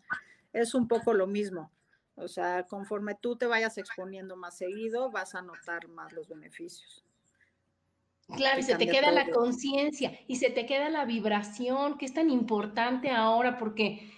Es 0.51 0.75
un 0.75 0.89
poco 0.89 1.13
lo 1.13 1.25
mismo. 1.25 1.71
O 2.15 2.27
sea, 2.27 2.63
conforme 2.63 3.15
tú 3.15 3.37
te 3.37 3.45
vayas 3.45 3.77
exponiendo 3.77 4.35
más 4.35 4.57
seguido, 4.57 5.09
vas 5.09 5.35
a 5.35 5.41
notar 5.41 5.87
más 5.87 6.11
los 6.11 6.27
beneficios. 6.27 7.05
Claro, 8.27 8.59
y 8.59 8.63
se 8.63 8.75
te 8.75 8.87
queda 8.87 9.11
la 9.11 9.31
conciencia 9.31 10.19
y 10.27 10.35
se 10.35 10.49
te 10.49 10.65
queda 10.65 10.89
la 10.89 11.05
vibración, 11.05 11.97
que 11.97 12.03
es 12.03 12.13
tan 12.13 12.29
importante 12.29 13.09
ahora, 13.09 13.57
porque 13.57 14.11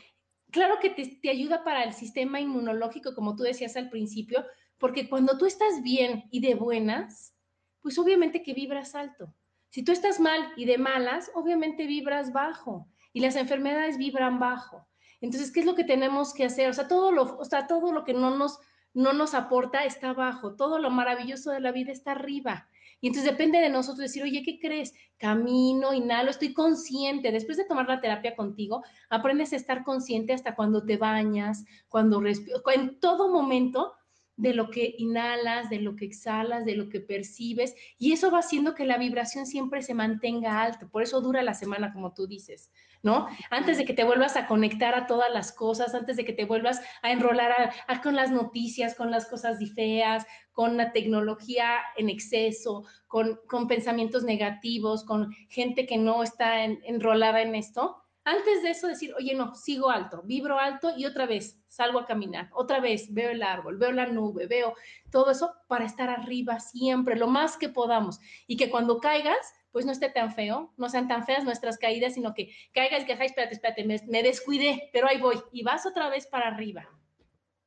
claro 0.56 0.80
que 0.80 0.90
te, 0.90 1.30
ayuda 1.30 1.66
para 1.66 1.84
el 1.84 1.94
sistema 1.94 2.40
inmunológico, 2.40 3.14
como 3.14 3.36
tú 3.36 3.44
decías 3.44 3.76
al 3.76 3.90
principio, 3.90 4.46
porque 4.78 5.10
cuando 5.10 5.38
tú 5.38 5.46
estás 5.46 5.84
bien 5.84 6.30
y 6.32 6.40
de 6.40 6.56
buenas, 6.56 7.36
pues 7.82 8.00
obviamente 8.00 8.42
que 8.42 8.54
vibras 8.54 8.96
alto. 8.96 9.36
Si 9.68 9.84
tú 9.84 9.92
estás 9.92 10.22
mal 10.22 10.54
y 10.56 10.64
de 10.64 10.78
malas, 10.78 11.30
obviamente 11.36 11.86
vibras 11.86 12.32
bajo 12.32 12.88
y 13.12 13.20
las 13.20 13.36
enfermedades 13.36 13.98
vibran 13.98 14.40
bajo. 14.40 14.88
Entonces, 15.20 15.52
¿qué 15.52 15.60
es 15.60 15.66
lo 15.66 15.76
que 15.76 15.84
tenemos 15.84 16.34
que 16.34 16.46
hacer? 16.46 16.70
O 16.70 16.74
sea, 16.74 16.88
todo 16.88 17.12
lo, 17.12 17.38
o 17.38 17.44
sea, 17.44 17.68
todo 17.68 17.92
lo 17.92 18.06
que 18.06 18.14
no 18.14 18.38
nos, 18.38 18.58
no 18.94 19.12
nos 19.12 19.34
aporta 19.34 19.84
está 19.84 20.12
abajo, 20.12 20.56
todo 20.56 20.80
lo 20.80 20.90
maravilloso 20.90 21.52
de 21.52 21.60
la 21.60 21.74
vida 21.74 21.92
está 21.92 22.14
arriba. 22.14 22.70
Y 23.06 23.10
entonces 23.10 23.30
depende 23.30 23.60
de 23.60 23.70
nosotros 23.70 24.00
decir, 24.00 24.24
oye, 24.24 24.42
¿qué 24.42 24.58
crees? 24.58 24.92
Camino, 25.20 25.94
inhalo, 25.94 26.32
estoy 26.32 26.54
consciente. 26.54 27.32
Después 27.32 27.56
de 27.56 27.66
tomar 27.66 27.88
la 27.88 28.02
terapia 28.02 28.36
contigo, 28.36 28.84
aprendes 29.12 29.54
a 29.54 29.58
estar 29.58 29.84
consciente 29.84 30.34
hasta 30.34 30.56
cuando 30.56 30.84
te 30.84 30.98
bañas, 30.98 31.66
cuando 31.88 32.20
respiras, 32.20 32.64
en 32.74 33.00
todo 33.00 33.32
momento 33.32 33.94
de 34.38 34.56
lo 34.56 34.72
que 34.72 34.96
inhalas, 34.98 35.70
de 35.70 35.82
lo 35.82 35.96
que 35.96 36.06
exhalas, 36.06 36.66
de 36.66 36.76
lo 36.76 36.90
que 36.90 37.00
percibes, 37.00 37.76
y 38.00 38.12
eso 38.12 38.32
va 38.32 38.40
haciendo 38.40 38.74
que 38.74 38.86
la 38.86 38.98
vibración 38.98 39.46
siempre 39.46 39.84
se 39.84 39.94
mantenga 39.94 40.64
alta, 40.64 40.90
por 40.90 41.04
eso 41.04 41.22
dura 41.22 41.44
la 41.44 41.54
semana, 41.54 41.94
como 41.94 42.12
tú 42.14 42.26
dices, 42.26 42.72
¿no? 43.04 43.28
Antes 43.52 43.78
de 43.78 43.86
que 43.86 43.94
te 43.94 44.04
vuelvas 44.04 44.36
a 44.36 44.48
conectar 44.48 44.96
a 44.96 45.06
todas 45.06 45.32
las 45.32 45.52
cosas, 45.54 45.94
antes 45.94 46.18
de 46.18 46.26
que 46.26 46.34
te 46.34 46.46
vuelvas 46.46 46.82
a 47.04 47.12
enrolar 47.12 47.72
con 48.04 48.16
las 48.16 48.32
noticias, 48.32 48.96
con 48.96 49.12
las 49.12 49.28
cosas 49.28 49.60
feas, 49.74 50.26
con 50.56 50.78
la 50.78 50.94
tecnología 50.94 51.82
en 51.98 52.10
exceso, 52.10 52.86
con, 53.08 53.42
con 53.46 53.68
pensamientos 53.68 54.24
negativos, 54.24 55.04
con 55.04 55.34
gente 55.50 55.86
que 55.86 55.98
no 55.98 56.24
está 56.24 56.64
enrolada 56.64 57.42
en 57.42 57.56
esto. 57.56 58.02
Antes 58.24 58.64
de 58.64 58.70
eso 58.70 58.88
decir, 58.88 59.14
oye, 59.18 59.36
no, 59.36 59.54
sigo 59.54 59.90
alto, 59.90 60.22
vibro 60.24 60.58
alto 60.58 60.94
y 60.98 61.06
otra 61.06 61.26
vez 61.26 61.62
salgo 61.68 62.00
a 62.00 62.06
caminar, 62.06 62.50
otra 62.54 62.80
vez 62.80 63.14
veo 63.14 63.32
el 63.32 63.44
árbol, 63.44 63.78
veo 63.78 63.92
la 63.92 64.06
nube, 64.06 64.48
veo 64.48 64.76
todo 65.12 65.32
eso 65.32 65.54
para 65.68 65.84
estar 65.84 66.10
arriba 66.10 66.62
siempre, 66.62 67.18
lo 67.18 67.28
más 67.28 67.58
que 67.58 67.68
podamos. 67.68 68.22
Y 68.48 68.56
que 68.56 68.70
cuando 68.70 69.02
caigas, 69.02 69.54
pues 69.72 69.86
no 69.86 69.92
esté 69.92 70.08
tan 70.08 70.34
feo, 70.34 70.74
no 70.78 70.88
sean 70.88 71.10
tan 71.10 71.26
feas 71.26 71.44
nuestras 71.44 71.78
caídas, 71.78 72.14
sino 72.14 72.34
que 72.34 72.56
caigas 72.74 73.04
y 73.04 73.08
que, 73.08 73.14
ay, 73.14 73.26
espérate, 73.26 73.56
espérate, 73.56 73.84
me, 73.84 74.00
me, 74.08 74.24
descuidé, 74.24 74.90
pero 74.94 75.10
ahí 75.10 75.20
voy. 75.20 75.36
Y 75.52 75.64
vas 75.64 75.86
otra 75.86 76.10
vez 76.10 76.28
para 76.28 76.48
arriba. 76.48 76.90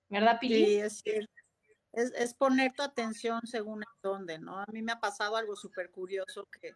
¿Verdad, 0.08 0.38
Pili? 0.40 0.64
Sí, 0.64 0.76
es 0.76 1.00
cierto 1.00 1.47
es, 1.92 2.34
poner 2.34 2.72
tu 2.72 2.82
atención 2.82 3.40
según 3.46 3.82
en 3.82 4.02
dónde, 4.02 4.38
¿no? 4.38 4.58
A 4.58 4.66
mí 4.72 4.82
me 4.82 4.92
ha 4.92 5.00
pasado 5.00 5.36
algo 5.36 5.56
súper 5.56 5.90
curioso 5.90 6.46
que, 6.60 6.74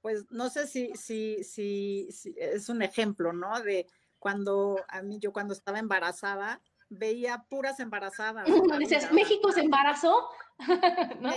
pues, 0.00 0.30
no 0.30 0.50
sé 0.50 0.66
si, 0.66 0.94
si, 0.94 1.42
si, 1.42 2.08
es 2.36 2.68
un 2.68 2.82
ejemplo, 2.82 3.32
¿no? 3.32 3.60
De 3.60 3.86
cuando 4.18 4.76
a 4.88 5.02
mí, 5.02 5.18
yo 5.18 5.32
cuando 5.32 5.54
estaba 5.54 5.78
embarazada, 5.78 6.60
veía 6.88 7.44
puras 7.48 7.80
embarazadas. 7.80 8.46
Dices, 8.78 9.12
¿México 9.12 9.52
se 9.52 9.60
embarazó? 9.60 10.28
¿No? 11.20 11.30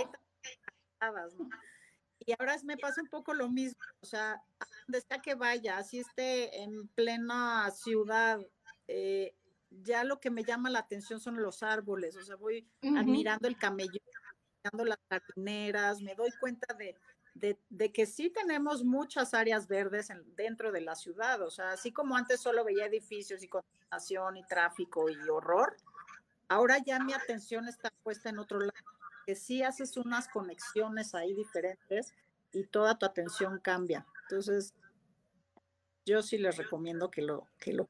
Y 2.20 2.34
ahora 2.38 2.56
me 2.64 2.76
pasa 2.76 3.00
un 3.00 3.08
poco 3.08 3.32
lo 3.32 3.48
mismo, 3.48 3.80
o 4.00 4.06
sea, 4.06 4.42
donde 4.86 4.98
está 4.98 5.22
que 5.22 5.34
vaya, 5.34 5.78
así 5.78 6.00
esté 6.00 6.62
en 6.62 6.88
plena 6.88 7.70
ciudad, 7.70 8.40
eh, 8.86 9.34
ya 9.70 10.04
lo 10.04 10.20
que 10.20 10.30
me 10.30 10.44
llama 10.44 10.70
la 10.70 10.80
atención 10.80 11.20
son 11.20 11.42
los 11.42 11.62
árboles, 11.62 12.16
o 12.16 12.22
sea, 12.22 12.36
voy 12.36 12.66
admirando 12.82 13.48
el 13.48 13.56
camello, 13.56 14.00
admirando 14.64 14.84
las 14.84 14.98
jardineras, 15.10 16.00
me 16.00 16.14
doy 16.14 16.30
cuenta 16.40 16.74
de, 16.74 16.96
de, 17.68 17.92
que 17.92 18.06
sí 18.06 18.30
tenemos 18.30 18.84
muchas 18.84 19.34
áreas 19.34 19.68
verdes 19.68 20.08
dentro 20.36 20.72
de 20.72 20.80
la 20.80 20.94
ciudad, 20.94 21.42
o 21.42 21.50
sea, 21.50 21.72
así 21.72 21.92
como 21.92 22.16
antes 22.16 22.40
solo 22.40 22.64
veía 22.64 22.86
edificios 22.86 23.42
y 23.42 23.48
contaminación 23.48 24.36
y 24.36 24.44
tráfico 24.46 25.08
y 25.10 25.16
horror, 25.28 25.76
ahora 26.48 26.78
ya 26.78 26.98
mi 26.98 27.12
atención 27.12 27.68
está 27.68 27.92
puesta 28.02 28.30
en 28.30 28.38
otro 28.38 28.60
lado, 28.60 28.72
que 29.26 29.34
sí 29.34 29.62
haces 29.62 29.96
unas 29.96 30.28
conexiones 30.28 31.14
ahí 31.14 31.34
diferentes 31.34 32.14
y 32.52 32.64
toda 32.64 32.98
tu 32.98 33.04
atención 33.04 33.60
cambia. 33.60 34.06
Entonces, 34.22 34.74
yo 36.06 36.22
sí 36.22 36.38
les 36.38 36.56
recomiendo 36.56 37.10
que 37.10 37.20
lo, 37.20 37.46
que 37.58 37.74
lo 37.74 37.88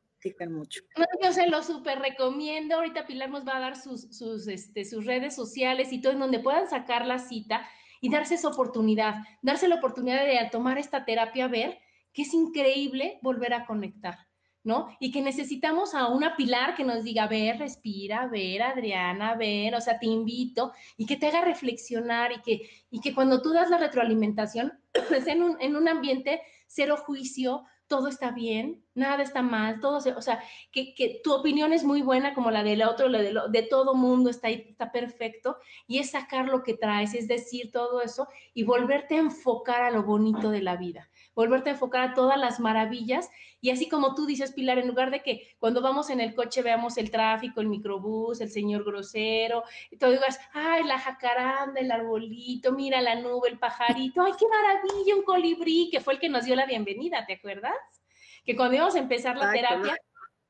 mucho. 0.49 0.83
yo 1.23 1.33
se 1.33 1.49
lo 1.49 1.63
súper 1.63 1.99
recomiendo. 2.01 2.77
Ahorita 2.77 3.07
Pilar 3.07 3.31
nos 3.31 3.47
va 3.47 3.57
a 3.57 3.61
dar 3.61 3.77
sus, 3.77 4.15
sus, 4.17 4.47
este, 4.49 4.85
sus 4.85 5.05
redes 5.05 5.35
sociales 5.35 5.93
y 5.93 6.01
todo 6.01 6.13
en 6.13 6.21
donde 6.21 6.41
puedan 6.41 6.69
sacar 6.69 7.07
la 7.07 7.19
cita 7.19 7.67
y 8.01 8.11
darse 8.11 8.35
esa 8.35 8.49
oportunidad, 8.49 9.17
darse 9.43 9.69
la 9.69 9.77
oportunidad 9.77 10.25
de 10.25 10.49
tomar 10.51 10.79
esta 10.79 11.05
terapia, 11.05 11.49
ver 11.49 11.79
que 12.13 12.23
es 12.23 12.35
increíble 12.35 13.19
volver 13.23 13.55
a 13.55 13.67
conectar. 13.67 14.29
¿no? 14.65 14.89
Y 15.01 15.13
que 15.13 15.23
necesitamos 15.23 15.95
a 15.95 16.09
una 16.09 16.37
pilar 16.37 16.75
que 16.75 16.85
nos 16.85 17.03
diga, 17.03 17.27
ver, 17.27 17.59
respira, 17.59 18.27
ver, 18.27 18.63
Adriana, 18.63 19.35
ver, 19.35 19.75
o 19.75 19.81
sea, 19.81 19.99
te 19.99 20.07
invito, 20.07 20.73
y 20.99 21.07
que 21.07 21.17
te 21.17 21.29
haga 21.29 21.41
reflexionar 21.41 22.33
y 22.33 22.43
que, 22.43 22.69
y 22.91 23.01
que 23.01 23.15
cuando 23.15 23.41
tú 23.41 23.53
das 23.53 23.71
la 23.71 23.79
retroalimentación, 23.79 24.79
pues 25.09 25.27
en 25.27 25.43
un, 25.43 25.57
en 25.61 25.75
un 25.75 25.89
ambiente 25.89 26.43
cero 26.67 26.99
juicio, 26.99 27.65
todo 27.89 28.09
está 28.09 28.31
bien, 28.31 28.85
nada 28.95 29.23
está 29.23 29.43
mal, 29.43 29.81
todo 29.81 29.97
o 29.97 30.23
sea, 30.23 30.43
que, 30.71 30.95
que, 30.95 31.21
tu 31.25 31.33
opinión 31.33 31.73
es 31.73 31.85
muy 31.85 32.03
buena 32.03 32.35
como 32.35 32.51
la 32.51 32.63
del 32.63 32.83
otro, 32.83 33.09
la 33.09 33.21
de, 33.21 33.35
de 33.49 33.63
todo 33.63 33.95
mundo 33.95 34.29
está 34.31 34.49
ahí, 34.49 34.67
está 34.69 34.93
perfecto, 34.93 35.57
y 35.87 35.99
es 35.99 36.11
sacar 36.11 36.47
lo 36.47 36.63
que 36.63 36.75
traes, 36.75 37.15
es 37.15 37.27
decir, 37.27 37.73
todo 37.73 38.03
eso, 38.03 38.29
y 38.53 38.63
volverte 38.63 39.17
a 39.17 39.21
enfocar 39.21 39.83
a 39.83 39.91
lo 39.91 40.03
bonito 40.03 40.51
de 40.51 40.61
la 40.61 40.77
vida, 40.77 41.09
volverte 41.39 41.71
a 41.71 41.73
enfocar 41.75 42.03
a 42.03 42.15
todas 42.15 42.37
las 42.37 42.59
maravillas, 42.59 43.31
y 43.61 43.71
así 43.71 43.89
como 43.89 44.15
tú 44.15 44.27
dices, 44.27 44.53
Pilar, 44.53 44.79
en 44.79 44.89
lugar 44.89 45.11
de 45.11 45.23
que 45.23 45.55
cuando 45.59 45.81
vamos 45.81 46.11
en 46.11 46.21
el 46.21 46.35
coche 46.35 46.63
veamos 46.63 46.97
el 46.99 47.11
tráfico, 47.11 47.61
el 47.61 47.69
microbús, 47.69 48.41
el 48.41 48.51
señor 48.51 48.85
grosero, 48.85 49.63
y 49.91 49.99
todo 49.99 50.11
digas, 50.11 50.41
ay, 50.53 50.85
la 50.85 50.99
jacaranda, 50.99 51.81
el 51.81 51.91
arbolito, 51.91 52.73
mira 52.73 53.01
la 53.01 53.15
nube, 53.15 53.49
el 53.49 53.59
pajarito, 53.59 54.23
ay, 54.23 54.33
qué 54.39 54.47
maravilla, 54.49 55.15
un 55.17 55.23
colibrí, 55.23 55.91
que 55.91 56.01
fue 56.01 56.15
el 56.15 56.21
que 56.21 56.29
nos 56.29 56.45
dio 56.45 56.57
la 56.57 56.67
bienvenida, 56.67 57.25
¿te 57.25 57.35
acuerdas? 57.35 57.77
que 58.49 58.57
cuando 58.57 58.77
íbamos 58.77 58.95
a 58.95 59.01
empezar 59.01 59.37
la 59.37 59.53
terapia, 59.53 59.95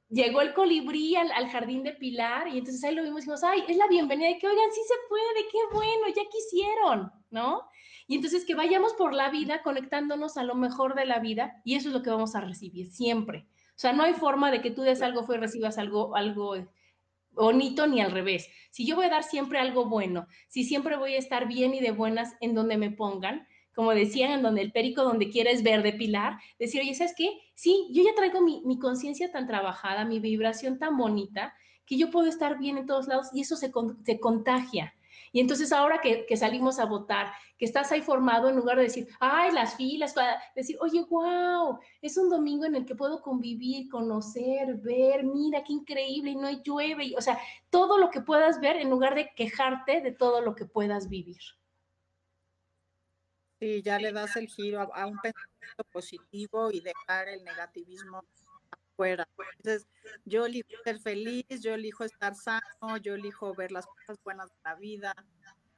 llegó 0.08 0.40
el 0.40 0.54
colibrí 0.54 1.16
al, 1.16 1.48
jardín 1.48 1.82
de 1.82 1.94
Pilar 1.94 2.46
y 2.46 2.58
entonces 2.58 2.84
ahí 2.84 2.94
lo 2.94 3.02
vimos 3.02 3.18
y 3.18 3.20
dijimos, 3.22 3.42
ay, 3.42 3.64
es 3.66 3.76
la 3.76 3.88
bienvenida 3.88 4.28
de 4.28 4.38
que, 4.38 4.46
oigan, 4.46 4.70
sí 4.70 4.80
se 4.86 4.94
puede, 5.08 5.48
qué 5.50 5.58
bueno, 5.72 6.06
ya 6.14 6.22
quisieron, 6.30 7.12
¿no? 7.30 7.68
Y 8.08 8.16
entonces 8.16 8.44
que 8.44 8.54
vayamos 8.56 8.94
por 8.94 9.14
la 9.14 9.30
vida 9.30 9.62
conectándonos 9.62 10.36
a 10.38 10.42
lo 10.42 10.54
mejor 10.56 10.94
de 10.96 11.04
la 11.04 11.20
vida 11.20 11.60
y 11.62 11.76
eso 11.76 11.88
es 11.88 11.94
lo 11.94 12.02
que 12.02 12.10
vamos 12.10 12.34
a 12.34 12.40
recibir 12.40 12.90
siempre. 12.90 13.46
O 13.50 13.80
sea, 13.80 13.92
no 13.92 14.02
hay 14.02 14.14
forma 14.14 14.50
de 14.50 14.60
que 14.60 14.72
tú 14.72 14.82
des 14.82 15.02
algo 15.02 15.24
fue 15.24 15.36
y 15.36 15.40
recibas 15.40 15.78
algo, 15.78 16.16
algo 16.16 16.56
bonito 17.30 17.86
ni 17.86 18.00
al 18.00 18.10
revés. 18.10 18.48
Si 18.70 18.86
yo 18.86 18.96
voy 18.96 19.04
a 19.04 19.10
dar 19.10 19.22
siempre 19.22 19.58
algo 19.58 19.84
bueno, 19.84 20.26
si 20.48 20.64
siempre 20.64 20.96
voy 20.96 21.14
a 21.14 21.18
estar 21.18 21.46
bien 21.46 21.74
y 21.74 21.80
de 21.80 21.92
buenas 21.92 22.34
en 22.40 22.54
donde 22.54 22.78
me 22.78 22.90
pongan, 22.90 23.46
como 23.74 23.92
decían, 23.92 24.32
en 24.32 24.42
donde 24.42 24.62
el 24.62 24.72
perico 24.72 25.04
donde 25.04 25.30
quieres 25.30 25.62
ver 25.62 25.84
de 25.84 25.92
pilar, 25.92 26.38
decir, 26.58 26.80
oye, 26.80 26.94
¿sabes 26.94 27.14
qué? 27.16 27.30
Sí, 27.54 27.86
yo 27.92 28.02
ya 28.02 28.14
traigo 28.16 28.40
mi, 28.40 28.78
conciencia 28.80 29.30
tan 29.30 29.46
trabajada, 29.46 30.04
mi 30.04 30.18
vibración 30.18 30.78
tan 30.78 30.96
bonita, 30.96 31.54
que 31.86 31.96
yo 31.96 32.10
puedo 32.10 32.26
estar 32.26 32.58
bien 32.58 32.78
en 32.78 32.86
todos 32.86 33.06
lados 33.06 33.28
y 33.32 33.42
eso 33.42 33.54
se, 33.54 33.70
se 34.04 34.18
contagia. 34.18 34.94
Y 35.38 35.40
entonces 35.40 35.70
ahora 35.70 36.00
que, 36.00 36.26
que, 36.26 36.36
salimos 36.36 36.80
a 36.80 36.84
votar, 36.84 37.32
que 37.56 37.64
estás 37.64 37.92
ahí 37.92 38.02
formado, 38.02 38.48
en 38.48 38.56
lugar 38.56 38.76
de 38.76 38.82
decir, 38.82 39.06
ay, 39.20 39.52
las 39.52 39.76
filas, 39.76 40.12
para 40.12 40.42
decir, 40.56 40.76
oye, 40.80 41.06
wow, 41.08 41.78
es 42.02 42.16
un 42.16 42.28
domingo 42.28 42.64
en 42.64 42.74
el 42.74 42.84
que 42.84 42.96
puedo 42.96 43.22
convivir, 43.22 43.88
conocer, 43.88 44.74
ver, 44.78 45.22
mira, 45.22 45.62
qué 45.62 45.74
increíble, 45.74 46.32
y 46.32 46.34
no 46.34 46.50
llueve, 46.64 47.14
o 47.16 47.20
sea, 47.20 47.38
todo 47.70 47.98
lo 47.98 48.10
que 48.10 48.20
puedas 48.20 48.58
ver 48.60 48.78
en 48.78 48.90
lugar 48.90 49.14
de 49.14 49.30
quejarte 49.36 50.00
de 50.00 50.10
todo 50.10 50.40
lo 50.40 50.56
que 50.56 50.64
puedas 50.64 51.08
vivir. 51.08 51.38
Sí, 53.60 53.80
ya 53.82 54.00
le 54.00 54.10
das 54.10 54.34
el 54.34 54.48
giro 54.48 54.80
a, 54.92 55.06
un 55.06 55.20
pensamiento 55.20 55.84
positivo 55.92 56.72
y 56.72 56.80
dejar 56.80 57.28
el 57.28 57.44
negativismo 57.44 58.24
afuera. 58.98 59.28
Entonces, 59.56 59.86
yo 60.24 60.46
elijo 60.46 60.68
ser 60.84 60.98
feliz, 61.00 61.44
yo 61.62 61.74
elijo 61.74 62.04
estar 62.04 62.34
sano, 62.34 62.96
yo 63.00 63.14
elijo 63.14 63.54
ver 63.54 63.72
las 63.72 63.86
cosas 63.86 64.18
buenas 64.24 64.48
de 64.48 64.56
la 64.64 64.74
vida, 64.74 65.14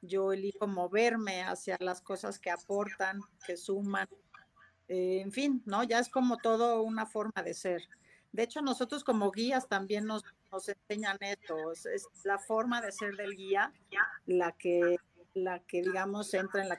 yo 0.01 0.33
elijo 0.33 0.67
moverme 0.67 1.43
hacia 1.43 1.77
las 1.79 2.01
cosas 2.01 2.39
que 2.39 2.51
aportan, 2.51 3.21
que 3.45 3.57
suman. 3.57 4.07
Eh, 4.87 5.21
en 5.21 5.31
fin, 5.31 5.61
¿no? 5.65 5.83
Ya 5.83 5.99
es 5.99 6.09
como 6.09 6.37
todo 6.37 6.81
una 6.81 7.05
forma 7.05 7.43
de 7.43 7.53
ser. 7.53 7.87
De 8.31 8.43
hecho, 8.43 8.61
nosotros 8.61 9.03
como 9.03 9.31
guías 9.31 9.67
también 9.67 10.05
nos 10.05 10.23
nos 10.51 10.67
enseñan 10.67 11.17
esto, 11.21 11.71
es, 11.71 12.07
la 12.23 12.37
forma 12.37 12.81
de 12.81 12.91
ser 12.91 13.15
del 13.15 13.35
guía 13.35 13.71
la 14.25 14.51
que, 14.51 14.97
la 15.33 15.59
que 15.59 15.81
digamos, 15.81 16.33
entra 16.33 16.61
en 16.61 16.69
la 16.69 16.77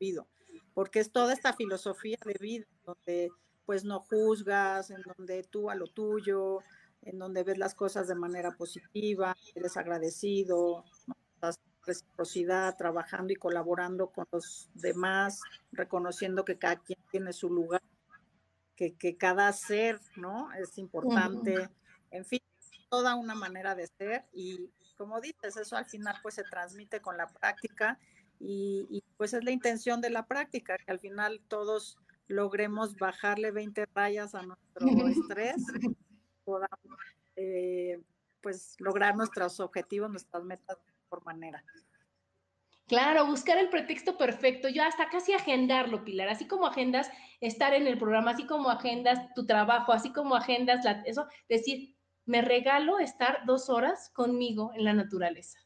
vida, 0.00 0.26
porque 0.74 0.98
es 0.98 1.12
toda 1.12 1.32
esta 1.32 1.52
filosofía 1.52 2.18
de 2.24 2.34
vida, 2.40 2.66
donde 2.84 3.30
pues 3.66 3.84
no 3.84 4.00
juzgas, 4.00 4.90
en 4.90 5.02
donde 5.02 5.42
tú 5.44 5.70
a 5.70 5.74
lo 5.74 5.86
tuyo, 5.86 6.60
en 7.02 7.18
donde 7.18 7.42
ves 7.44 7.58
las 7.58 7.74
cosas 7.74 8.08
de 8.08 8.14
manera 8.14 8.52
positiva, 8.52 9.36
eres 9.54 9.76
agradecido, 9.76 10.84
estás 11.34 11.58
reciprocidad, 11.86 12.76
trabajando 12.76 13.32
y 13.32 13.36
colaborando 13.36 14.08
con 14.08 14.26
los 14.32 14.70
demás, 14.74 15.40
reconociendo 15.72 16.44
que 16.44 16.58
cada 16.58 16.76
quien 16.76 16.98
tiene 17.10 17.32
su 17.32 17.50
lugar, 17.50 17.82
que, 18.76 18.94
que 18.94 19.16
cada 19.16 19.52
ser, 19.52 20.00
¿no? 20.16 20.52
Es 20.54 20.78
importante, 20.78 21.68
en 22.10 22.24
fin, 22.24 22.40
toda 22.88 23.14
una 23.16 23.34
manera 23.34 23.74
de 23.74 23.86
ser 23.86 24.24
y 24.32 24.70
como 24.96 25.20
dices, 25.20 25.56
eso 25.56 25.76
al 25.76 25.86
final 25.86 26.16
pues 26.22 26.36
se 26.36 26.44
transmite 26.44 27.00
con 27.00 27.16
la 27.16 27.26
práctica 27.26 27.98
y, 28.38 28.86
y 28.88 29.02
pues 29.16 29.34
es 29.34 29.42
la 29.42 29.50
intención 29.50 30.00
de 30.00 30.10
la 30.10 30.26
práctica, 30.26 30.76
que 30.78 30.92
al 30.92 31.00
final 31.00 31.40
todos 31.48 31.98
logremos 32.26 32.96
bajarle 32.96 33.50
20 33.50 33.86
rayas 33.94 34.34
a 34.34 34.42
nuestro 34.42 34.86
estrés, 35.08 35.56
podamos 36.44 36.98
eh, 37.36 38.00
pues 38.40 38.76
lograr 38.78 39.16
nuestros 39.16 39.60
objetivos, 39.60 40.10
nuestras 40.10 40.44
metas 40.44 40.78
de 40.84 40.92
mejor 40.92 41.24
manera. 41.24 41.64
Claro, 42.86 43.26
buscar 43.26 43.56
el 43.56 43.70
pretexto 43.70 44.18
perfecto, 44.18 44.68
yo 44.68 44.82
hasta 44.84 45.08
casi 45.08 45.32
agendarlo, 45.32 46.04
Pilar, 46.04 46.28
así 46.28 46.46
como 46.46 46.66
agendas 46.66 47.10
estar 47.40 47.72
en 47.72 47.86
el 47.86 47.96
programa, 47.96 48.32
así 48.32 48.46
como 48.46 48.68
agendas 48.68 49.32
tu 49.34 49.46
trabajo, 49.46 49.92
así 49.92 50.12
como 50.12 50.34
agendas 50.34 50.84
la, 50.84 51.02
eso, 51.06 51.26
decir, 51.48 51.96
me 52.26 52.42
regalo 52.42 52.98
estar 52.98 53.46
dos 53.46 53.70
horas 53.70 54.10
conmigo 54.10 54.72
en 54.74 54.84
la 54.84 54.92
naturaleza. 54.92 55.63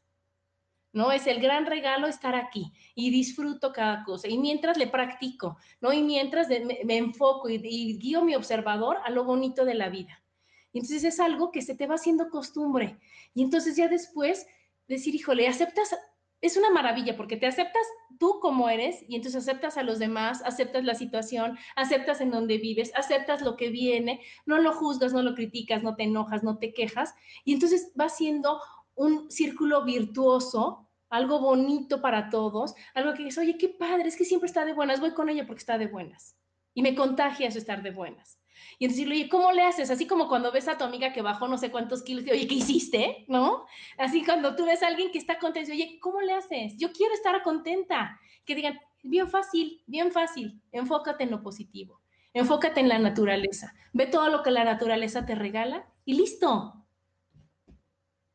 ¿No? 0.91 1.11
Es 1.11 1.27
el 1.27 1.39
gran 1.39 1.65
regalo 1.65 2.07
estar 2.07 2.35
aquí 2.35 2.71
y 2.95 3.11
disfruto 3.11 3.71
cada 3.71 4.03
cosa. 4.03 4.27
Y 4.27 4.37
mientras 4.37 4.77
le 4.77 4.87
practico, 4.87 5.57
¿no? 5.81 5.93
Y 5.93 6.03
mientras 6.03 6.47
me, 6.49 6.97
enfoco 6.97 7.49
y, 7.49 7.97
guío 7.97 8.23
mi 8.23 8.35
observador 8.35 8.97
a 9.03 9.09
lo 9.09 9.23
bonito 9.23 9.65
de 9.65 9.75
la 9.75 9.89
vida. 9.89 10.23
Y 10.71 10.79
entonces 10.79 11.03
es 11.03 11.19
algo 11.19 11.51
que 11.51 11.61
se 11.61 11.75
te 11.75 11.87
va 11.87 11.95
haciendo 11.95 12.29
costumbre. 12.29 12.99
Y 13.33 13.43
entonces 13.43 13.75
ya 13.75 13.87
después 13.87 14.47
decir, 14.87 15.15
híjole, 15.15 15.47
aceptas, 15.47 15.95
es 16.41 16.57
una 16.57 16.69
maravilla 16.69 17.17
porque 17.17 17.37
te 17.37 17.47
aceptas 17.47 17.83
tú 18.17 18.39
como 18.39 18.69
eres 18.69 19.03
y 19.07 19.15
entonces 19.15 19.43
aceptas 19.43 19.77
a 19.77 19.83
los 19.83 19.99
demás, 19.99 20.41
aceptas 20.45 20.83
la 20.83 20.95
situación, 20.95 21.57
aceptas 21.75 22.21
en 22.21 22.31
donde 22.31 22.57
vives, 22.57 22.91
aceptas 22.95 23.41
lo 23.41 23.55
que 23.55 23.69
viene, 23.69 24.21
no 24.45 24.59
lo 24.59 24.73
juzgas, 24.73 25.13
no 25.13 25.21
lo 25.21 25.35
criticas, 25.35 25.83
no 25.83 25.95
te 25.95 26.03
enojas, 26.03 26.43
no 26.43 26.57
te 26.57 26.73
quejas. 26.73 27.13
Y 27.45 27.53
entonces 27.53 27.91
va 27.99 28.09
siendo 28.09 28.59
un 28.99 29.31
círculo 29.31 29.85
virtuoso, 29.85 30.89
algo 31.09 31.39
bonito 31.39 32.01
para 32.01 32.29
todos, 32.29 32.75
algo 32.93 33.13
que 33.13 33.23
dices, 33.23 33.37
oye, 33.39 33.57
qué 33.57 33.69
padre, 33.69 34.09
es 34.09 34.17
que 34.17 34.25
siempre 34.25 34.47
está 34.47 34.65
de 34.65 34.73
buenas, 34.73 34.99
voy 34.99 35.13
con 35.13 35.29
ella 35.29 35.47
porque 35.47 35.59
está 35.59 35.77
de 35.77 35.87
buenas. 35.87 36.35
Y 36.73 36.81
me 36.81 36.93
contagia 36.95 37.47
eso 37.47 37.57
estar 37.57 37.81
de 37.81 37.91
buenas. 37.91 38.39
Y 38.77 38.89
decirle, 38.89 39.15
oye, 39.15 39.29
¿cómo 39.29 39.53
le 39.53 39.63
haces? 39.63 39.89
Así 39.89 40.05
como 40.05 40.27
cuando 40.27 40.51
ves 40.51 40.67
a 40.67 40.77
tu 40.77 40.83
amiga 40.83 41.13
que 41.13 41.21
bajó 41.21 41.47
no 41.47 41.57
sé 41.57 41.71
cuántos 41.71 42.03
kilos, 42.03 42.25
y, 42.27 42.31
oye, 42.31 42.45
¿qué 42.45 42.55
hiciste? 42.55 43.23
¿No? 43.29 43.65
Así 43.97 44.23
cuando 44.25 44.55
tú 44.57 44.65
ves 44.65 44.83
a 44.83 44.87
alguien 44.87 45.11
que 45.11 45.17
está 45.17 45.39
contento, 45.39 45.71
oye, 45.71 45.97
¿cómo 46.01 46.19
le 46.19 46.33
haces? 46.33 46.75
Yo 46.77 46.91
quiero 46.91 47.13
estar 47.13 47.41
contenta. 47.41 48.19
Que 48.45 48.53
digan, 48.53 48.77
bien 49.01 49.29
fácil, 49.29 49.81
bien 49.87 50.11
fácil, 50.11 50.61
enfócate 50.73 51.23
en 51.23 51.31
lo 51.31 51.41
positivo, 51.41 52.01
enfócate 52.33 52.81
en 52.81 52.89
la 52.89 52.99
naturaleza, 52.99 53.73
ve 53.93 54.07
todo 54.07 54.29
lo 54.29 54.43
que 54.43 54.51
la 54.51 54.65
naturaleza 54.65 55.25
te 55.25 55.35
regala 55.35 55.87
y 56.03 56.15
listo, 56.15 56.85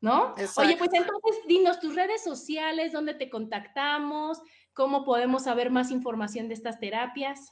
¿no? 0.05 0.35
Oye, 0.59 0.77
pues 0.77 0.91
entonces 0.93 1.47
dinos 1.49 1.81
tus 1.81 1.95
redes 1.95 2.23
sociales, 2.23 2.93
dónde 2.93 3.15
te 3.15 3.31
contactamos, 3.31 4.39
cómo 4.75 5.03
podemos 5.03 5.45
saber 5.45 5.71
más 5.71 5.91
información 5.91 6.47
de 6.47 6.55
estas 6.55 6.79
terapias. 6.79 7.51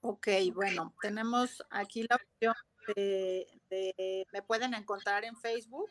Ok, 0.00 0.26
bueno, 0.52 0.92
tenemos 1.00 1.64
aquí 1.70 2.04
la 2.10 2.16
opción 2.16 2.54
de, 2.96 4.26
me 4.32 4.42
pueden 4.42 4.74
encontrar 4.74 5.24
en 5.24 5.36
Facebook. 5.36 5.88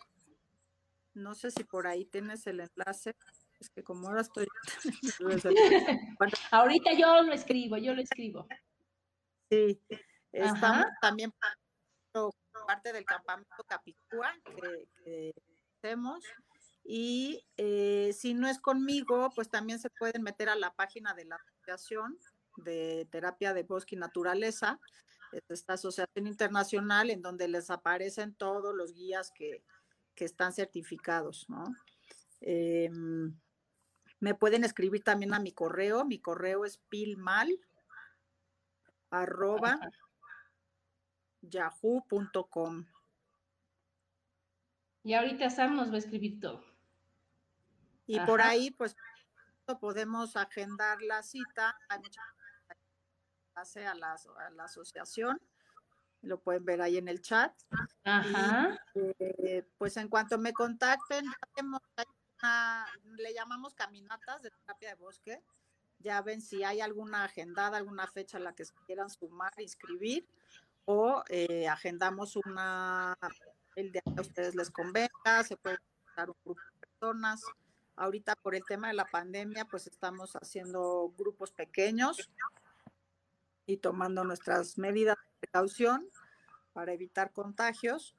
No 1.13 1.33
sé 1.33 1.49
si 1.49 1.63
por 1.63 1.87
ahí 1.87 2.03
tienes 2.03 2.45
el 2.45 2.59
enlace. 2.59 3.15
Es 3.61 3.69
que 3.69 3.83
como 3.83 4.09
ahora 4.09 4.19
estoy... 4.19 4.45
Ahorita 6.51 6.91
yo 6.91 7.21
lo 7.21 7.31
escribo, 7.31 7.77
yo 7.77 7.93
lo 7.93 8.01
escribo. 8.01 8.47
Sí, 9.49 9.79
estamos 10.33 10.87
también 10.99 11.31
parte 12.65 12.93
del 12.93 13.05
campamento 13.05 13.63
Capicúa, 13.67 14.33
que 15.05 15.33
y 16.83 17.45
eh, 17.57 18.11
si 18.13 18.33
no 18.33 18.47
es 18.47 18.59
conmigo, 18.59 19.29
pues 19.35 19.49
también 19.49 19.79
se 19.79 19.89
pueden 19.89 20.21
meter 20.21 20.49
a 20.49 20.55
la 20.55 20.73
página 20.73 21.13
de 21.13 21.25
la 21.25 21.35
Asociación 21.35 22.17
de 22.57 23.07
Terapia 23.09 23.53
de 23.53 23.63
Bosque 23.63 23.95
y 23.95 23.99
Naturaleza, 23.99 24.79
esta 25.49 25.73
asociación 25.73 26.27
internacional 26.27 27.09
en 27.09 27.21
donde 27.21 27.47
les 27.47 27.69
aparecen 27.69 28.35
todos 28.35 28.75
los 28.75 28.93
guías 28.93 29.31
que, 29.31 29.63
están 30.15 30.53
certificados, 30.53 31.49
¿no? 31.49 31.65
Em, 32.39 33.37
me 34.21 34.33
pueden 34.33 34.63
escribir 34.63 35.03
también 35.03 35.33
a 35.33 35.39
mi 35.39 35.51
correo, 35.51 36.05
mi 36.05 36.17
correo 36.17 36.63
es 36.63 36.77
pilmal 36.87 37.59
arroba 39.09 39.81
yahoo.com. 41.41 42.85
Y 45.03 45.13
ahorita 45.13 45.49
Sam 45.49 45.75
nos 45.75 45.89
va 45.91 45.95
a 45.95 45.99
escribir 45.99 46.39
todo. 46.39 46.63
Y 48.05 48.19
por 48.21 48.41
ahí, 48.41 48.71
pues, 48.71 48.95
podemos 49.79 50.35
agendar 50.35 51.01
la 51.01 51.23
cita. 51.23 51.77
a 53.55 53.93
la, 53.95 54.13
a 54.13 54.49
la 54.51 54.63
asociación. 54.63 55.41
Lo 56.21 56.39
pueden 56.39 56.63
ver 56.63 56.81
ahí 56.81 56.97
en 56.97 57.07
el 57.09 57.21
chat. 57.21 57.53
Ajá. 58.05 58.79
Eh, 58.95 59.67
pues 59.77 59.97
en 59.97 60.07
cuanto 60.07 60.37
me 60.37 60.53
contacten, 60.53 61.25
le 63.17 63.33
llamamos 63.33 63.73
caminatas 63.73 64.41
de 64.41 64.51
terapia 64.51 64.89
de 64.89 64.95
bosque. 64.95 65.43
Ya 65.99 66.21
ven 66.21 66.41
si 66.41 66.63
hay 66.63 66.81
alguna 66.81 67.25
agendada, 67.25 67.77
alguna 67.77 68.07
fecha 68.07 68.37
a 68.37 68.41
la 68.41 68.55
que 68.55 68.65
se 68.65 68.73
quieran 68.85 69.09
sumar, 69.09 69.53
inscribir, 69.57 70.27
o 70.85 71.23
eh, 71.29 71.67
agendamos 71.67 72.35
una 72.35 73.17
el 73.75 73.91
día 73.91 74.01
que 74.03 74.19
a 74.19 74.21
ustedes 74.21 74.55
les 74.55 74.69
convenga, 74.69 75.43
se 75.43 75.57
puede 75.57 75.77
usar 76.11 76.29
un 76.29 76.35
grupo 76.43 76.61
de 76.61 76.87
personas. 76.87 77.41
Ahorita 77.95 78.35
por 78.35 78.55
el 78.55 78.63
tema 78.65 78.87
de 78.87 78.93
la 78.93 79.05
pandemia, 79.05 79.65
pues 79.65 79.87
estamos 79.87 80.33
haciendo 80.35 81.13
grupos 81.17 81.51
pequeños 81.51 82.29
y 83.65 83.77
tomando 83.77 84.23
nuestras 84.23 84.77
medidas 84.77 85.17
de 85.17 85.47
precaución 85.47 86.09
para 86.73 86.93
evitar 86.93 87.31
contagios, 87.31 88.15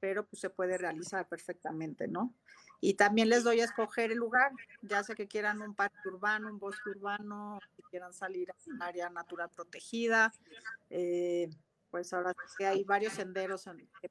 pero 0.00 0.26
pues 0.26 0.40
se 0.40 0.50
puede 0.50 0.78
realizar 0.78 1.28
perfectamente, 1.28 2.08
¿no? 2.08 2.34
Y 2.80 2.94
también 2.94 3.28
les 3.28 3.44
doy 3.44 3.60
a 3.60 3.64
escoger 3.64 4.10
el 4.10 4.18
lugar, 4.18 4.50
ya 4.80 5.04
sea 5.04 5.14
que 5.14 5.28
quieran 5.28 5.62
un 5.62 5.74
parque 5.74 6.08
urbano, 6.08 6.48
un 6.48 6.58
bosque 6.58 6.90
urbano, 6.90 7.60
que 7.76 7.82
quieran 7.84 8.12
salir 8.12 8.50
a 8.50 8.54
un 8.66 8.82
área 8.82 9.08
natural 9.08 9.50
protegida, 9.50 10.32
eh, 10.90 11.48
pues 11.92 12.12
ahora 12.12 12.34
que 12.58 12.66
hay 12.66 12.82
varios 12.82 13.12
senderos 13.12 13.66
en 13.68 13.88
que 14.00 14.08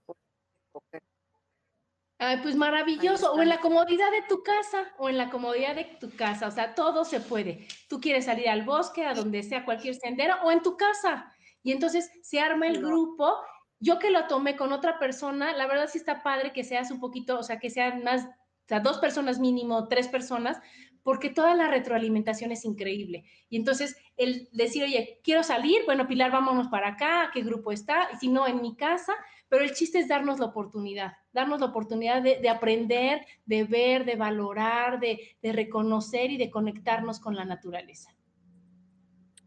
Ay, 2.23 2.37
pues 2.43 2.55
maravilloso. 2.55 3.33
O 3.33 3.41
en 3.41 3.49
la 3.49 3.59
comodidad 3.59 4.11
de 4.11 4.21
tu 4.29 4.43
casa, 4.43 4.93
o 4.99 5.09
en 5.09 5.17
la 5.17 5.31
comodidad 5.31 5.75
de 5.75 5.85
tu 5.99 6.15
casa. 6.15 6.47
O 6.47 6.51
sea, 6.51 6.75
todo 6.75 7.03
se 7.03 7.19
puede. 7.19 7.67
Tú 7.89 7.99
quieres 7.99 8.25
salir 8.25 8.47
al 8.47 8.61
bosque, 8.63 9.03
a 9.03 9.15
donde 9.15 9.41
sea, 9.41 9.65
cualquier 9.65 9.95
sendero, 9.95 10.35
o 10.43 10.51
en 10.51 10.61
tu 10.61 10.77
casa. 10.77 11.33
Y 11.63 11.71
entonces 11.71 12.11
se 12.21 12.39
arma 12.39 12.67
el 12.67 12.79
grupo. 12.79 13.37
Yo 13.79 13.97
que 13.97 14.11
lo 14.11 14.27
tomé 14.27 14.55
con 14.55 14.71
otra 14.71 14.99
persona, 14.99 15.53
la 15.53 15.65
verdad 15.65 15.89
sí 15.91 15.97
está 15.97 16.21
padre 16.21 16.53
que 16.53 16.63
seas 16.63 16.91
un 16.91 16.99
poquito, 16.99 17.39
o 17.39 17.43
sea, 17.43 17.57
que 17.57 17.71
sean 17.71 18.03
más, 18.03 18.25
o 18.25 18.67
sea, 18.67 18.79
dos 18.81 18.99
personas 18.99 19.39
mínimo, 19.39 19.87
tres 19.87 20.07
personas, 20.07 20.61
porque 21.01 21.31
toda 21.31 21.55
la 21.55 21.67
retroalimentación 21.67 22.51
es 22.51 22.63
increíble. 22.65 23.25
Y 23.49 23.57
entonces 23.57 23.97
el 24.17 24.47
decir, 24.51 24.83
oye, 24.83 25.19
quiero 25.23 25.41
salir, 25.41 25.81
bueno, 25.85 26.07
Pilar, 26.07 26.31
vámonos 26.31 26.67
para 26.67 26.89
acá, 26.89 27.31
¿qué 27.33 27.41
grupo 27.41 27.71
está? 27.71 28.09
Y 28.13 28.17
si 28.17 28.27
no, 28.27 28.47
en 28.47 28.61
mi 28.61 28.75
casa, 28.75 29.15
pero 29.51 29.65
el 29.65 29.73
chiste 29.73 29.99
es 29.99 30.07
darnos 30.07 30.39
la 30.39 30.45
oportunidad, 30.45 31.17
darnos 31.33 31.59
la 31.59 31.65
oportunidad 31.65 32.21
de, 32.21 32.47
aprender, 32.47 33.27
de 33.45 33.65
ver, 33.65 34.05
de 34.05 34.15
valorar, 34.15 35.01
de, 35.01 35.35
reconocer 35.43 36.31
y 36.31 36.37
de 36.37 36.49
conectarnos 36.49 37.19
con 37.19 37.35
la 37.35 37.43
naturaleza. 37.43 38.15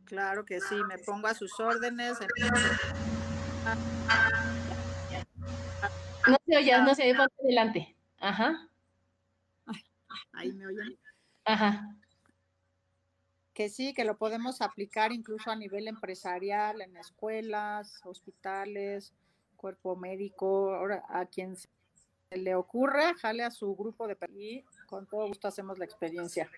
Claro 0.04 0.44
que 0.44 0.60
sí, 0.60 0.74
me 0.90 0.98
pongo 0.98 1.28
a 1.28 1.32
sus 1.32 1.58
órdenes. 1.58 2.18
No 6.28 6.36
se 6.46 6.56
oye, 6.58 6.78
no 6.82 6.94
se 6.94 7.10
oye, 7.10 7.16
adelante. 7.42 7.96
Ajá. 8.18 8.68
Ahí 10.34 10.52
me 10.52 10.66
oyen. 10.66 10.98
Ajá. 11.46 11.96
Que 13.54 13.70
sí, 13.70 13.94
que 13.94 14.04
lo 14.04 14.18
podemos 14.18 14.60
aplicar 14.60 15.12
incluso 15.12 15.50
a 15.50 15.56
nivel 15.56 15.88
empresarial, 15.88 16.82
en 16.82 16.94
escuelas, 16.98 18.02
hospitales, 18.04 19.14
cuerpo 19.64 19.96
médico, 19.96 20.74
ahora 20.74 21.02
a 21.08 21.24
quien 21.24 21.56
se 21.56 21.68
le 22.36 22.54
ocurra, 22.54 23.14
jale 23.14 23.42
a 23.42 23.50
su 23.50 23.74
grupo 23.74 24.06
de 24.06 24.14
y 24.36 24.62
con 24.86 25.06
todo 25.06 25.26
gusto 25.26 25.48
hacemos 25.48 25.78
la 25.78 25.86
experiencia. 25.86 26.50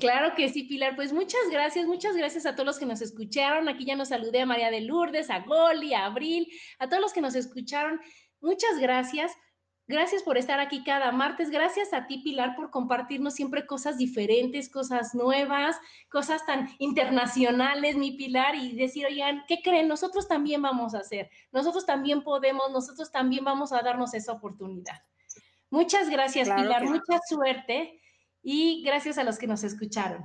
Claro 0.00 0.34
que 0.34 0.48
sí, 0.48 0.62
Pilar. 0.62 0.96
Pues 0.96 1.12
muchas 1.12 1.42
gracias, 1.50 1.84
muchas 1.84 2.16
gracias 2.16 2.46
a 2.46 2.54
todos 2.54 2.64
los 2.64 2.78
que 2.78 2.86
nos 2.86 3.02
escucharon. 3.02 3.68
Aquí 3.68 3.84
ya 3.84 3.96
nos 3.96 4.08
saludé 4.08 4.40
a 4.40 4.46
María 4.46 4.70
de 4.70 4.80
Lourdes, 4.80 5.28
a 5.28 5.40
Goli, 5.40 5.92
a 5.92 6.06
Abril, 6.06 6.50
a 6.78 6.88
todos 6.88 7.02
los 7.02 7.12
que 7.12 7.20
nos 7.20 7.34
escucharon. 7.34 8.00
Muchas 8.40 8.78
gracias. 8.80 9.32
Gracias 9.90 10.22
por 10.22 10.38
estar 10.38 10.60
aquí 10.60 10.84
cada 10.84 11.10
martes. 11.10 11.50
Gracias 11.50 11.92
a 11.92 12.06
ti, 12.06 12.18
Pilar, 12.18 12.54
por 12.54 12.70
compartirnos 12.70 13.34
siempre 13.34 13.66
cosas 13.66 13.98
diferentes, 13.98 14.68
cosas 14.68 15.16
nuevas, 15.16 15.76
cosas 16.08 16.46
tan 16.46 16.68
internacionales, 16.78 17.96
mi 17.96 18.12
Pilar, 18.12 18.54
y 18.54 18.76
decir, 18.76 19.04
oigan, 19.06 19.42
¿qué 19.48 19.60
creen? 19.64 19.88
Nosotros 19.88 20.28
también 20.28 20.62
vamos 20.62 20.94
a 20.94 20.98
hacer, 20.98 21.28
nosotros 21.50 21.86
también 21.86 22.22
podemos, 22.22 22.70
nosotros 22.70 23.10
también 23.10 23.44
vamos 23.44 23.72
a 23.72 23.82
darnos 23.82 24.14
esa 24.14 24.30
oportunidad. 24.30 25.02
Muchas 25.70 26.08
gracias, 26.08 26.48
Pilar, 26.48 26.84
mucha 26.84 27.18
suerte 27.28 28.00
y 28.42 28.84
gracias 28.84 29.18
a 29.18 29.24
los 29.24 29.38
que 29.38 29.48
nos 29.48 29.64
escucharon. 29.64 30.24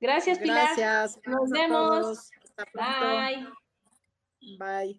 Gracias, 0.00 0.38
Pilar. 0.38 0.76
Gracias. 0.76 1.18
Nos 1.24 1.48
vemos. 1.48 2.30
Bye. 2.74 3.48
Bye. 4.58 4.98